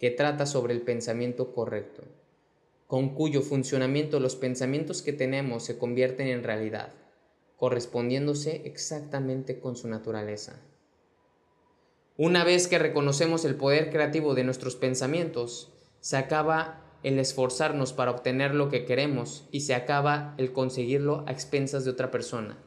que 0.00 0.10
trata 0.10 0.44
sobre 0.44 0.74
el 0.74 0.82
pensamiento 0.82 1.54
correcto, 1.54 2.02
con 2.88 3.14
cuyo 3.14 3.42
funcionamiento 3.42 4.18
los 4.18 4.34
pensamientos 4.34 5.02
que 5.02 5.12
tenemos 5.12 5.62
se 5.62 5.78
convierten 5.78 6.26
en 6.26 6.42
realidad, 6.42 6.92
correspondiéndose 7.56 8.62
exactamente 8.64 9.60
con 9.60 9.76
su 9.76 9.86
naturaleza. 9.86 10.60
Una 12.16 12.42
vez 12.42 12.66
que 12.66 12.80
reconocemos 12.80 13.44
el 13.44 13.54
poder 13.54 13.90
creativo 13.90 14.34
de 14.34 14.42
nuestros 14.42 14.74
pensamientos, 14.74 15.72
se 16.00 16.16
acaba 16.16 16.98
el 17.04 17.20
esforzarnos 17.20 17.92
para 17.92 18.10
obtener 18.10 18.52
lo 18.56 18.68
que 18.68 18.84
queremos 18.84 19.48
y 19.52 19.60
se 19.60 19.74
acaba 19.74 20.34
el 20.38 20.52
conseguirlo 20.52 21.22
a 21.28 21.30
expensas 21.30 21.84
de 21.84 21.92
otra 21.92 22.10
persona 22.10 22.58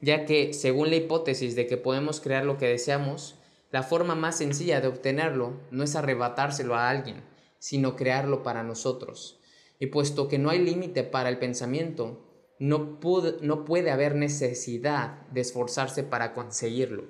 ya 0.00 0.24
que, 0.24 0.52
según 0.54 0.90
la 0.90 0.96
hipótesis 0.96 1.54
de 1.54 1.66
que 1.66 1.76
podemos 1.76 2.20
crear 2.20 2.44
lo 2.44 2.58
que 2.58 2.66
deseamos, 2.66 3.36
la 3.70 3.82
forma 3.82 4.14
más 4.14 4.38
sencilla 4.38 4.80
de 4.80 4.88
obtenerlo 4.88 5.54
no 5.70 5.84
es 5.84 5.94
arrebatárselo 5.94 6.74
a 6.74 6.88
alguien, 6.88 7.22
sino 7.58 7.96
crearlo 7.96 8.42
para 8.42 8.62
nosotros. 8.62 9.40
Y 9.78 9.86
puesto 9.86 10.28
que 10.28 10.38
no 10.38 10.50
hay 10.50 10.58
límite 10.58 11.04
para 11.04 11.28
el 11.28 11.38
pensamiento, 11.38 12.26
no, 12.58 12.98
no 13.40 13.64
puede 13.64 13.90
haber 13.90 14.14
necesidad 14.14 15.26
de 15.28 15.40
esforzarse 15.40 16.02
para 16.02 16.34
conseguirlo. 16.34 17.04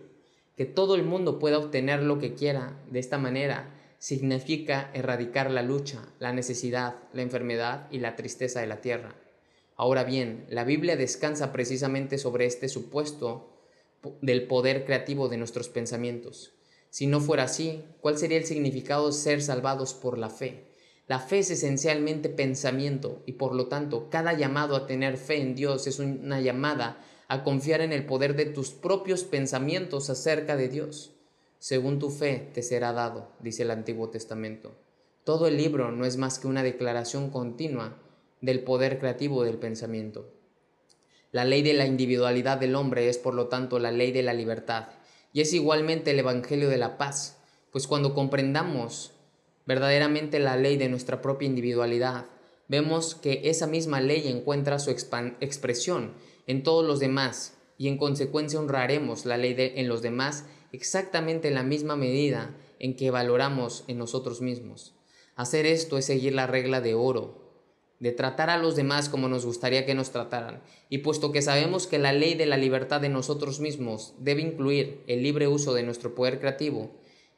Que 0.57 0.67
todo 0.67 0.95
el 0.95 1.03
mundo 1.03 1.39
pueda 1.39 1.59
obtener 1.59 2.03
lo 2.03 2.19
que 2.19 2.35
quiera 2.35 2.81
de 2.91 2.99
esta 2.99 3.19
manera 3.19 3.75
significa 3.99 4.91
erradicar 4.95 5.51
la 5.51 5.63
lucha, 5.63 6.09
la 6.19 6.33
necesidad, 6.33 6.97
la 7.13 7.23
enfermedad 7.23 7.89
y 7.91 7.99
la 7.99 8.17
tristeza 8.17 8.61
de 8.61 8.67
la 8.67 8.81
tierra. 8.81 9.15
Ahora 9.81 10.05
bien, 10.05 10.45
la 10.51 10.65
Biblia 10.65 10.95
descansa 10.95 11.53
precisamente 11.53 12.19
sobre 12.19 12.45
este 12.45 12.69
supuesto 12.69 13.49
del 14.21 14.47
poder 14.47 14.85
creativo 14.85 15.31
de 15.31 15.39
nuestros 15.39 15.71
pensamientos. 15.71 16.53
Si 16.91 17.07
no 17.07 17.19
fuera 17.19 17.45
así, 17.45 17.83
¿cuál 18.03 18.19
sería 18.19 18.37
el 18.37 18.45
significado 18.45 19.07
de 19.07 19.15
ser 19.15 19.41
salvados 19.41 19.95
por 19.95 20.19
la 20.19 20.29
fe? 20.29 20.67
La 21.07 21.19
fe 21.19 21.39
es 21.39 21.51
esencialmente 21.51 22.29
pensamiento 22.29 23.23
y 23.25 23.33
por 23.33 23.55
lo 23.55 23.69
tanto 23.69 24.11
cada 24.11 24.35
llamado 24.35 24.77
a 24.77 24.87
tener 24.87 25.17
fe 25.17 25.41
en 25.41 25.55
Dios 25.55 25.87
es 25.87 25.99
una 25.99 26.43
llamada 26.43 27.03
a 27.29 27.43
confiar 27.43 27.81
en 27.81 27.95
el 27.95 28.05
poder 28.05 28.37
de 28.37 28.45
tus 28.45 28.73
propios 28.73 29.25
pensamientos 29.25 30.11
acerca 30.11 30.59
de 30.59 30.69
Dios. 30.69 31.15
Según 31.59 31.99
tu 31.99 32.11
fe 32.11 32.51
te 32.53 32.63
será 32.63 32.93
dado, 32.93 33.33
dice 33.41 33.63
el 33.63 33.71
Antiguo 33.71 34.11
Testamento. 34.11 34.75
Todo 35.25 35.47
el 35.47 35.57
libro 35.57 35.91
no 35.91 36.05
es 36.05 36.19
más 36.19 36.39
que 36.39 36.49
una 36.49 36.63
declaración 36.63 37.31
continua 37.31 37.97
del 38.41 38.63
poder 38.63 38.99
creativo 38.99 39.45
del 39.45 39.59
pensamiento. 39.59 40.33
La 41.33 41.45
ley 41.45 41.63
de 41.63 41.75
la 41.75 41.87
individualidad 41.87 42.59
del 42.59 42.75
hombre 42.75 43.09
es 43.09 43.19
por 43.19 43.35
lo 43.35 43.49
tanto 43.49 43.79
la 43.79 43.93
ley 43.93 44.11
de 44.13 44.23
la 44.23 44.33
libertad 44.33 44.89
y 45.33 45.41
es 45.41 45.53
igualmente 45.53 46.11
el 46.11 46.19
Evangelio 46.19 46.69
de 46.69 46.79
la 46.79 46.99
paz, 46.99 47.39
pues 47.71 47.87
cuando 47.87 48.15
comprendamos 48.15 49.13
verdaderamente 49.67 50.41
la 50.41 50.57
ley 50.57 50.77
de 50.77 50.89
nuestra 50.89 51.23
propia 51.23 51.47
individualidad, 51.47 52.27
vemos 52.67 53.15
que 53.15 53.43
esa 53.45 53.67
misma 53.67 54.01
ley 54.01 54.27
encuentra 54.27 54.79
su 54.79 54.91
expresión 54.91 56.15
en 56.47 56.63
todos 56.63 56.85
los 56.85 56.99
demás 56.99 57.55
y 57.79 57.89
en 57.89 57.97
consecuencia 57.97 58.59
honraremos 58.59 59.25
la 59.25 59.37
ley 59.37 59.55
en 59.57 59.89
los 59.89 60.03
demás 60.03 60.45
exactamente 60.73 61.49
en 61.49 61.55
la 61.55 61.63
misma 61.63 61.97
medida 61.97 62.57
en 62.79 62.97
que 62.97 63.11
valoramos 63.11 63.85
en 63.87 63.99
nosotros 63.99 64.41
mismos. 64.41 64.95
Hacer 65.37 65.67
esto 65.67 65.99
es 65.99 66.07
seguir 66.07 66.35
la 66.35 66.47
regla 66.47 66.81
de 66.81 66.95
oro, 66.95 67.40
de 68.01 68.13
tratar 68.13 68.51
a 68.51 68.59
los 68.59 68.77
demás 68.77 69.09
como 69.09 69.29
nos 69.29 69.47
gustaría 69.47 69.87
que 69.87 69.95
nos 69.95 70.11
trataran, 70.11 70.63
y 70.89 70.99
puesto 70.99 71.33
que 71.33 71.43
sabemos 71.43 71.87
que 71.87 71.99
la 71.99 72.13
ley 72.13 72.35
de 72.35 72.47
la 72.47 72.57
libertad 72.57 73.01
de 73.01 73.11
nosotros 73.11 73.61
mismos 73.61 74.15
debe 74.19 74.41
incluir 74.41 75.05
el 75.07 75.23
libre 75.23 75.47
uso 75.47 75.75
de 75.75 75.83
nuestro 75.83 76.15
poder 76.15 76.41
creativo, 76.41 76.91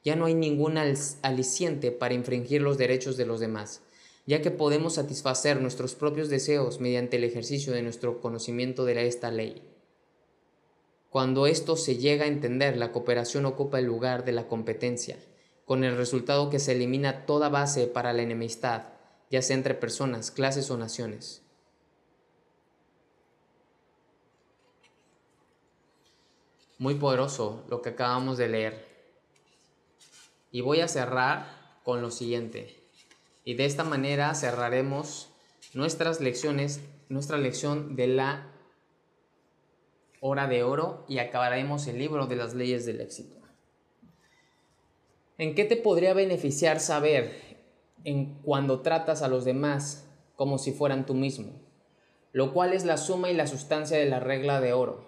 ya 0.05 0.17
no 0.17 0.27
hay 0.27 0.35
ningún 0.35 0.79
aliciente 0.79 1.91
para 1.91 2.15
infringir 2.15 2.63
los 2.63 2.79
derechos 2.79 3.17
de 3.17 3.27
los 3.27 3.41
demás, 3.41 3.83
ya 4.25 4.41
que 4.41 4.53
podemos 4.53 4.95
satisfacer 4.95 5.61
nuestros 5.61 5.97
propios 5.97 6.29
deseos 6.29 6.81
mediante 6.81 7.17
el 7.17 7.25
ejercicio 7.25 7.73
de 7.73 7.83
nuestro 7.83 8.21
conocimiento 8.21 8.85
de 8.85 9.07
esta 9.07 9.31
ley. 9.33 9.63
Cuando 11.11 11.47
esto 11.47 11.77
se 11.77 11.97
llega 11.97 12.25
a 12.25 12.29
entender, 12.29 12.77
la 12.77 12.93
cooperación 12.93 13.47
ocupa 13.47 13.81
el 13.81 13.85
lugar 13.85 14.25
de 14.25 14.33
la 14.33 14.47
competencia, 14.47 15.19
con 15.65 15.85
el 15.85 15.97
resultado 15.97 16.51
que 16.51 16.59
se 16.59 16.73
elimina 16.73 17.27
toda 17.27 17.49
base 17.49 17.87
para 17.87 18.13
la 18.13 18.23
enemistad, 18.23 18.85
ya 19.33 19.41
sea 19.41 19.57
entre 19.57 19.75
personas, 19.75 20.31
clases 20.31 20.71
o 20.71 20.77
naciones. 20.77 21.43
Muy 26.77 26.97
poderoso 26.97 27.65
lo 27.71 27.81
que 27.81 27.89
acabamos 27.89 28.37
de 28.37 28.49
leer. 28.49 28.87
Y 30.51 30.61
voy 30.61 30.81
a 30.81 30.89
cerrar 30.89 31.79
con 31.83 32.03
lo 32.03 32.11
siguiente. 32.11 32.77
Y 33.43 33.55
de 33.55 33.65
esta 33.65 33.85
manera 33.85 34.35
cerraremos 34.35 35.31
nuestras 35.73 36.21
lecciones, 36.21 36.83
nuestra 37.09 37.39
lección 37.39 37.97
de 37.97 38.09
la 38.09 38.53
hora 40.21 40.47
de 40.47 40.63
oro 40.63 41.07
y 41.09 41.21
acabaremos 41.21 41.87
el 41.87 41.99
libro 41.99 42.27
de 42.27 42.37
las 42.37 42.53
leyes 42.53 42.85
del 42.85 43.01
éxito. 43.01 43.41
¿En 45.39 45.55
qué 45.55 45.65
te 45.65 45.77
podría 45.77 46.13
beneficiar 46.13 46.81
saber 46.81 47.52
en 48.05 48.35
cuando 48.43 48.81
tratas 48.81 49.23
a 49.23 49.29
los 49.29 49.45
demás 49.45 50.09
como 50.37 50.59
si 50.59 50.73
fueran 50.73 51.07
tú 51.07 51.15
mismo? 51.15 51.53
Lo 52.33 52.53
cual 52.53 52.73
es 52.73 52.85
la 52.85 52.97
suma 52.97 53.31
y 53.31 53.35
la 53.35 53.47
sustancia 53.47 53.99
de 53.99 54.07
la 54.07 54.21
regla 54.21 54.61
de 54.61 54.73
oro. 54.73 55.05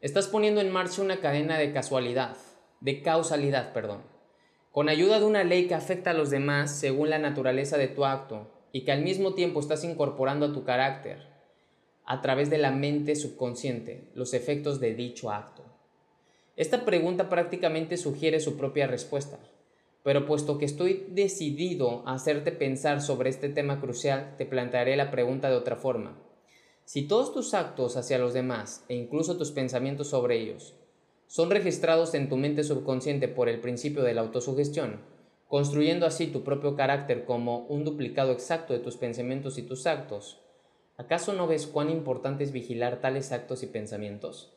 Estás 0.00 0.26
poniendo 0.26 0.60
en 0.60 0.72
marcha 0.72 1.02
una 1.02 1.20
cadena 1.20 1.58
de 1.58 1.72
casualidad, 1.72 2.36
de 2.80 3.02
causalidad, 3.02 3.72
perdón 3.72 4.16
con 4.76 4.90
ayuda 4.90 5.18
de 5.18 5.24
una 5.24 5.42
ley 5.42 5.68
que 5.68 5.74
afecta 5.74 6.10
a 6.10 6.12
los 6.12 6.28
demás 6.28 6.70
según 6.70 7.08
la 7.08 7.18
naturaleza 7.18 7.78
de 7.78 7.88
tu 7.88 8.04
acto 8.04 8.46
y 8.72 8.82
que 8.82 8.92
al 8.92 9.00
mismo 9.00 9.32
tiempo 9.32 9.58
estás 9.58 9.84
incorporando 9.84 10.44
a 10.44 10.52
tu 10.52 10.64
carácter 10.64 11.28
a 12.04 12.20
través 12.20 12.50
de 12.50 12.58
la 12.58 12.72
mente 12.72 13.16
subconsciente 13.16 14.10
los 14.14 14.34
efectos 14.34 14.78
de 14.78 14.94
dicho 14.94 15.30
acto. 15.30 15.62
Esta 16.56 16.84
pregunta 16.84 17.30
prácticamente 17.30 17.96
sugiere 17.96 18.38
su 18.38 18.58
propia 18.58 18.86
respuesta, 18.86 19.38
pero 20.06 20.24
puesto 20.24 20.56
que 20.56 20.66
estoy 20.66 21.04
decidido 21.08 22.04
a 22.06 22.14
hacerte 22.14 22.52
pensar 22.52 23.02
sobre 23.02 23.28
este 23.28 23.48
tema 23.48 23.80
crucial, 23.80 24.36
te 24.38 24.46
plantearé 24.46 24.96
la 24.96 25.10
pregunta 25.10 25.50
de 25.50 25.56
otra 25.56 25.74
forma. 25.74 26.16
Si 26.84 27.08
todos 27.08 27.34
tus 27.34 27.54
actos 27.54 27.96
hacia 27.96 28.16
los 28.16 28.32
demás 28.32 28.84
e 28.88 28.94
incluso 28.94 29.36
tus 29.36 29.50
pensamientos 29.50 30.06
sobre 30.06 30.40
ellos 30.40 30.76
son 31.26 31.50
registrados 31.50 32.14
en 32.14 32.28
tu 32.28 32.36
mente 32.36 32.62
subconsciente 32.62 33.26
por 33.26 33.48
el 33.48 33.58
principio 33.58 34.04
de 34.04 34.14
la 34.14 34.20
autosugestión, 34.20 35.00
construyendo 35.48 36.06
así 36.06 36.28
tu 36.28 36.44
propio 36.44 36.76
carácter 36.76 37.24
como 37.24 37.66
un 37.66 37.82
duplicado 37.82 38.30
exacto 38.30 38.74
de 38.74 38.78
tus 38.78 38.96
pensamientos 38.96 39.58
y 39.58 39.62
tus 39.62 39.88
actos. 39.88 40.40
¿Acaso 40.96 41.32
no 41.32 41.48
ves 41.48 41.66
cuán 41.66 41.90
importante 41.90 42.44
es 42.44 42.52
vigilar 42.52 43.00
tales 43.00 43.32
actos 43.32 43.64
y 43.64 43.66
pensamientos? 43.66 44.56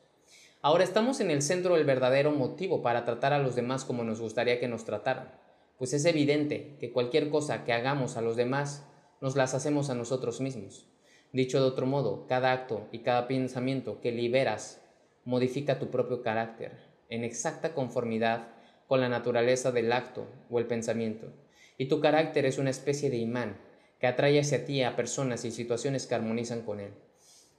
Ahora 0.61 0.83
estamos 0.83 1.21
en 1.21 1.31
el 1.31 1.41
centro 1.41 1.75
del 1.75 1.85
verdadero 1.85 2.31
motivo 2.31 2.81
para 2.81 3.05
tratar 3.05 3.31
a 3.31 3.39
los 3.39 3.55
demás 3.55 3.85
como 3.85 4.03
nos 4.03 4.19
gustaría 4.19 4.59
que 4.59 4.67
nos 4.67 4.83
trataran, 4.83 5.38
pues 5.79 5.93
es 5.93 6.05
evidente 6.05 6.75
que 6.79 6.91
cualquier 6.91 7.29
cosa 7.29 7.63
que 7.63 7.73
hagamos 7.73 8.17
a 8.17 8.21
los 8.21 8.35
demás 8.35 8.85
nos 9.21 9.35
las 9.35 9.53
hacemos 9.55 9.89
a 9.89 9.95
nosotros 9.95 10.41
mismos. 10.41 10.87
Dicho 11.31 11.59
de 11.61 11.67
otro 11.67 11.85
modo, 11.85 12.27
cada 12.27 12.51
acto 12.51 12.87
y 12.91 12.99
cada 12.99 13.27
pensamiento 13.27 14.01
que 14.01 14.11
liberas 14.11 14.81
modifica 15.23 15.79
tu 15.79 15.89
propio 15.89 16.21
carácter 16.21 16.73
en 17.09 17.23
exacta 17.23 17.73
conformidad 17.73 18.49
con 18.87 18.99
la 18.99 19.09
naturaleza 19.09 19.71
del 19.71 19.91
acto 19.93 20.27
o 20.49 20.59
el 20.59 20.67
pensamiento. 20.67 21.31
Y 21.77 21.85
tu 21.85 22.01
carácter 22.01 22.45
es 22.45 22.57
una 22.57 22.71
especie 22.71 23.09
de 23.09 23.17
imán 23.17 23.57
que 23.99 24.07
atrae 24.07 24.39
hacia 24.39 24.65
ti 24.65 24.83
a 24.83 24.97
personas 24.97 25.45
y 25.45 25.51
situaciones 25.51 26.07
que 26.07 26.15
armonizan 26.15 26.61
con 26.61 26.81
él. 26.81 26.91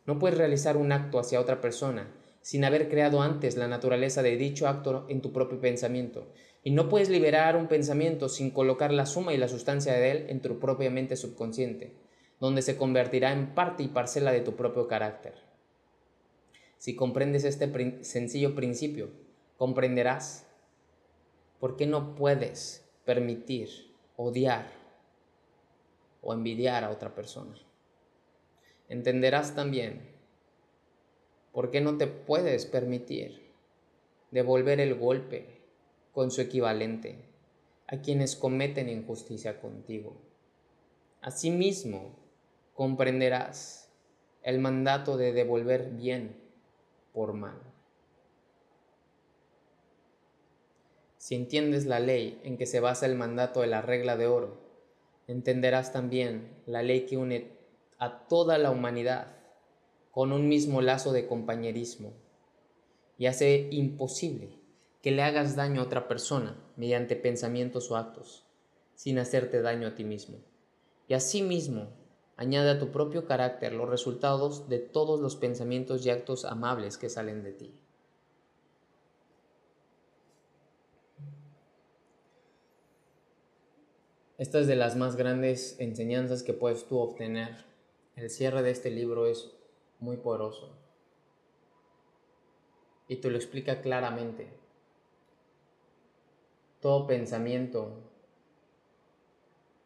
No 0.05 0.19
puedes 0.19 0.37
realizar 0.37 0.77
un 0.77 0.93
acto 0.93 1.19
hacia 1.19 1.41
otra 1.41 1.61
persona 1.61 2.13
sin 2.43 2.65
haber 2.65 2.89
creado 2.89 3.23
antes 3.23 3.57
la 3.57 3.69
naturaleza 3.69 4.23
de 4.23 4.37
dicho 4.37 4.67
acto 4.67 5.07
en 5.09 5.21
tu 5.21 5.33
propio 5.33 5.61
pensamiento. 5.61 6.33
Y 6.63 6.73
no 6.73 6.89
puedes 6.89 7.09
liberar 7.09 7.57
un 7.57 7.69
pensamiento 7.69 8.29
sin 8.29 8.51
colocar 8.51 8.93
la 8.93 9.07
suma 9.07 9.33
y 9.33 9.39
la 9.39 9.49
sustancia 9.49 9.95
de 9.95 10.11
él 10.11 10.27
en 10.29 10.41
tu 10.41 10.59
propia 10.59 10.91
mente 10.91 11.17
subconsciente, 11.17 11.95
donde 12.39 12.63
se 12.63 12.77
convertirá 12.77 13.33
en 13.33 13.55
parte 13.55 13.83
y 13.83 13.89
parcela 13.89 14.33
de 14.33 14.41
tu 14.41 14.57
propio 14.57 14.87
carácter. 14.87 15.35
Si 16.77 16.97
comprendes 16.97 17.45
este 17.45 18.05
sencillo 18.05 18.55
principio, 18.55 19.11
comprenderás 19.57 20.47
por 21.59 21.77
qué 21.77 21.87
no 21.87 22.15
puedes 22.15 22.87
permitir 23.05 23.69
odiar 24.17 24.67
o 26.23 26.33
envidiar 26.33 26.85
a 26.85 26.91
otra 26.91 27.15
persona. 27.15 27.55
Entenderás 28.89 29.55
también 29.55 30.01
por 31.53 31.71
qué 31.71 31.81
no 31.81 31.97
te 31.97 32.07
puedes 32.07 32.67
permitir 32.67 33.51
devolver 34.31 34.81
el 34.81 34.95
golpe 34.95 35.60
con 36.13 36.31
su 36.31 36.41
equivalente 36.41 37.31
a 37.87 38.01
quienes 38.01 38.37
cometen 38.37 38.89
injusticia 38.89 39.61
contigo. 39.61 40.17
Asimismo, 41.21 42.17
comprenderás 42.75 43.91
el 44.43 44.59
mandato 44.59 45.17
de 45.17 45.33
devolver 45.33 45.91
bien 45.91 46.37
por 47.13 47.33
mal. 47.33 47.61
Si 51.19 51.35
entiendes 51.35 51.85
la 51.85 52.01
ley 52.01 52.41
en 52.45 52.57
que 52.57 52.67
se 52.67 52.81
basa 52.81 53.07
el 53.07 53.17
mandato 53.17 53.61
de 53.61 53.67
la 53.67 53.83
regla 53.83 54.17
de 54.17 54.27
oro, 54.27 54.59
entenderás 55.27 55.93
también 55.93 56.49
la 56.67 56.83
ley 56.83 57.07
que 57.07 57.17
une 57.17 57.59
a 57.99 58.27
toda 58.29 58.57
la 58.57 58.71
humanidad 58.71 59.37
con 60.11 60.33
un 60.33 60.49
mismo 60.49 60.81
lazo 60.81 61.13
de 61.13 61.27
compañerismo 61.27 62.13
y 63.19 63.27
hace 63.27 63.69
imposible 63.71 64.60
que 65.03 65.11
le 65.11 65.23
hagas 65.23 65.57
daño 65.57 65.81
a 65.81 65.85
otra 65.85 66.09
persona 66.09 66.57
mediante 66.77 67.17
pensamientos 67.17 67.91
o 67.91 67.97
actos, 67.97 68.45
sin 68.95 69.19
hacerte 69.19 69.63
daño 69.63 69.89
a 69.89 69.95
ti 69.95 70.05
mismo. 70.05 70.39
Y 71.09 71.15
asimismo 71.15 71.89
Añade 72.41 72.71
a 72.71 72.79
tu 72.79 72.91
propio 72.91 73.27
carácter 73.27 73.75
los 73.75 73.87
resultados 73.87 74.67
de 74.71 74.79
todos 74.79 75.21
los 75.21 75.37
pensamientos 75.37 76.07
y 76.07 76.09
actos 76.09 76.47
amables 76.47 76.97
que 76.97 77.11
salen 77.11 77.43
de 77.43 77.53
ti. 77.53 77.75
Esta 84.39 84.59
es 84.59 84.67
de 84.67 84.77
las 84.77 84.97
más 84.97 85.17
grandes 85.17 85.79
enseñanzas 85.81 86.43
que 86.43 86.55
puedes 86.55 86.87
tú 86.87 86.99
obtener. 86.99 87.67
El 88.17 88.31
cierre 88.31 88.63
de 88.63 88.71
este 88.71 88.91
libro 88.91 89.27
es 89.27 89.53
muy 89.99 90.17
poderoso. 90.17 90.79
Y 93.07 93.17
te 93.17 93.29
lo 93.29 93.37
explica 93.37 93.83
claramente. 93.83 94.49
Todo 96.81 97.07
pensamiento, 97.07 98.11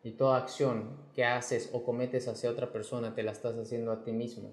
y 0.05 0.12
toda 0.12 0.36
acción 0.36 0.99
que 1.14 1.24
haces 1.24 1.70
o 1.72 1.82
cometes 1.82 2.28
hacia 2.28 2.51
otra 2.51 2.70
persona 2.70 3.14
te 3.14 3.22
la 3.22 3.32
estás 3.32 3.57
haciendo 3.57 3.90
a 3.90 4.05
ti 4.05 4.12
mismo, 4.12 4.51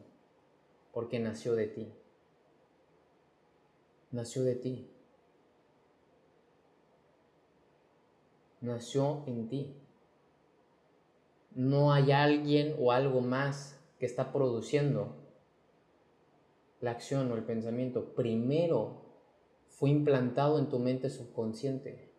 porque 0.94 1.20
nació 1.20 1.56
de 1.56 1.68
ti. 1.68 1.92
Nació 4.12 4.44
de 4.44 4.56
ti. 4.56 4.90
Nació 8.62 9.24
en 9.28 9.50
ti. 9.50 9.76
No 11.54 11.92
hay 11.92 12.14
alguien 12.14 12.78
o 12.80 12.94
algo 12.94 13.20
más 13.20 13.78
que 14.00 14.06
está 14.06 14.32
produciendo 14.32 15.18
la 16.80 16.92
acción 16.92 17.30
o 17.30 17.36
el 17.36 17.44
pensamiento. 17.44 18.16
Primero 18.16 19.02
fue 19.68 19.90
implantado 19.90 20.60
en 20.60 20.70
tu 20.70 20.80
mente 20.80 21.10
subconsciente 21.10 22.11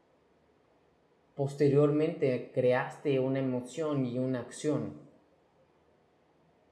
posteriormente 1.43 2.53
creaste 2.55 3.19
una 3.19 3.41
emoción 3.41 4.07
y 4.07 4.17
una 4.17 4.39
acción. 4.39 4.93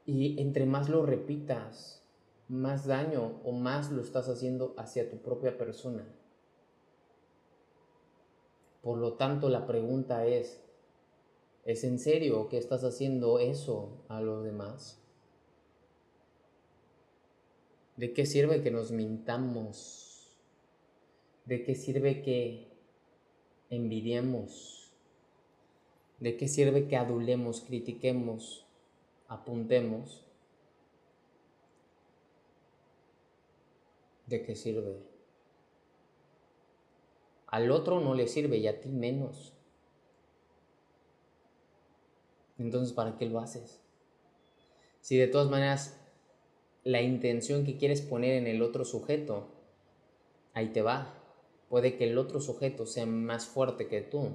Y 0.07 0.41
entre 0.41 0.65
más 0.65 0.89
lo 0.89 1.05
repitas, 1.05 2.05
más 2.47 2.87
daño 2.87 3.41
o 3.43 3.51
más 3.51 3.91
lo 3.91 4.01
estás 4.01 4.29
haciendo 4.29 4.77
hacia 4.79 5.11
tu 5.11 5.17
propia 5.17 5.59
persona. 5.59 6.07
Por 8.81 8.99
lo 8.99 9.15
tanto, 9.15 9.49
la 9.49 9.67
pregunta 9.67 10.25
es, 10.25 10.63
¿Es 11.65 11.83
en 11.83 11.99
serio 11.99 12.49
que 12.49 12.57
estás 12.57 12.85
haciendo 12.85 13.41
eso 13.41 14.05
a 14.07 14.21
los 14.21 14.45
demás? 14.45 15.03
¿De 17.97 18.13
qué 18.13 18.25
sirve 18.25 18.63
que 18.63 18.71
nos 18.71 18.93
mintamos? 18.93 20.33
¿De 21.45 21.65
qué 21.65 21.75
sirve 21.75 22.23
que 22.23 22.70
envidiemos? 23.71 24.93
¿De 26.19 26.37
qué 26.37 26.49
sirve 26.49 26.87
que 26.87 26.97
adulemos, 26.97 27.63
critiquemos, 27.63 28.67
apuntemos? 29.29 30.27
¿De 34.27 34.43
qué 34.43 34.55
sirve? 34.55 34.99
Al 37.47 37.71
otro 37.71 38.01
no 38.01 38.15
le 38.15 38.29
sirve 38.29 38.59
y 38.59 38.69
a 38.69 38.81
ti 38.81 38.91
menos. 38.91 39.53
Entonces, 42.59 42.93
¿para 42.93 43.17
qué 43.17 43.27
lo 43.27 43.41
haces? 43.41 43.81
Si 45.01 45.17
de 45.17 45.27
todas 45.27 45.51
maneras 45.51 45.99
la 46.85 47.03
intención 47.03 47.65
que 47.65 47.77
quieres 47.77 48.03
poner 48.03 48.35
en 48.35 48.47
el 48.47 48.63
otro 48.63 48.85
sujeto, 48.85 49.49
ahí 50.53 50.69
te 50.69 50.83
va. 50.83 51.20
Puede 51.71 51.97
que 51.97 52.11
el 52.11 52.19
otro 52.19 52.41
sujeto 52.41 52.85
sea 52.85 53.07
más 53.07 53.47
fuerte 53.47 53.87
que 53.87 54.01
tú. 54.01 54.33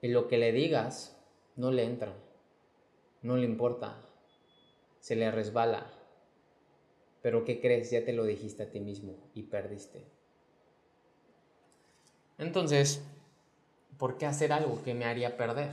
Y 0.00 0.06
lo 0.06 0.28
que 0.28 0.38
le 0.38 0.52
digas 0.52 1.20
no 1.56 1.72
le 1.72 1.82
entra, 1.82 2.14
no 3.22 3.36
le 3.36 3.44
importa, 3.44 4.00
se 5.00 5.16
le 5.16 5.32
resbala. 5.32 5.92
Pero 7.22 7.44
¿qué 7.44 7.60
crees? 7.60 7.90
Ya 7.90 8.04
te 8.04 8.12
lo 8.12 8.24
dijiste 8.24 8.62
a 8.62 8.70
ti 8.70 8.78
mismo 8.78 9.16
y 9.34 9.42
perdiste. 9.42 10.06
Entonces, 12.38 13.02
¿por 13.98 14.16
qué 14.16 14.26
hacer 14.26 14.52
algo 14.52 14.84
que 14.84 14.94
me 14.94 15.06
haría 15.06 15.36
perder? 15.36 15.72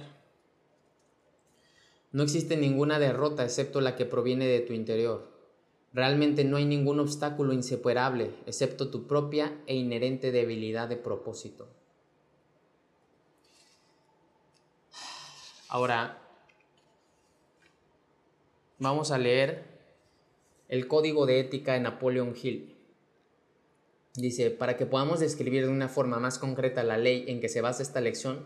No 2.12 2.24
existe 2.24 2.58
ninguna 2.58 2.98
derrota 2.98 3.44
excepto 3.44 3.82
la 3.82 3.96
que 3.96 4.06
proviene 4.06 4.48
de 4.48 4.62
tu 4.62 4.74
interior. 4.74 5.37
Realmente 5.94 6.44
no 6.44 6.58
hay 6.58 6.66
ningún 6.66 7.00
obstáculo 7.00 7.54
insuperable 7.54 8.32
excepto 8.46 8.90
tu 8.90 9.08
propia 9.08 9.58
e 9.66 9.76
inherente 9.76 10.32
debilidad 10.32 10.88
de 10.88 10.98
propósito. 10.98 11.68
Ahora, 15.70 16.22
vamos 18.80 19.12
a 19.12 19.18
leer 19.18 19.66
el 20.70 20.88
código 20.88 21.26
de 21.26 21.40
ética 21.40 21.74
de 21.74 21.80
Napoleon 21.80 22.34
Hill. 22.42 22.76
Dice, 24.16 24.50
para 24.50 24.78
que 24.78 24.86
podamos 24.86 25.20
describir 25.20 25.66
de 25.66 25.72
una 25.72 25.90
forma 25.90 26.20
más 26.20 26.40
concreta 26.40 26.84
la 26.84 26.98
ley 26.98 27.26
en 27.28 27.40
que 27.40 27.50
se 27.50 27.62
basa 27.62 27.84
esta 27.84 28.02
lección, 28.02 28.46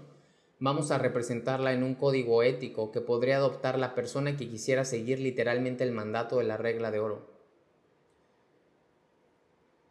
vamos 0.60 0.92
a 0.92 0.98
representarla 0.98 1.74
en 1.74 1.84
un 1.84 1.96
código 1.96 2.44
ético 2.44 2.92
que 2.92 3.02
podría 3.02 3.38
adoptar 3.38 3.80
la 3.80 3.96
persona 3.96 4.36
que 4.36 4.50
quisiera 4.50 4.84
seguir 4.84 5.20
literalmente 5.20 5.84
el 5.84 5.92
mandato 5.92 6.38
de 6.38 6.44
la 6.44 6.58
regla 6.58 6.92
de 6.92 7.00
oro. 7.00 7.31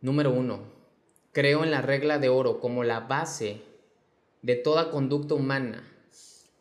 Número 0.02 0.32
1. 0.32 0.60
Creo 1.32 1.62
en 1.62 1.70
la 1.70 1.82
regla 1.82 2.18
de 2.18 2.30
oro 2.30 2.58
como 2.58 2.84
la 2.84 3.00
base 3.00 3.60
de 4.40 4.56
toda 4.56 4.90
conducta 4.90 5.34
humana. 5.34 5.92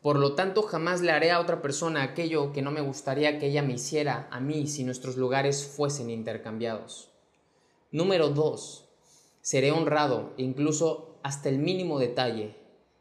Por 0.02 0.18
lo 0.18 0.34
tanto, 0.34 0.60
jamás 0.60 1.00
le 1.00 1.10
haré 1.10 1.30
a 1.30 1.40
otra 1.40 1.62
persona 1.62 2.02
aquello 2.02 2.52
que 2.52 2.60
no 2.60 2.70
me 2.70 2.82
gustaría 2.82 3.38
que 3.38 3.46
ella 3.46 3.62
me 3.62 3.72
hiciera 3.72 4.28
a 4.30 4.40
mí 4.40 4.66
si 4.66 4.84
nuestros 4.84 5.16
lugares 5.16 5.64
fuesen 5.64 6.10
intercambiados. 6.10 7.08
Número 7.90 8.28
2. 8.28 8.84
Seré 9.40 9.72
honrado, 9.72 10.34
incluso 10.36 11.16
hasta 11.22 11.48
el 11.48 11.60
mínimo 11.60 11.98
detalle, 11.98 12.56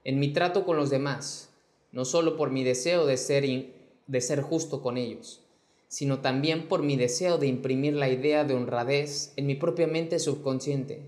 en 0.06 0.20
mi 0.20 0.32
trato 0.32 0.64
con 0.64 0.78
los 0.78 0.90
demás, 0.90 1.50
no 1.92 2.06
solo 2.06 2.38
por 2.38 2.50
mi 2.50 2.64
deseo 2.64 3.06
de 3.06 3.18
ser, 3.18 3.44
de 4.08 4.22
ser 4.22 4.42
justo 4.42 4.82
con 4.82 4.96
ellos, 4.96 5.42
sino 5.90 6.20
también 6.20 6.68
por 6.68 6.84
mi 6.84 6.96
deseo 6.96 7.40
de 7.40 7.48
imprimir 7.48 7.96
la 7.96 8.10
idea 8.10 8.46
de 8.46 8.54
honradez 8.54 9.34
en 9.36 9.48
mi 9.48 9.56
propia 9.56 9.88
mente 9.88 10.20
subconsciente, 10.20 11.02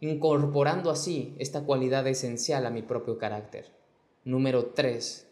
incorporando 0.00 0.90
así 0.90 1.34
esta 1.38 1.64
cualidad 1.64 2.06
esencial 2.06 2.66
a 2.66 2.70
mi 2.70 2.82
propio 2.82 3.16
carácter. 3.16 3.72
Número 4.24 4.66
3. 4.66 5.26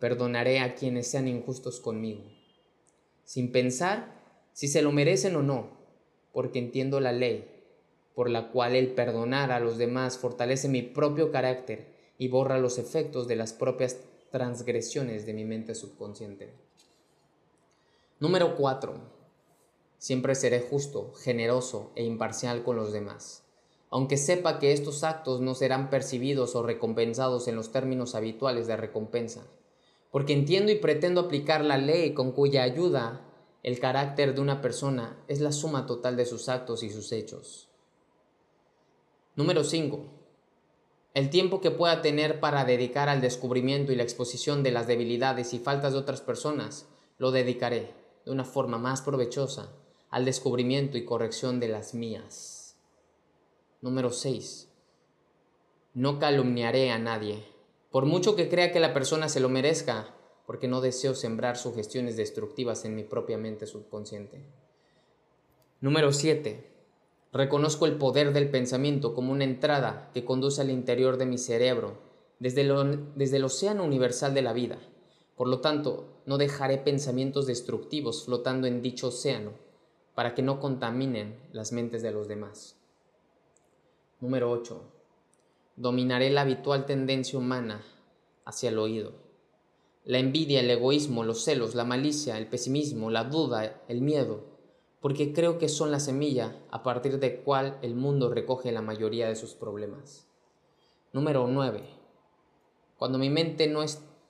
Perdonaré 0.00 0.58
a 0.58 0.74
quienes 0.74 1.06
sean 1.06 1.28
injustos 1.28 1.78
conmigo, 1.78 2.24
sin 3.24 3.52
pensar 3.52 4.20
si 4.52 4.66
se 4.66 4.82
lo 4.82 4.90
merecen 4.90 5.36
o 5.36 5.42
no, 5.42 5.70
porque 6.32 6.58
entiendo 6.58 6.98
la 6.98 7.12
ley, 7.12 7.48
por 8.16 8.28
la 8.28 8.50
cual 8.50 8.74
el 8.74 8.88
perdonar 8.88 9.52
a 9.52 9.60
los 9.60 9.78
demás 9.78 10.18
fortalece 10.18 10.68
mi 10.68 10.82
propio 10.82 11.30
carácter 11.30 11.86
y 12.18 12.26
borra 12.26 12.58
los 12.58 12.78
efectos 12.78 13.28
de 13.28 13.36
las 13.36 13.52
propias 13.52 13.98
transgresiones 14.32 15.24
de 15.24 15.34
mi 15.34 15.44
mente 15.44 15.76
subconsciente. 15.76 16.63
Número 18.20 18.54
4. 18.54 18.94
Siempre 19.98 20.36
seré 20.36 20.60
justo, 20.60 21.14
generoso 21.14 21.90
e 21.96 22.04
imparcial 22.04 22.62
con 22.62 22.76
los 22.76 22.92
demás, 22.92 23.42
aunque 23.90 24.18
sepa 24.18 24.60
que 24.60 24.72
estos 24.72 25.02
actos 25.02 25.40
no 25.40 25.56
serán 25.56 25.90
percibidos 25.90 26.54
o 26.54 26.62
recompensados 26.62 27.48
en 27.48 27.56
los 27.56 27.72
términos 27.72 28.14
habituales 28.14 28.68
de 28.68 28.76
recompensa, 28.76 29.48
porque 30.12 30.32
entiendo 30.32 30.70
y 30.70 30.76
pretendo 30.76 31.22
aplicar 31.22 31.64
la 31.64 31.76
ley 31.76 32.14
con 32.14 32.30
cuya 32.30 32.62
ayuda 32.62 33.22
el 33.64 33.80
carácter 33.80 34.32
de 34.36 34.40
una 34.40 34.62
persona 34.62 35.20
es 35.26 35.40
la 35.40 35.50
suma 35.50 35.84
total 35.84 36.16
de 36.16 36.24
sus 36.24 36.48
actos 36.48 36.84
y 36.84 36.90
sus 36.90 37.10
hechos. 37.10 37.68
Número 39.34 39.64
5. 39.64 40.04
El 41.14 41.30
tiempo 41.30 41.60
que 41.60 41.72
pueda 41.72 42.00
tener 42.00 42.38
para 42.38 42.64
dedicar 42.64 43.08
al 43.08 43.20
descubrimiento 43.20 43.90
y 43.90 43.96
la 43.96 44.04
exposición 44.04 44.62
de 44.62 44.70
las 44.70 44.86
debilidades 44.86 45.52
y 45.52 45.58
faltas 45.58 45.94
de 45.94 45.98
otras 45.98 46.20
personas, 46.20 46.86
lo 47.18 47.32
dedicaré 47.32 48.03
de 48.24 48.32
una 48.32 48.44
forma 48.44 48.78
más 48.78 49.02
provechosa 49.02 49.72
al 50.10 50.24
descubrimiento 50.24 50.96
y 50.96 51.04
corrección 51.04 51.60
de 51.60 51.68
las 51.68 51.94
mías. 51.94 52.76
Número 53.80 54.10
6. 54.10 54.68
No 55.94 56.18
calumniaré 56.18 56.90
a 56.90 56.98
nadie, 56.98 57.44
por 57.90 58.06
mucho 58.06 58.34
que 58.36 58.48
crea 58.48 58.72
que 58.72 58.80
la 58.80 58.94
persona 58.94 59.28
se 59.28 59.40
lo 59.40 59.48
merezca, 59.48 60.14
porque 60.46 60.68
no 60.68 60.80
deseo 60.80 61.14
sembrar 61.14 61.56
sugestiones 61.56 62.16
destructivas 62.16 62.84
en 62.84 62.94
mi 62.94 63.04
propia 63.04 63.38
mente 63.38 63.66
subconsciente. 63.66 64.44
Número 65.80 66.12
7. 66.12 66.70
Reconozco 67.32 67.86
el 67.86 67.96
poder 67.96 68.32
del 68.32 68.50
pensamiento 68.50 69.14
como 69.14 69.32
una 69.32 69.44
entrada 69.44 70.10
que 70.14 70.24
conduce 70.24 70.60
al 70.60 70.70
interior 70.70 71.16
de 71.16 71.26
mi 71.26 71.38
cerebro, 71.38 71.98
desde, 72.38 72.64
desde 73.16 73.36
el 73.36 73.44
océano 73.44 73.84
universal 73.84 74.34
de 74.34 74.42
la 74.42 74.52
vida. 74.52 74.78
Por 75.36 75.48
lo 75.48 75.60
tanto, 75.60 76.22
no 76.26 76.38
dejaré 76.38 76.78
pensamientos 76.78 77.46
destructivos 77.46 78.24
flotando 78.24 78.66
en 78.66 78.82
dicho 78.82 79.08
océano 79.08 79.52
para 80.14 80.34
que 80.34 80.42
no 80.42 80.60
contaminen 80.60 81.40
las 81.52 81.72
mentes 81.72 82.02
de 82.02 82.12
los 82.12 82.28
demás. 82.28 82.80
Número 84.20 84.50
8. 84.50 84.80
Dominaré 85.76 86.30
la 86.30 86.42
habitual 86.42 86.86
tendencia 86.86 87.38
humana 87.38 87.84
hacia 88.44 88.68
el 88.68 88.78
oído. 88.78 89.12
La 90.04 90.18
envidia, 90.18 90.60
el 90.60 90.70
egoísmo, 90.70 91.24
los 91.24 91.42
celos, 91.42 91.74
la 91.74 91.84
malicia, 91.84 92.38
el 92.38 92.46
pesimismo, 92.46 93.10
la 93.10 93.24
duda, 93.24 93.82
el 93.88 94.02
miedo, 94.02 94.44
porque 95.00 95.32
creo 95.32 95.58
que 95.58 95.68
son 95.68 95.90
la 95.90 95.98
semilla 95.98 96.56
a 96.70 96.82
partir 96.82 97.18
de 97.18 97.40
cual 97.40 97.78
el 97.82 97.94
mundo 97.94 98.30
recoge 98.30 98.70
la 98.70 98.82
mayoría 98.82 99.28
de 99.28 99.34
sus 99.34 99.54
problemas. 99.54 100.28
Número 101.12 101.46
9. 101.46 101.82
Cuando 102.98 103.18
mi 103.18 103.30
mente 103.30 103.66
no 103.66 103.82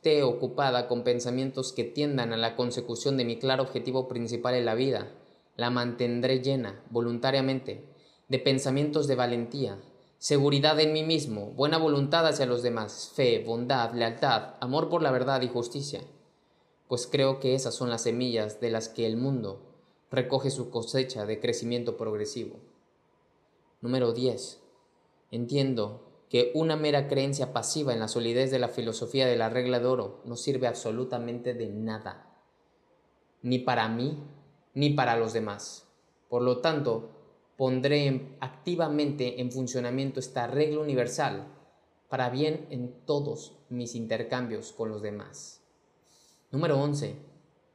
esté 0.05 0.23
ocupada 0.23 0.87
con 0.87 1.03
pensamientos 1.03 1.73
que 1.73 1.83
tiendan 1.83 2.35
a 2.35 2.37
la 2.37 2.57
consecución 2.57 3.17
de 3.17 3.25
mi 3.25 3.39
claro 3.39 3.63
objetivo 3.63 4.07
principal 4.07 4.55
en 4.55 4.67
la 4.67 4.75
vida, 4.75 5.11
la 5.57 5.71
mantendré 5.71 6.43
llena, 6.43 6.85
voluntariamente, 6.91 7.87
de 8.29 8.39
pensamientos 8.39 9.07
de 9.07 9.15
valentía, 9.15 9.81
seguridad 10.19 10.79
en 10.79 10.93
mí 10.93 11.05
mismo, 11.05 11.53
buena 11.53 11.79
voluntad 11.79 12.27
hacia 12.27 12.45
los 12.45 12.63
demás, 12.63 13.13
fe, 13.15 13.43
bondad, 13.47 13.95
lealtad, 13.95 14.57
amor 14.61 14.91
por 14.91 15.01
la 15.01 15.11
verdad 15.11 15.41
y 15.41 15.49
justicia, 15.49 16.03
pues 16.87 17.07
creo 17.07 17.41
que 17.41 17.55
esas 17.55 17.75
son 17.75 17.89
las 17.89 18.03
semillas 18.03 18.61
de 18.61 18.69
las 18.69 18.91
que 18.91 19.07
el 19.07 19.17
mundo 19.17 19.63
recoge 20.11 20.51
su 20.51 20.69
cosecha 20.69 21.25
de 21.25 21.41
crecimiento 21.41 21.97
progresivo. 21.97 22.57
Número 23.81 24.13
10. 24.13 24.61
Entiendo 25.31 26.04
que 26.35 26.51
una 26.55 26.75
mera 26.75 27.07
creencia 27.07 27.53
pasiva 27.53 27.93
en 27.93 28.01
la 28.01 28.09
solidez 28.09 28.51
de 28.51 28.59
la 28.59 28.67
filosofía 28.67 29.25
de 29.25 29.37
la 29.37 29.51
regla 29.51 29.79
de 29.79 29.87
oro 29.87 30.21
no 30.25 30.35
sirve 30.35 30.67
absolutamente 30.67 31.55
de 31.55 31.69
nada, 31.69 32.27
ni 33.43 33.61
para 33.61 33.89
mí 33.89 34.19
ni 34.75 34.91
para 34.91 35.17
los 35.17 35.33
demás. 35.33 35.87
Por 36.29 36.43
lo 36.43 36.59
tanto, 36.59 37.11
pondré 37.57 38.37
activamente 38.41 39.41
en 39.41 39.53
funcionamiento 39.53 40.19
esta 40.19 40.49
regla 40.49 40.81
universal 40.81 41.47
para 42.09 42.31
bien 42.31 42.67
en 42.71 42.93
todos 43.07 43.57
mis 43.69 43.95
intercambios 43.95 44.73
con 44.73 44.89
los 44.89 45.03
demás. 45.03 45.63
Número 46.51 46.81
11. 46.81 47.15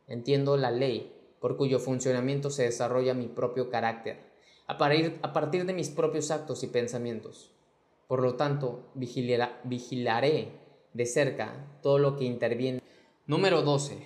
Entiendo 0.10 0.58
la 0.58 0.72
ley 0.72 1.16
por 1.40 1.56
cuyo 1.56 1.80
funcionamiento 1.80 2.50
se 2.50 2.64
desarrolla 2.64 3.14
mi 3.14 3.28
propio 3.28 3.70
carácter, 3.70 4.20
a 4.68 4.78
partir, 4.78 5.66
de 5.66 5.74
mis 5.74 5.88
propios 5.88 6.30
actos 6.30 6.62
y 6.64 6.68
pensamientos. 6.68 7.54
Por 8.10 8.24
lo 8.24 8.34
tanto, 8.38 8.90
vigilaré 8.96 10.52
de 10.94 11.06
cerca 11.06 11.78
todo 11.84 12.00
lo 12.00 12.16
que 12.16 12.26
interviene. 12.26 12.82
Número 13.28 13.62
12. 13.62 14.00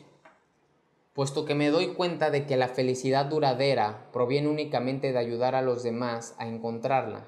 Puesto 1.13 1.45
que 1.45 1.55
me 1.55 1.69
doy 1.69 1.93
cuenta 1.93 2.29
de 2.29 2.45
que 2.45 2.57
la 2.57 2.67
felicidad 2.67 3.27
duradera 3.27 4.09
proviene 4.11 4.49
únicamente 4.49 5.13
de 5.13 5.19
ayudar 5.19 5.55
a 5.55 5.61
los 5.61 5.83
demás 5.83 6.35
a 6.37 6.49
encontrarla 6.49 7.25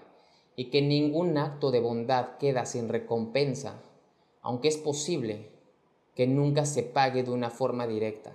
y 0.58 0.66
que 0.66 0.82
ningún 0.82 1.38
acto 1.38 1.72
de 1.72 1.80
bondad 1.80 2.38
queda 2.40 2.66
sin 2.66 2.90
recompensa, 2.90 3.82
aunque 4.42 4.68
es 4.68 4.76
posible 4.76 5.52
que 6.14 6.28
nunca 6.28 6.66
se 6.66 6.84
pague 6.84 7.24
de 7.24 7.32
una 7.32 7.52
forma 7.52 7.88
directa. 7.88 8.34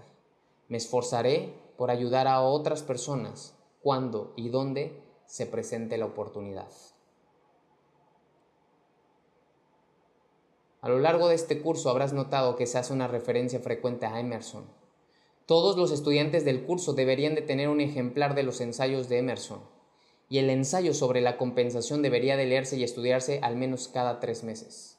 Me 0.68 0.78
esforzaré 0.78 1.52
por 1.76 1.90
ayudar 1.90 2.26
a 2.26 2.40
otras 2.40 2.82
personas 2.82 3.54
cuando 3.82 4.32
y 4.34 4.48
donde 4.48 4.98
se 5.26 5.44
presente 5.44 5.98
la 5.98 6.06
oportunidad. 6.06 6.70
A 10.80 10.88
lo 10.88 10.98
largo 10.98 11.28
de 11.28 11.34
este 11.34 11.60
curso 11.60 11.90
habrás 11.90 12.12
notado 12.12 12.56
que 12.56 12.66
se 12.66 12.78
hace 12.78 12.92
una 12.92 13.06
referencia 13.06 13.60
frecuente 13.60 14.06
a 14.06 14.18
Emerson. 14.18 14.64
Todos 15.44 15.76
los 15.76 15.90
estudiantes 15.90 16.44
del 16.44 16.64
curso 16.64 16.94
deberían 16.94 17.34
de 17.34 17.42
tener 17.42 17.68
un 17.68 17.80
ejemplar 17.80 18.34
de 18.34 18.44
los 18.44 18.60
ensayos 18.60 19.08
de 19.08 19.18
Emerson, 19.18 19.60
y 20.28 20.38
el 20.38 20.48
ensayo 20.48 20.94
sobre 20.94 21.20
la 21.20 21.36
compensación 21.36 22.02
debería 22.02 22.36
de 22.36 22.46
leerse 22.46 22.76
y 22.76 22.84
estudiarse 22.84 23.40
al 23.42 23.56
menos 23.56 23.88
cada 23.88 24.20
tres 24.20 24.44
meses. 24.44 24.96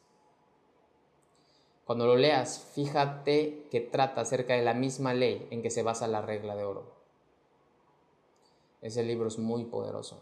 Cuando 1.86 2.06
lo 2.06 2.16
leas, 2.16 2.60
fíjate 2.74 3.68
que 3.72 3.82
trata 3.82 4.22
acerca 4.22 4.54
de 4.54 4.62
la 4.62 4.74
misma 4.74 5.14
ley 5.14 5.48
en 5.52 5.62
que 5.62 5.72
se 5.72 5.84
basa 5.84 6.08
la 6.08 6.22
regla 6.22 6.56
de 6.56 6.64
oro. 6.64 6.92
Ese 8.82 9.04
libro 9.04 9.30
es 9.30 9.40
muy 9.40 9.66
poderoso, 9.66 10.20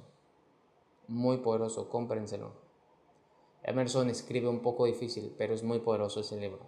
muy 1.08 1.38
poderoso, 1.38 1.90
cómprenselo. 1.90 2.69
Emerson 3.64 4.10
escribe 4.10 4.48
un 4.48 4.62
poco 4.62 4.86
difícil, 4.86 5.34
pero 5.38 5.54
es 5.54 5.64
muy 5.64 5.80
poderoso 5.80 6.22
ese 6.22 6.40
libro. 6.40 6.66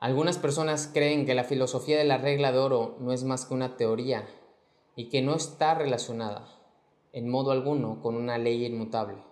Algunas 0.00 0.38
personas 0.38 0.88
creen 0.92 1.26
que 1.26 1.34
la 1.34 1.42
filosofía 1.42 1.98
de 1.98 2.04
la 2.04 2.18
regla 2.18 2.52
de 2.52 2.58
oro 2.58 2.96
no 3.00 3.12
es 3.12 3.24
más 3.24 3.46
que 3.46 3.54
una 3.54 3.76
teoría 3.76 4.28
y 4.94 5.08
que 5.08 5.22
no 5.22 5.34
está 5.34 5.74
relacionada, 5.74 6.48
en 7.12 7.28
modo 7.28 7.50
alguno, 7.50 8.00
con 8.00 8.14
una 8.14 8.38
ley 8.38 8.64
inmutable. 8.64 9.22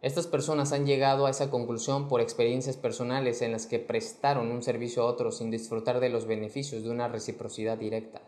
Estas 0.00 0.28
personas 0.28 0.72
han 0.72 0.86
llegado 0.86 1.26
a 1.26 1.30
esa 1.30 1.50
conclusión 1.50 2.06
por 2.06 2.20
experiencias 2.20 2.76
personales 2.76 3.42
en 3.42 3.50
las 3.50 3.66
que 3.66 3.80
prestaron 3.80 4.52
un 4.52 4.62
servicio 4.62 5.02
a 5.02 5.06
otros 5.06 5.38
sin 5.38 5.50
disfrutar 5.50 5.98
de 5.98 6.08
los 6.08 6.26
beneficios 6.26 6.84
de 6.84 6.90
una 6.90 7.08
reciprocidad 7.08 7.76
directa. 7.76 8.22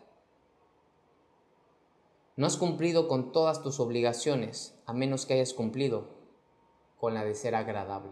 No 2.41 2.47
has 2.47 2.57
cumplido 2.57 3.07
con 3.07 3.31
todas 3.31 3.61
tus 3.61 3.79
obligaciones 3.79 4.73
a 4.87 4.93
menos 4.93 5.27
que 5.27 5.35
hayas 5.35 5.53
cumplido 5.53 6.07
con 6.99 7.13
la 7.13 7.23
de 7.23 7.35
ser 7.35 7.53
agradable. 7.53 8.09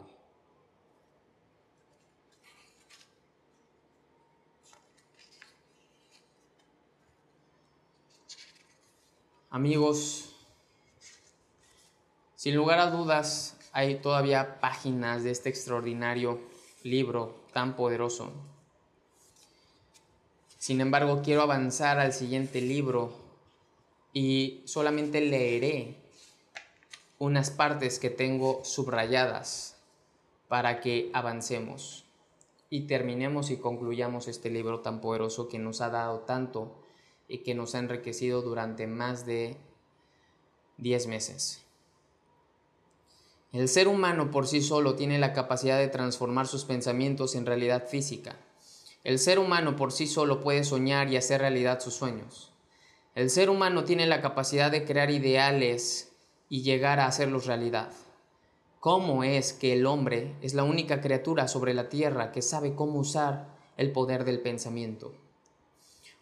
Amigos, 9.50 10.36
sin 12.36 12.56
lugar 12.56 12.78
a 12.78 12.92
dudas, 12.92 13.58
hay 13.72 13.96
todavía 13.96 14.60
páginas 14.60 15.24
de 15.24 15.32
este 15.32 15.50
extraordinario 15.50 16.40
libro 16.84 17.36
tan 17.52 17.76
poderoso. 17.76 18.32
Sin 20.60 20.82
embargo, 20.82 21.24
quiero 21.24 21.42
avanzar 21.42 21.98
al 21.98 22.14
siguiente 22.14 22.62
libro 22.62 23.19
y 24.14 24.62
solamente 24.66 25.22
leeré 25.22 25.96
unas 27.20 27.52
partes 27.52 28.00
que 28.00 28.10
tengo 28.10 28.64
subrayadas 28.64 29.76
para 30.48 30.80
que 30.80 31.12
avancemos 31.14 32.06
y 32.70 32.82
terminemos 32.82 33.52
y 33.52 33.58
concluyamos 33.58 34.28
este 34.28 34.50
libro 34.50 34.82
tan 34.82 35.02
poderoso 35.02 35.48
que 35.48 35.60
nos 35.60 35.82
ha 35.82 35.90
dado 35.90 36.20
tanto 36.20 36.76
y 37.28 37.40
que 37.40 37.56
nos 37.56 37.76
ha 37.76 37.80
enriquecido 37.80 38.42
durante 38.42 38.88
más 38.88 39.26
de 39.26 39.58
10 40.78 41.08
meses. 41.08 41.64
El 43.52 43.68
ser 43.68 43.88
humano 43.88 44.30
por 44.30 44.48
sí 44.48 44.62
solo 44.62 44.96
tiene 44.96 45.18
la 45.18 45.34
capacidad 45.34 45.80
de 45.80 45.88
transformar 45.88 46.48
sus 46.48 46.66
pensamientos 46.66 47.36
en 47.36 47.48
realidad 47.48 47.88
física. 47.88 48.38
El 49.04 49.18
ser 49.18 49.40
humano 49.40 49.76
por 49.76 49.92
sí 49.92 50.06
solo 50.06 50.42
puede 50.42 50.64
soñar 50.64 51.12
y 51.12 51.18
hacer 51.18 51.42
realidad 51.42 51.80
sus 51.80 51.96
sueños. 51.96 52.52
El 53.16 53.30
ser 53.30 53.50
humano 53.50 53.84
tiene 53.84 54.06
la 54.06 54.22
capacidad 54.22 54.72
de 54.72 54.86
crear 54.86 55.12
ideales 55.12 56.12
y 56.48 56.62
llegar 56.62 57.00
a 57.00 57.08
hacerlos 57.08 57.46
realidad. 57.46 57.92
¿Cómo 58.80 59.24
es 59.24 59.54
que 59.54 59.74
el 59.74 59.86
hombre 59.86 60.36
es 60.42 60.54
la 60.54 60.64
única 60.64 61.02
criatura 61.02 61.48
sobre 61.48 61.74
la 61.74 61.90
tierra 61.90 62.32
que 62.32 62.42
sabe 62.42 62.76
cómo 62.76 63.00
usar 63.00 63.48
el 63.78 63.92
poder 63.92 64.24
del 64.24 64.40
pensamiento? 64.40 65.14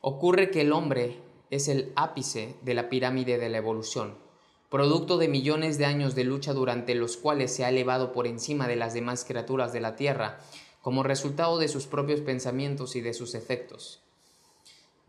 Ocurre 0.01 0.49
que 0.49 0.61
el 0.61 0.71
hombre 0.71 1.19
es 1.49 1.67
el 1.67 1.91
ápice 1.95 2.55
de 2.63 2.73
la 2.73 2.89
pirámide 2.89 3.37
de 3.37 3.49
la 3.49 3.57
evolución 3.57 4.27
producto 4.69 5.17
de 5.17 5.29
millones 5.29 5.77
de 5.77 5.85
años 5.85 6.13
de 6.13 6.25
lucha 6.25 6.53
durante 6.53 6.93
los 6.93 7.15
cuales 7.15 7.55
se 7.55 7.63
ha 7.63 7.69
elevado 7.69 8.11
por 8.11 8.27
encima 8.27 8.67
de 8.67 8.75
las 8.75 8.93
demás 8.93 9.23
criaturas 9.25 9.71
de 9.71 9.79
la 9.79 9.95
Tierra, 9.95 10.39
como 10.81 11.03
resultado 11.03 11.57
de 11.57 11.69
sus 11.69 11.87
propios 11.87 12.19
pensamientos 12.19 12.95
y 12.95 13.01
de 13.01 13.13
sus 13.13 13.33
efectos. 13.33 14.01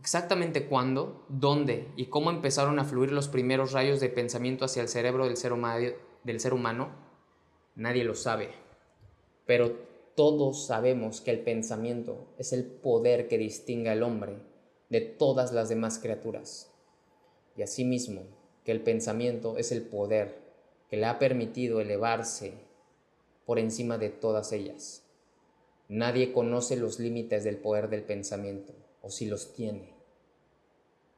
Exactamente 0.00 0.66
cuándo, 0.66 1.24
dónde 1.28 1.88
y 1.96 2.06
cómo 2.06 2.30
empezaron 2.30 2.78
a 2.78 2.84
fluir 2.84 3.12
los 3.12 3.28
primeros 3.28 3.72
rayos 3.72 4.00
de 4.00 4.08
pensamiento 4.08 4.64
hacia 4.64 4.82
el 4.82 4.88
cerebro 4.88 5.24
del 5.24 5.36
ser, 5.36 5.52
humano, 5.52 5.92
del 6.22 6.40
ser 6.40 6.54
humano, 6.54 6.90
nadie 7.74 8.04
lo 8.04 8.14
sabe. 8.14 8.50
Pero 9.44 9.72
todos 10.14 10.66
sabemos 10.66 11.20
que 11.20 11.30
el 11.30 11.40
pensamiento 11.40 12.26
es 12.38 12.52
el 12.52 12.64
poder 12.64 13.28
que 13.28 13.38
distingue 13.38 13.90
al 13.90 14.02
hombre 14.02 14.38
de 14.88 15.00
todas 15.00 15.52
las 15.52 15.68
demás 15.68 15.98
criaturas. 15.98 16.72
Y 17.56 17.62
asimismo, 17.62 18.22
que 18.68 18.72
el 18.72 18.82
pensamiento 18.82 19.56
es 19.56 19.72
el 19.72 19.80
poder 19.80 20.38
que 20.90 20.98
le 20.98 21.06
ha 21.06 21.18
permitido 21.18 21.80
elevarse 21.80 22.52
por 23.46 23.58
encima 23.58 23.96
de 23.96 24.10
todas 24.10 24.52
ellas. 24.52 25.04
Nadie 25.88 26.32
conoce 26.34 26.76
los 26.76 26.98
límites 26.98 27.44
del 27.44 27.56
poder 27.56 27.88
del 27.88 28.02
pensamiento, 28.02 28.74
o 29.08 29.10
si 29.10 29.26
los 29.26 29.54
tiene. 29.54 29.94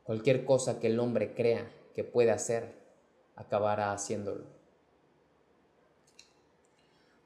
Cualquier 0.04 0.46
cosa 0.46 0.80
que 0.80 0.86
el 0.86 0.98
hombre 0.98 1.34
crea 1.34 1.70
que 1.94 2.04
puede 2.04 2.30
hacer, 2.30 2.72
acabará 3.36 3.92
haciéndolo. 3.92 4.44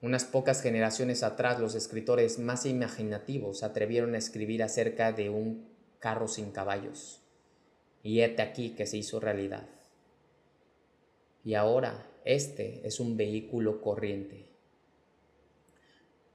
Unas 0.02 0.24
pocas 0.24 0.60
generaciones 0.60 1.22
atrás 1.22 1.60
los 1.60 1.76
escritores 1.76 2.40
más 2.40 2.66
imaginativos 2.66 3.62
atrevieron 3.62 4.16
a 4.16 4.18
escribir 4.18 4.64
acerca 4.64 5.12
de 5.12 5.30
un 5.30 5.68
carro 6.00 6.26
sin 6.26 6.50
caballos. 6.50 7.20
Y 8.02 8.20
hete 8.20 8.42
aquí 8.42 8.70
que 8.70 8.86
se 8.86 8.96
hizo 8.96 9.20
realidad 9.20 9.68
y 11.44 11.54
ahora 11.54 12.06
este 12.24 12.80
es 12.84 13.00
un 13.00 13.16
vehículo 13.16 13.82
corriente. 13.82 14.46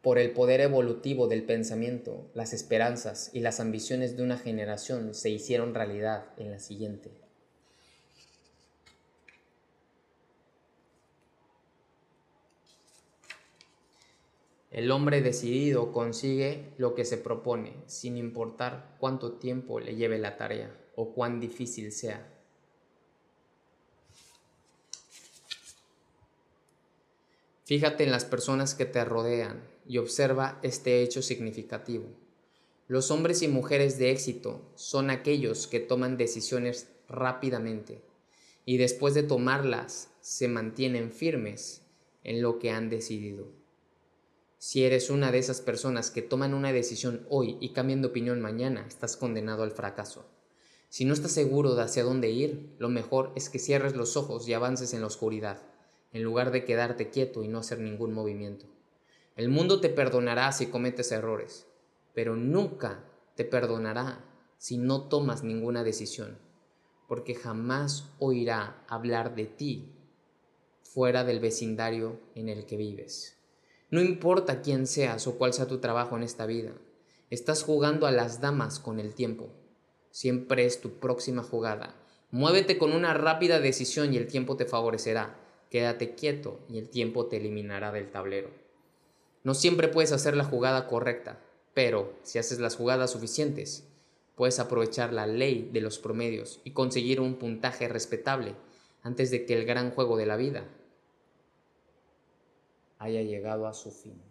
Por 0.01 0.17
el 0.17 0.31
poder 0.31 0.61
evolutivo 0.61 1.27
del 1.27 1.43
pensamiento, 1.43 2.29
las 2.33 2.53
esperanzas 2.53 3.31
y 3.33 3.41
las 3.41 3.59
ambiciones 3.59 4.15
de 4.15 4.23
una 4.23 4.37
generación 4.37 5.13
se 5.13 5.29
hicieron 5.29 5.73
realidad 5.73 6.25
en 6.37 6.51
la 6.51 6.59
siguiente. 6.59 7.11
El 14.71 14.91
hombre 14.91 15.21
decidido 15.21 15.91
consigue 15.91 16.73
lo 16.77 16.95
que 16.95 17.03
se 17.03 17.17
propone, 17.17 17.73
sin 17.87 18.15
importar 18.15 18.95
cuánto 18.99 19.33
tiempo 19.33 19.81
le 19.81 19.95
lleve 19.95 20.17
la 20.17 20.37
tarea 20.37 20.73
o 20.95 21.13
cuán 21.13 21.41
difícil 21.41 21.91
sea. 21.91 22.25
Fíjate 27.65 28.03
en 28.03 28.11
las 28.11 28.25
personas 28.25 28.73
que 28.73 28.85
te 28.85 29.03
rodean 29.03 29.61
y 29.89 29.97
observa 29.97 30.59
este 30.63 31.01
hecho 31.01 31.21
significativo. 31.21 32.05
Los 32.87 33.11
hombres 33.11 33.41
y 33.41 33.49
mujeres 33.49 33.97
de 33.97 34.11
éxito 34.11 34.61
son 34.75 35.09
aquellos 35.09 35.67
que 35.67 35.81
toman 35.81 36.15
decisiones 36.15 36.87
rápidamente 37.09 38.01
y 38.63 38.77
después 38.77 39.13
de 39.13 39.23
tomarlas 39.23 40.11
se 40.21 40.47
mantienen 40.47 41.11
firmes 41.11 41.81
en 42.23 42.41
lo 42.41 42.59
que 42.59 42.71
han 42.71 42.89
decidido. 42.89 43.47
Si 44.57 44.85
eres 44.85 45.09
una 45.09 45.31
de 45.31 45.39
esas 45.39 45.59
personas 45.59 46.11
que 46.11 46.21
toman 46.21 46.53
una 46.53 46.71
decisión 46.71 47.25
hoy 47.29 47.57
y 47.59 47.73
cambian 47.73 48.01
de 48.01 48.09
opinión 48.09 48.39
mañana, 48.39 48.85
estás 48.87 49.17
condenado 49.17 49.63
al 49.63 49.71
fracaso. 49.71 50.25
Si 50.87 51.03
no 51.03 51.13
estás 51.13 51.31
seguro 51.31 51.75
de 51.75 51.81
hacia 51.81 52.03
dónde 52.03 52.29
ir, 52.29 52.75
lo 52.77 52.89
mejor 52.89 53.33
es 53.35 53.49
que 53.49 53.59
cierres 53.59 53.95
los 53.95 54.15
ojos 54.15 54.47
y 54.47 54.53
avances 54.53 54.93
en 54.93 55.01
la 55.01 55.07
oscuridad 55.07 55.61
en 56.11 56.23
lugar 56.23 56.51
de 56.51 56.65
quedarte 56.65 57.09
quieto 57.09 57.43
y 57.43 57.47
no 57.47 57.59
hacer 57.59 57.79
ningún 57.79 58.13
movimiento. 58.13 58.65
El 59.39 59.47
mundo 59.47 59.79
te 59.79 59.87
perdonará 59.87 60.51
si 60.51 60.65
cometes 60.65 61.13
errores, 61.13 61.65
pero 62.13 62.35
nunca 62.35 63.05
te 63.37 63.45
perdonará 63.45 64.25
si 64.57 64.77
no 64.77 65.07
tomas 65.07 65.43
ninguna 65.43 65.85
decisión, 65.85 66.37
porque 67.07 67.35
jamás 67.35 68.09
oirá 68.19 68.83
hablar 68.89 69.35
de 69.35 69.45
ti 69.45 69.95
fuera 70.83 71.23
del 71.23 71.39
vecindario 71.39 72.19
en 72.35 72.49
el 72.49 72.65
que 72.65 72.75
vives. 72.75 73.37
No 73.89 74.01
importa 74.01 74.61
quién 74.61 74.85
seas 74.85 75.25
o 75.25 75.37
cuál 75.37 75.53
sea 75.53 75.67
tu 75.67 75.77
trabajo 75.77 76.17
en 76.17 76.23
esta 76.23 76.45
vida, 76.45 76.73
estás 77.29 77.63
jugando 77.63 78.07
a 78.07 78.11
las 78.11 78.41
damas 78.41 78.77
con 78.77 78.99
el 78.99 79.13
tiempo. 79.13 79.53
Siempre 80.11 80.65
es 80.65 80.81
tu 80.81 80.99
próxima 80.99 81.43
jugada. 81.43 81.95
Muévete 82.29 82.77
con 82.77 82.91
una 82.91 83.13
rápida 83.13 83.61
decisión 83.61 84.13
y 84.13 84.17
el 84.17 84.27
tiempo 84.27 84.57
te 84.57 84.65
favorecerá. 84.65 85.39
Quédate 85.69 86.13
quieto 86.13 86.59
y 86.67 86.77
el 86.77 86.89
tiempo 86.89 87.27
te 87.27 87.37
eliminará 87.37 87.93
del 87.93 88.11
tablero. 88.11 88.58
No 89.49 89.55
siempre 89.55 89.87
puedes 89.87 90.11
hacer 90.11 90.37
la 90.37 90.43
jugada 90.43 90.85
correcta, 90.85 91.39
pero 91.73 92.13
si 92.21 92.37
haces 92.37 92.59
las 92.59 92.75
jugadas 92.75 93.09
suficientes, 93.09 93.83
puedes 94.35 94.59
aprovechar 94.59 95.11
la 95.11 95.25
ley 95.25 95.71
de 95.73 95.81
los 95.81 95.97
promedios 95.97 96.61
y 96.63 96.69
conseguir 96.69 97.19
un 97.19 97.33
puntaje 97.33 97.87
respetable 97.87 98.53
antes 99.01 99.31
de 99.31 99.47
que 99.47 99.55
el 99.55 99.65
gran 99.65 99.89
juego 99.89 100.17
de 100.17 100.27
la 100.27 100.37
vida 100.37 100.65
haya 102.99 103.23
llegado 103.23 103.65
a 103.65 103.73
su 103.73 103.89
fin. 103.89 104.21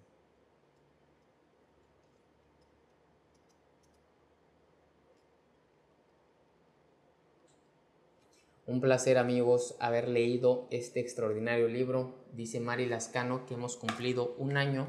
Un 8.68 8.80
placer 8.80 9.18
amigos 9.18 9.74
haber 9.80 10.06
leído 10.06 10.68
este 10.70 11.00
extraordinario 11.00 11.66
libro. 11.66 12.14
Dice 12.34 12.60
Mari 12.60 12.86
Lascano 12.86 13.46
que 13.46 13.54
hemos 13.54 13.76
cumplido 13.76 14.36
un 14.38 14.56
año 14.56 14.86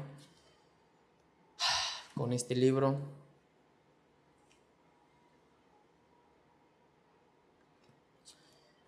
con 2.20 2.34
este 2.34 2.54
libro. 2.54 2.98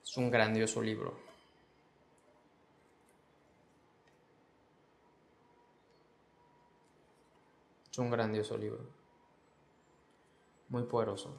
Es 0.05 0.15
un 0.19 0.31
grandioso 0.31 0.83
libro. 0.83 1.15
Es 7.91 7.99
un 7.99 8.11
grandioso 8.11 8.59
libro. 8.59 8.85
Muy 10.69 10.83
poderoso. 10.83 11.35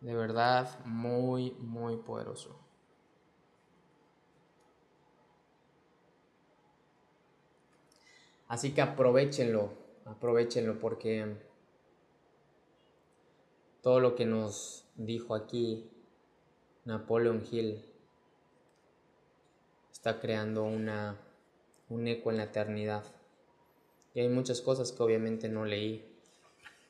De 0.00 0.14
verdad, 0.14 0.82
muy, 0.86 1.50
muy 1.50 1.98
poderoso. 1.98 2.58
Así 8.48 8.72
que 8.72 8.80
aprovechenlo, 8.80 9.81
aprovechenlo 10.04 10.78
porque 10.78 11.36
todo 13.82 14.00
lo 14.00 14.14
que 14.14 14.26
nos 14.26 14.86
dijo 14.96 15.34
aquí 15.34 15.90
Napoleon 16.84 17.42
Hill 17.50 17.84
está 19.90 20.20
creando 20.20 20.64
una, 20.64 21.18
un 21.88 22.06
eco 22.08 22.30
en 22.30 22.36
la 22.38 22.44
eternidad. 22.44 23.04
Y 24.14 24.20
hay 24.20 24.28
muchas 24.28 24.60
cosas 24.60 24.92
que 24.92 25.02
obviamente 25.02 25.48
no 25.48 25.64
leí, 25.64 26.12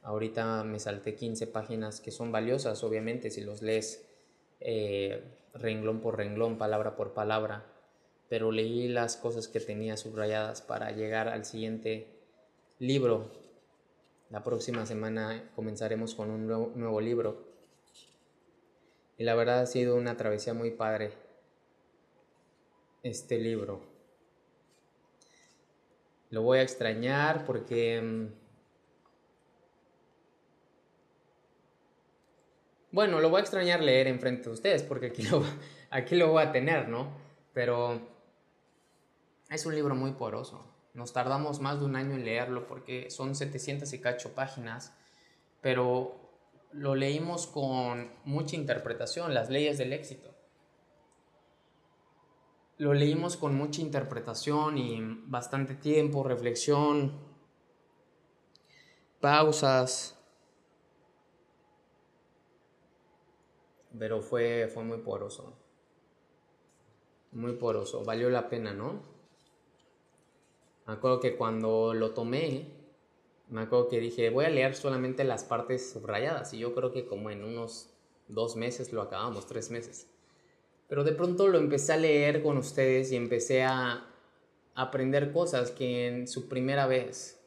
Ahorita 0.02 0.64
me 0.64 0.80
salté 0.80 1.14
15 1.14 1.46
páginas 1.46 2.00
que 2.00 2.10
son 2.10 2.32
valiosas, 2.32 2.82
obviamente, 2.82 3.30
si 3.30 3.40
los 3.40 3.62
lees 3.62 4.04
eh, 4.58 5.22
renglón 5.54 6.00
por 6.00 6.16
renglón, 6.16 6.58
palabra 6.58 6.96
por 6.96 7.14
palabra, 7.14 7.64
pero 8.28 8.50
leí 8.50 8.88
las 8.88 9.16
cosas 9.16 9.46
que 9.46 9.60
tenía 9.60 9.96
subrayadas 9.96 10.60
para 10.60 10.90
llegar 10.90 11.28
al 11.28 11.44
siguiente 11.44 12.08
libro. 12.82 13.30
La 14.28 14.42
próxima 14.42 14.84
semana 14.86 15.50
comenzaremos 15.54 16.16
con 16.16 16.30
un 16.30 16.48
nuevo, 16.48 17.00
libro. 17.00 17.46
Y 19.16 19.22
la 19.22 19.36
verdad 19.36 19.60
ha 19.60 19.66
sido 19.66 19.94
una 19.94 20.16
travesía 20.16 20.52
muy 20.52 20.72
padre 20.72 21.12
este 23.04 23.38
libro. 23.38 23.80
Lo 26.30 26.42
voy 26.42 26.58
a 26.58 26.62
extrañar 26.62 27.44
porque 27.44 28.00
mm, 28.02 28.26
Bueno, 32.90 33.20
lo 33.20 33.30
voy 33.30 33.38
a 33.38 33.42
extrañar 33.42 33.80
leer 33.80 34.06
enfrente 34.06 34.48
de 34.48 34.50
ustedes 34.50 34.82
porque 34.82 35.06
aquí 35.06 35.22
lo, 35.30 35.44
aquí 35.90 36.16
lo 36.16 36.32
voy 36.32 36.42
a 36.42 36.50
tener, 36.50 36.88
¿no? 36.88 37.12
Pero 37.54 38.00
es 39.48 39.64
un 39.66 39.74
libro 39.74 39.94
muy 39.94 40.12
poroso. 40.12 40.71
Nos 40.94 41.12
tardamos 41.12 41.60
más 41.60 41.80
de 41.80 41.86
un 41.86 41.96
año 41.96 42.14
en 42.14 42.24
leerlo 42.24 42.66
porque 42.66 43.10
son 43.10 43.34
700 43.34 43.92
y 43.92 44.00
cacho 44.00 44.34
páginas, 44.34 44.94
pero 45.60 46.22
lo 46.72 46.94
leímos 46.94 47.46
con 47.46 48.10
mucha 48.24 48.56
interpretación, 48.56 49.32
las 49.32 49.48
leyes 49.48 49.78
del 49.78 49.92
éxito. 49.92 50.34
Lo 52.78 52.94
leímos 52.94 53.36
con 53.36 53.54
mucha 53.54 53.80
interpretación 53.80 54.76
y 54.76 55.00
bastante 55.26 55.74
tiempo, 55.74 56.24
reflexión, 56.24 57.12
pausas, 59.20 60.18
pero 63.98 64.20
fue, 64.20 64.68
fue 64.72 64.84
muy 64.84 64.98
poroso. 64.98 65.56
Muy 67.30 67.52
poroso, 67.52 68.04
valió 68.04 68.28
la 68.28 68.48
pena, 68.48 68.72
¿no? 68.72 69.11
Me 70.86 70.94
acuerdo 70.94 71.20
que 71.20 71.36
cuando 71.36 71.94
lo 71.94 72.12
tomé, 72.12 72.66
me 73.48 73.62
acuerdo 73.62 73.88
que 73.88 74.00
dije, 74.00 74.30
voy 74.30 74.46
a 74.46 74.50
leer 74.50 74.74
solamente 74.74 75.24
las 75.24 75.44
partes 75.44 75.92
subrayadas 75.92 76.52
y 76.54 76.58
yo 76.58 76.74
creo 76.74 76.92
que 76.92 77.06
como 77.06 77.30
en 77.30 77.44
unos 77.44 77.90
dos 78.28 78.56
meses 78.56 78.92
lo 78.92 79.02
acabamos, 79.02 79.46
tres 79.46 79.70
meses. 79.70 80.08
Pero 80.88 81.04
de 81.04 81.12
pronto 81.12 81.48
lo 81.48 81.58
empecé 81.58 81.92
a 81.92 81.96
leer 81.96 82.42
con 82.42 82.58
ustedes 82.58 83.12
y 83.12 83.16
empecé 83.16 83.62
a 83.62 84.06
aprender 84.74 85.32
cosas 85.32 85.70
que 85.70 86.06
en 86.06 86.26
su 86.28 86.48
primera 86.48 86.86
vez 86.86 87.40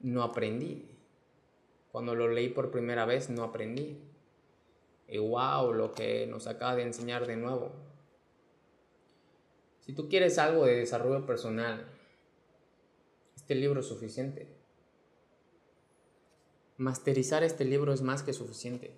no 0.00 0.22
aprendí. 0.22 0.88
Cuando 1.92 2.14
lo 2.14 2.28
leí 2.28 2.48
por 2.48 2.70
primera 2.70 3.06
vez 3.06 3.30
no 3.30 3.42
aprendí. 3.44 3.98
Y 5.08 5.18
wow, 5.18 5.72
lo 5.72 5.94
que 5.94 6.26
nos 6.26 6.46
acaba 6.46 6.76
de 6.76 6.82
enseñar 6.82 7.26
de 7.26 7.36
nuevo. 7.36 7.72
Si 9.86 9.92
tú 9.92 10.08
quieres 10.08 10.36
algo 10.38 10.66
de 10.66 10.74
desarrollo 10.74 11.24
personal, 11.24 11.86
este 13.36 13.54
libro 13.54 13.80
es 13.80 13.86
suficiente. 13.86 14.48
Masterizar 16.76 17.44
este 17.44 17.64
libro 17.64 17.92
es 17.92 18.02
más 18.02 18.24
que 18.24 18.32
suficiente. 18.32 18.92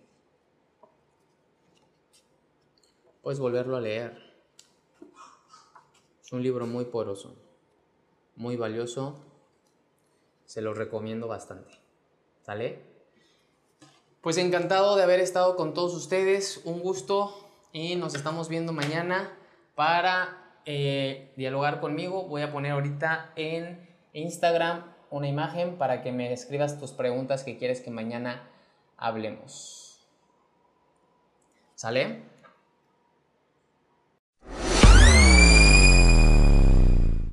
Puedes 3.22 3.39
volverlo 3.39 3.76
a 3.76 3.82
leer. 3.82 4.18
Es 6.24 6.32
un 6.32 6.43
libro 6.43 6.66
muy 6.66 6.86
poderoso, 6.86 7.36
muy 8.36 8.57
valioso. 8.57 9.18
Se 10.47 10.62
lo 10.62 10.72
recomiendo 10.72 11.28
bastante. 11.28 11.70
¿Sale? 12.41 12.80
Pues 14.22 14.39
encantado 14.39 14.97
de 14.97 15.03
haber 15.03 15.20
estado 15.20 15.55
con 15.55 15.74
todos 15.74 15.95
ustedes, 15.95 16.62
un 16.64 16.80
gusto 16.80 17.47
y 17.72 17.97
nos 17.97 18.14
estamos 18.14 18.49
viendo 18.49 18.72
mañana 18.72 19.36
para 19.74 20.38
eh, 20.70 21.32
dialogar 21.34 21.80
conmigo. 21.80 22.24
Voy 22.24 22.42
a 22.42 22.52
poner 22.52 22.72
ahorita 22.72 23.32
en 23.36 23.88
Instagram 24.12 24.84
una 25.08 25.26
imagen 25.26 25.78
para 25.78 26.02
que 26.02 26.12
me 26.12 26.30
escribas 26.30 26.78
tus 26.78 26.92
preguntas 26.92 27.42
que 27.42 27.56
quieres 27.56 27.80
que 27.80 27.90
mañana 27.90 28.50
hablemos. 28.98 30.06
¿Sale? 31.74 32.20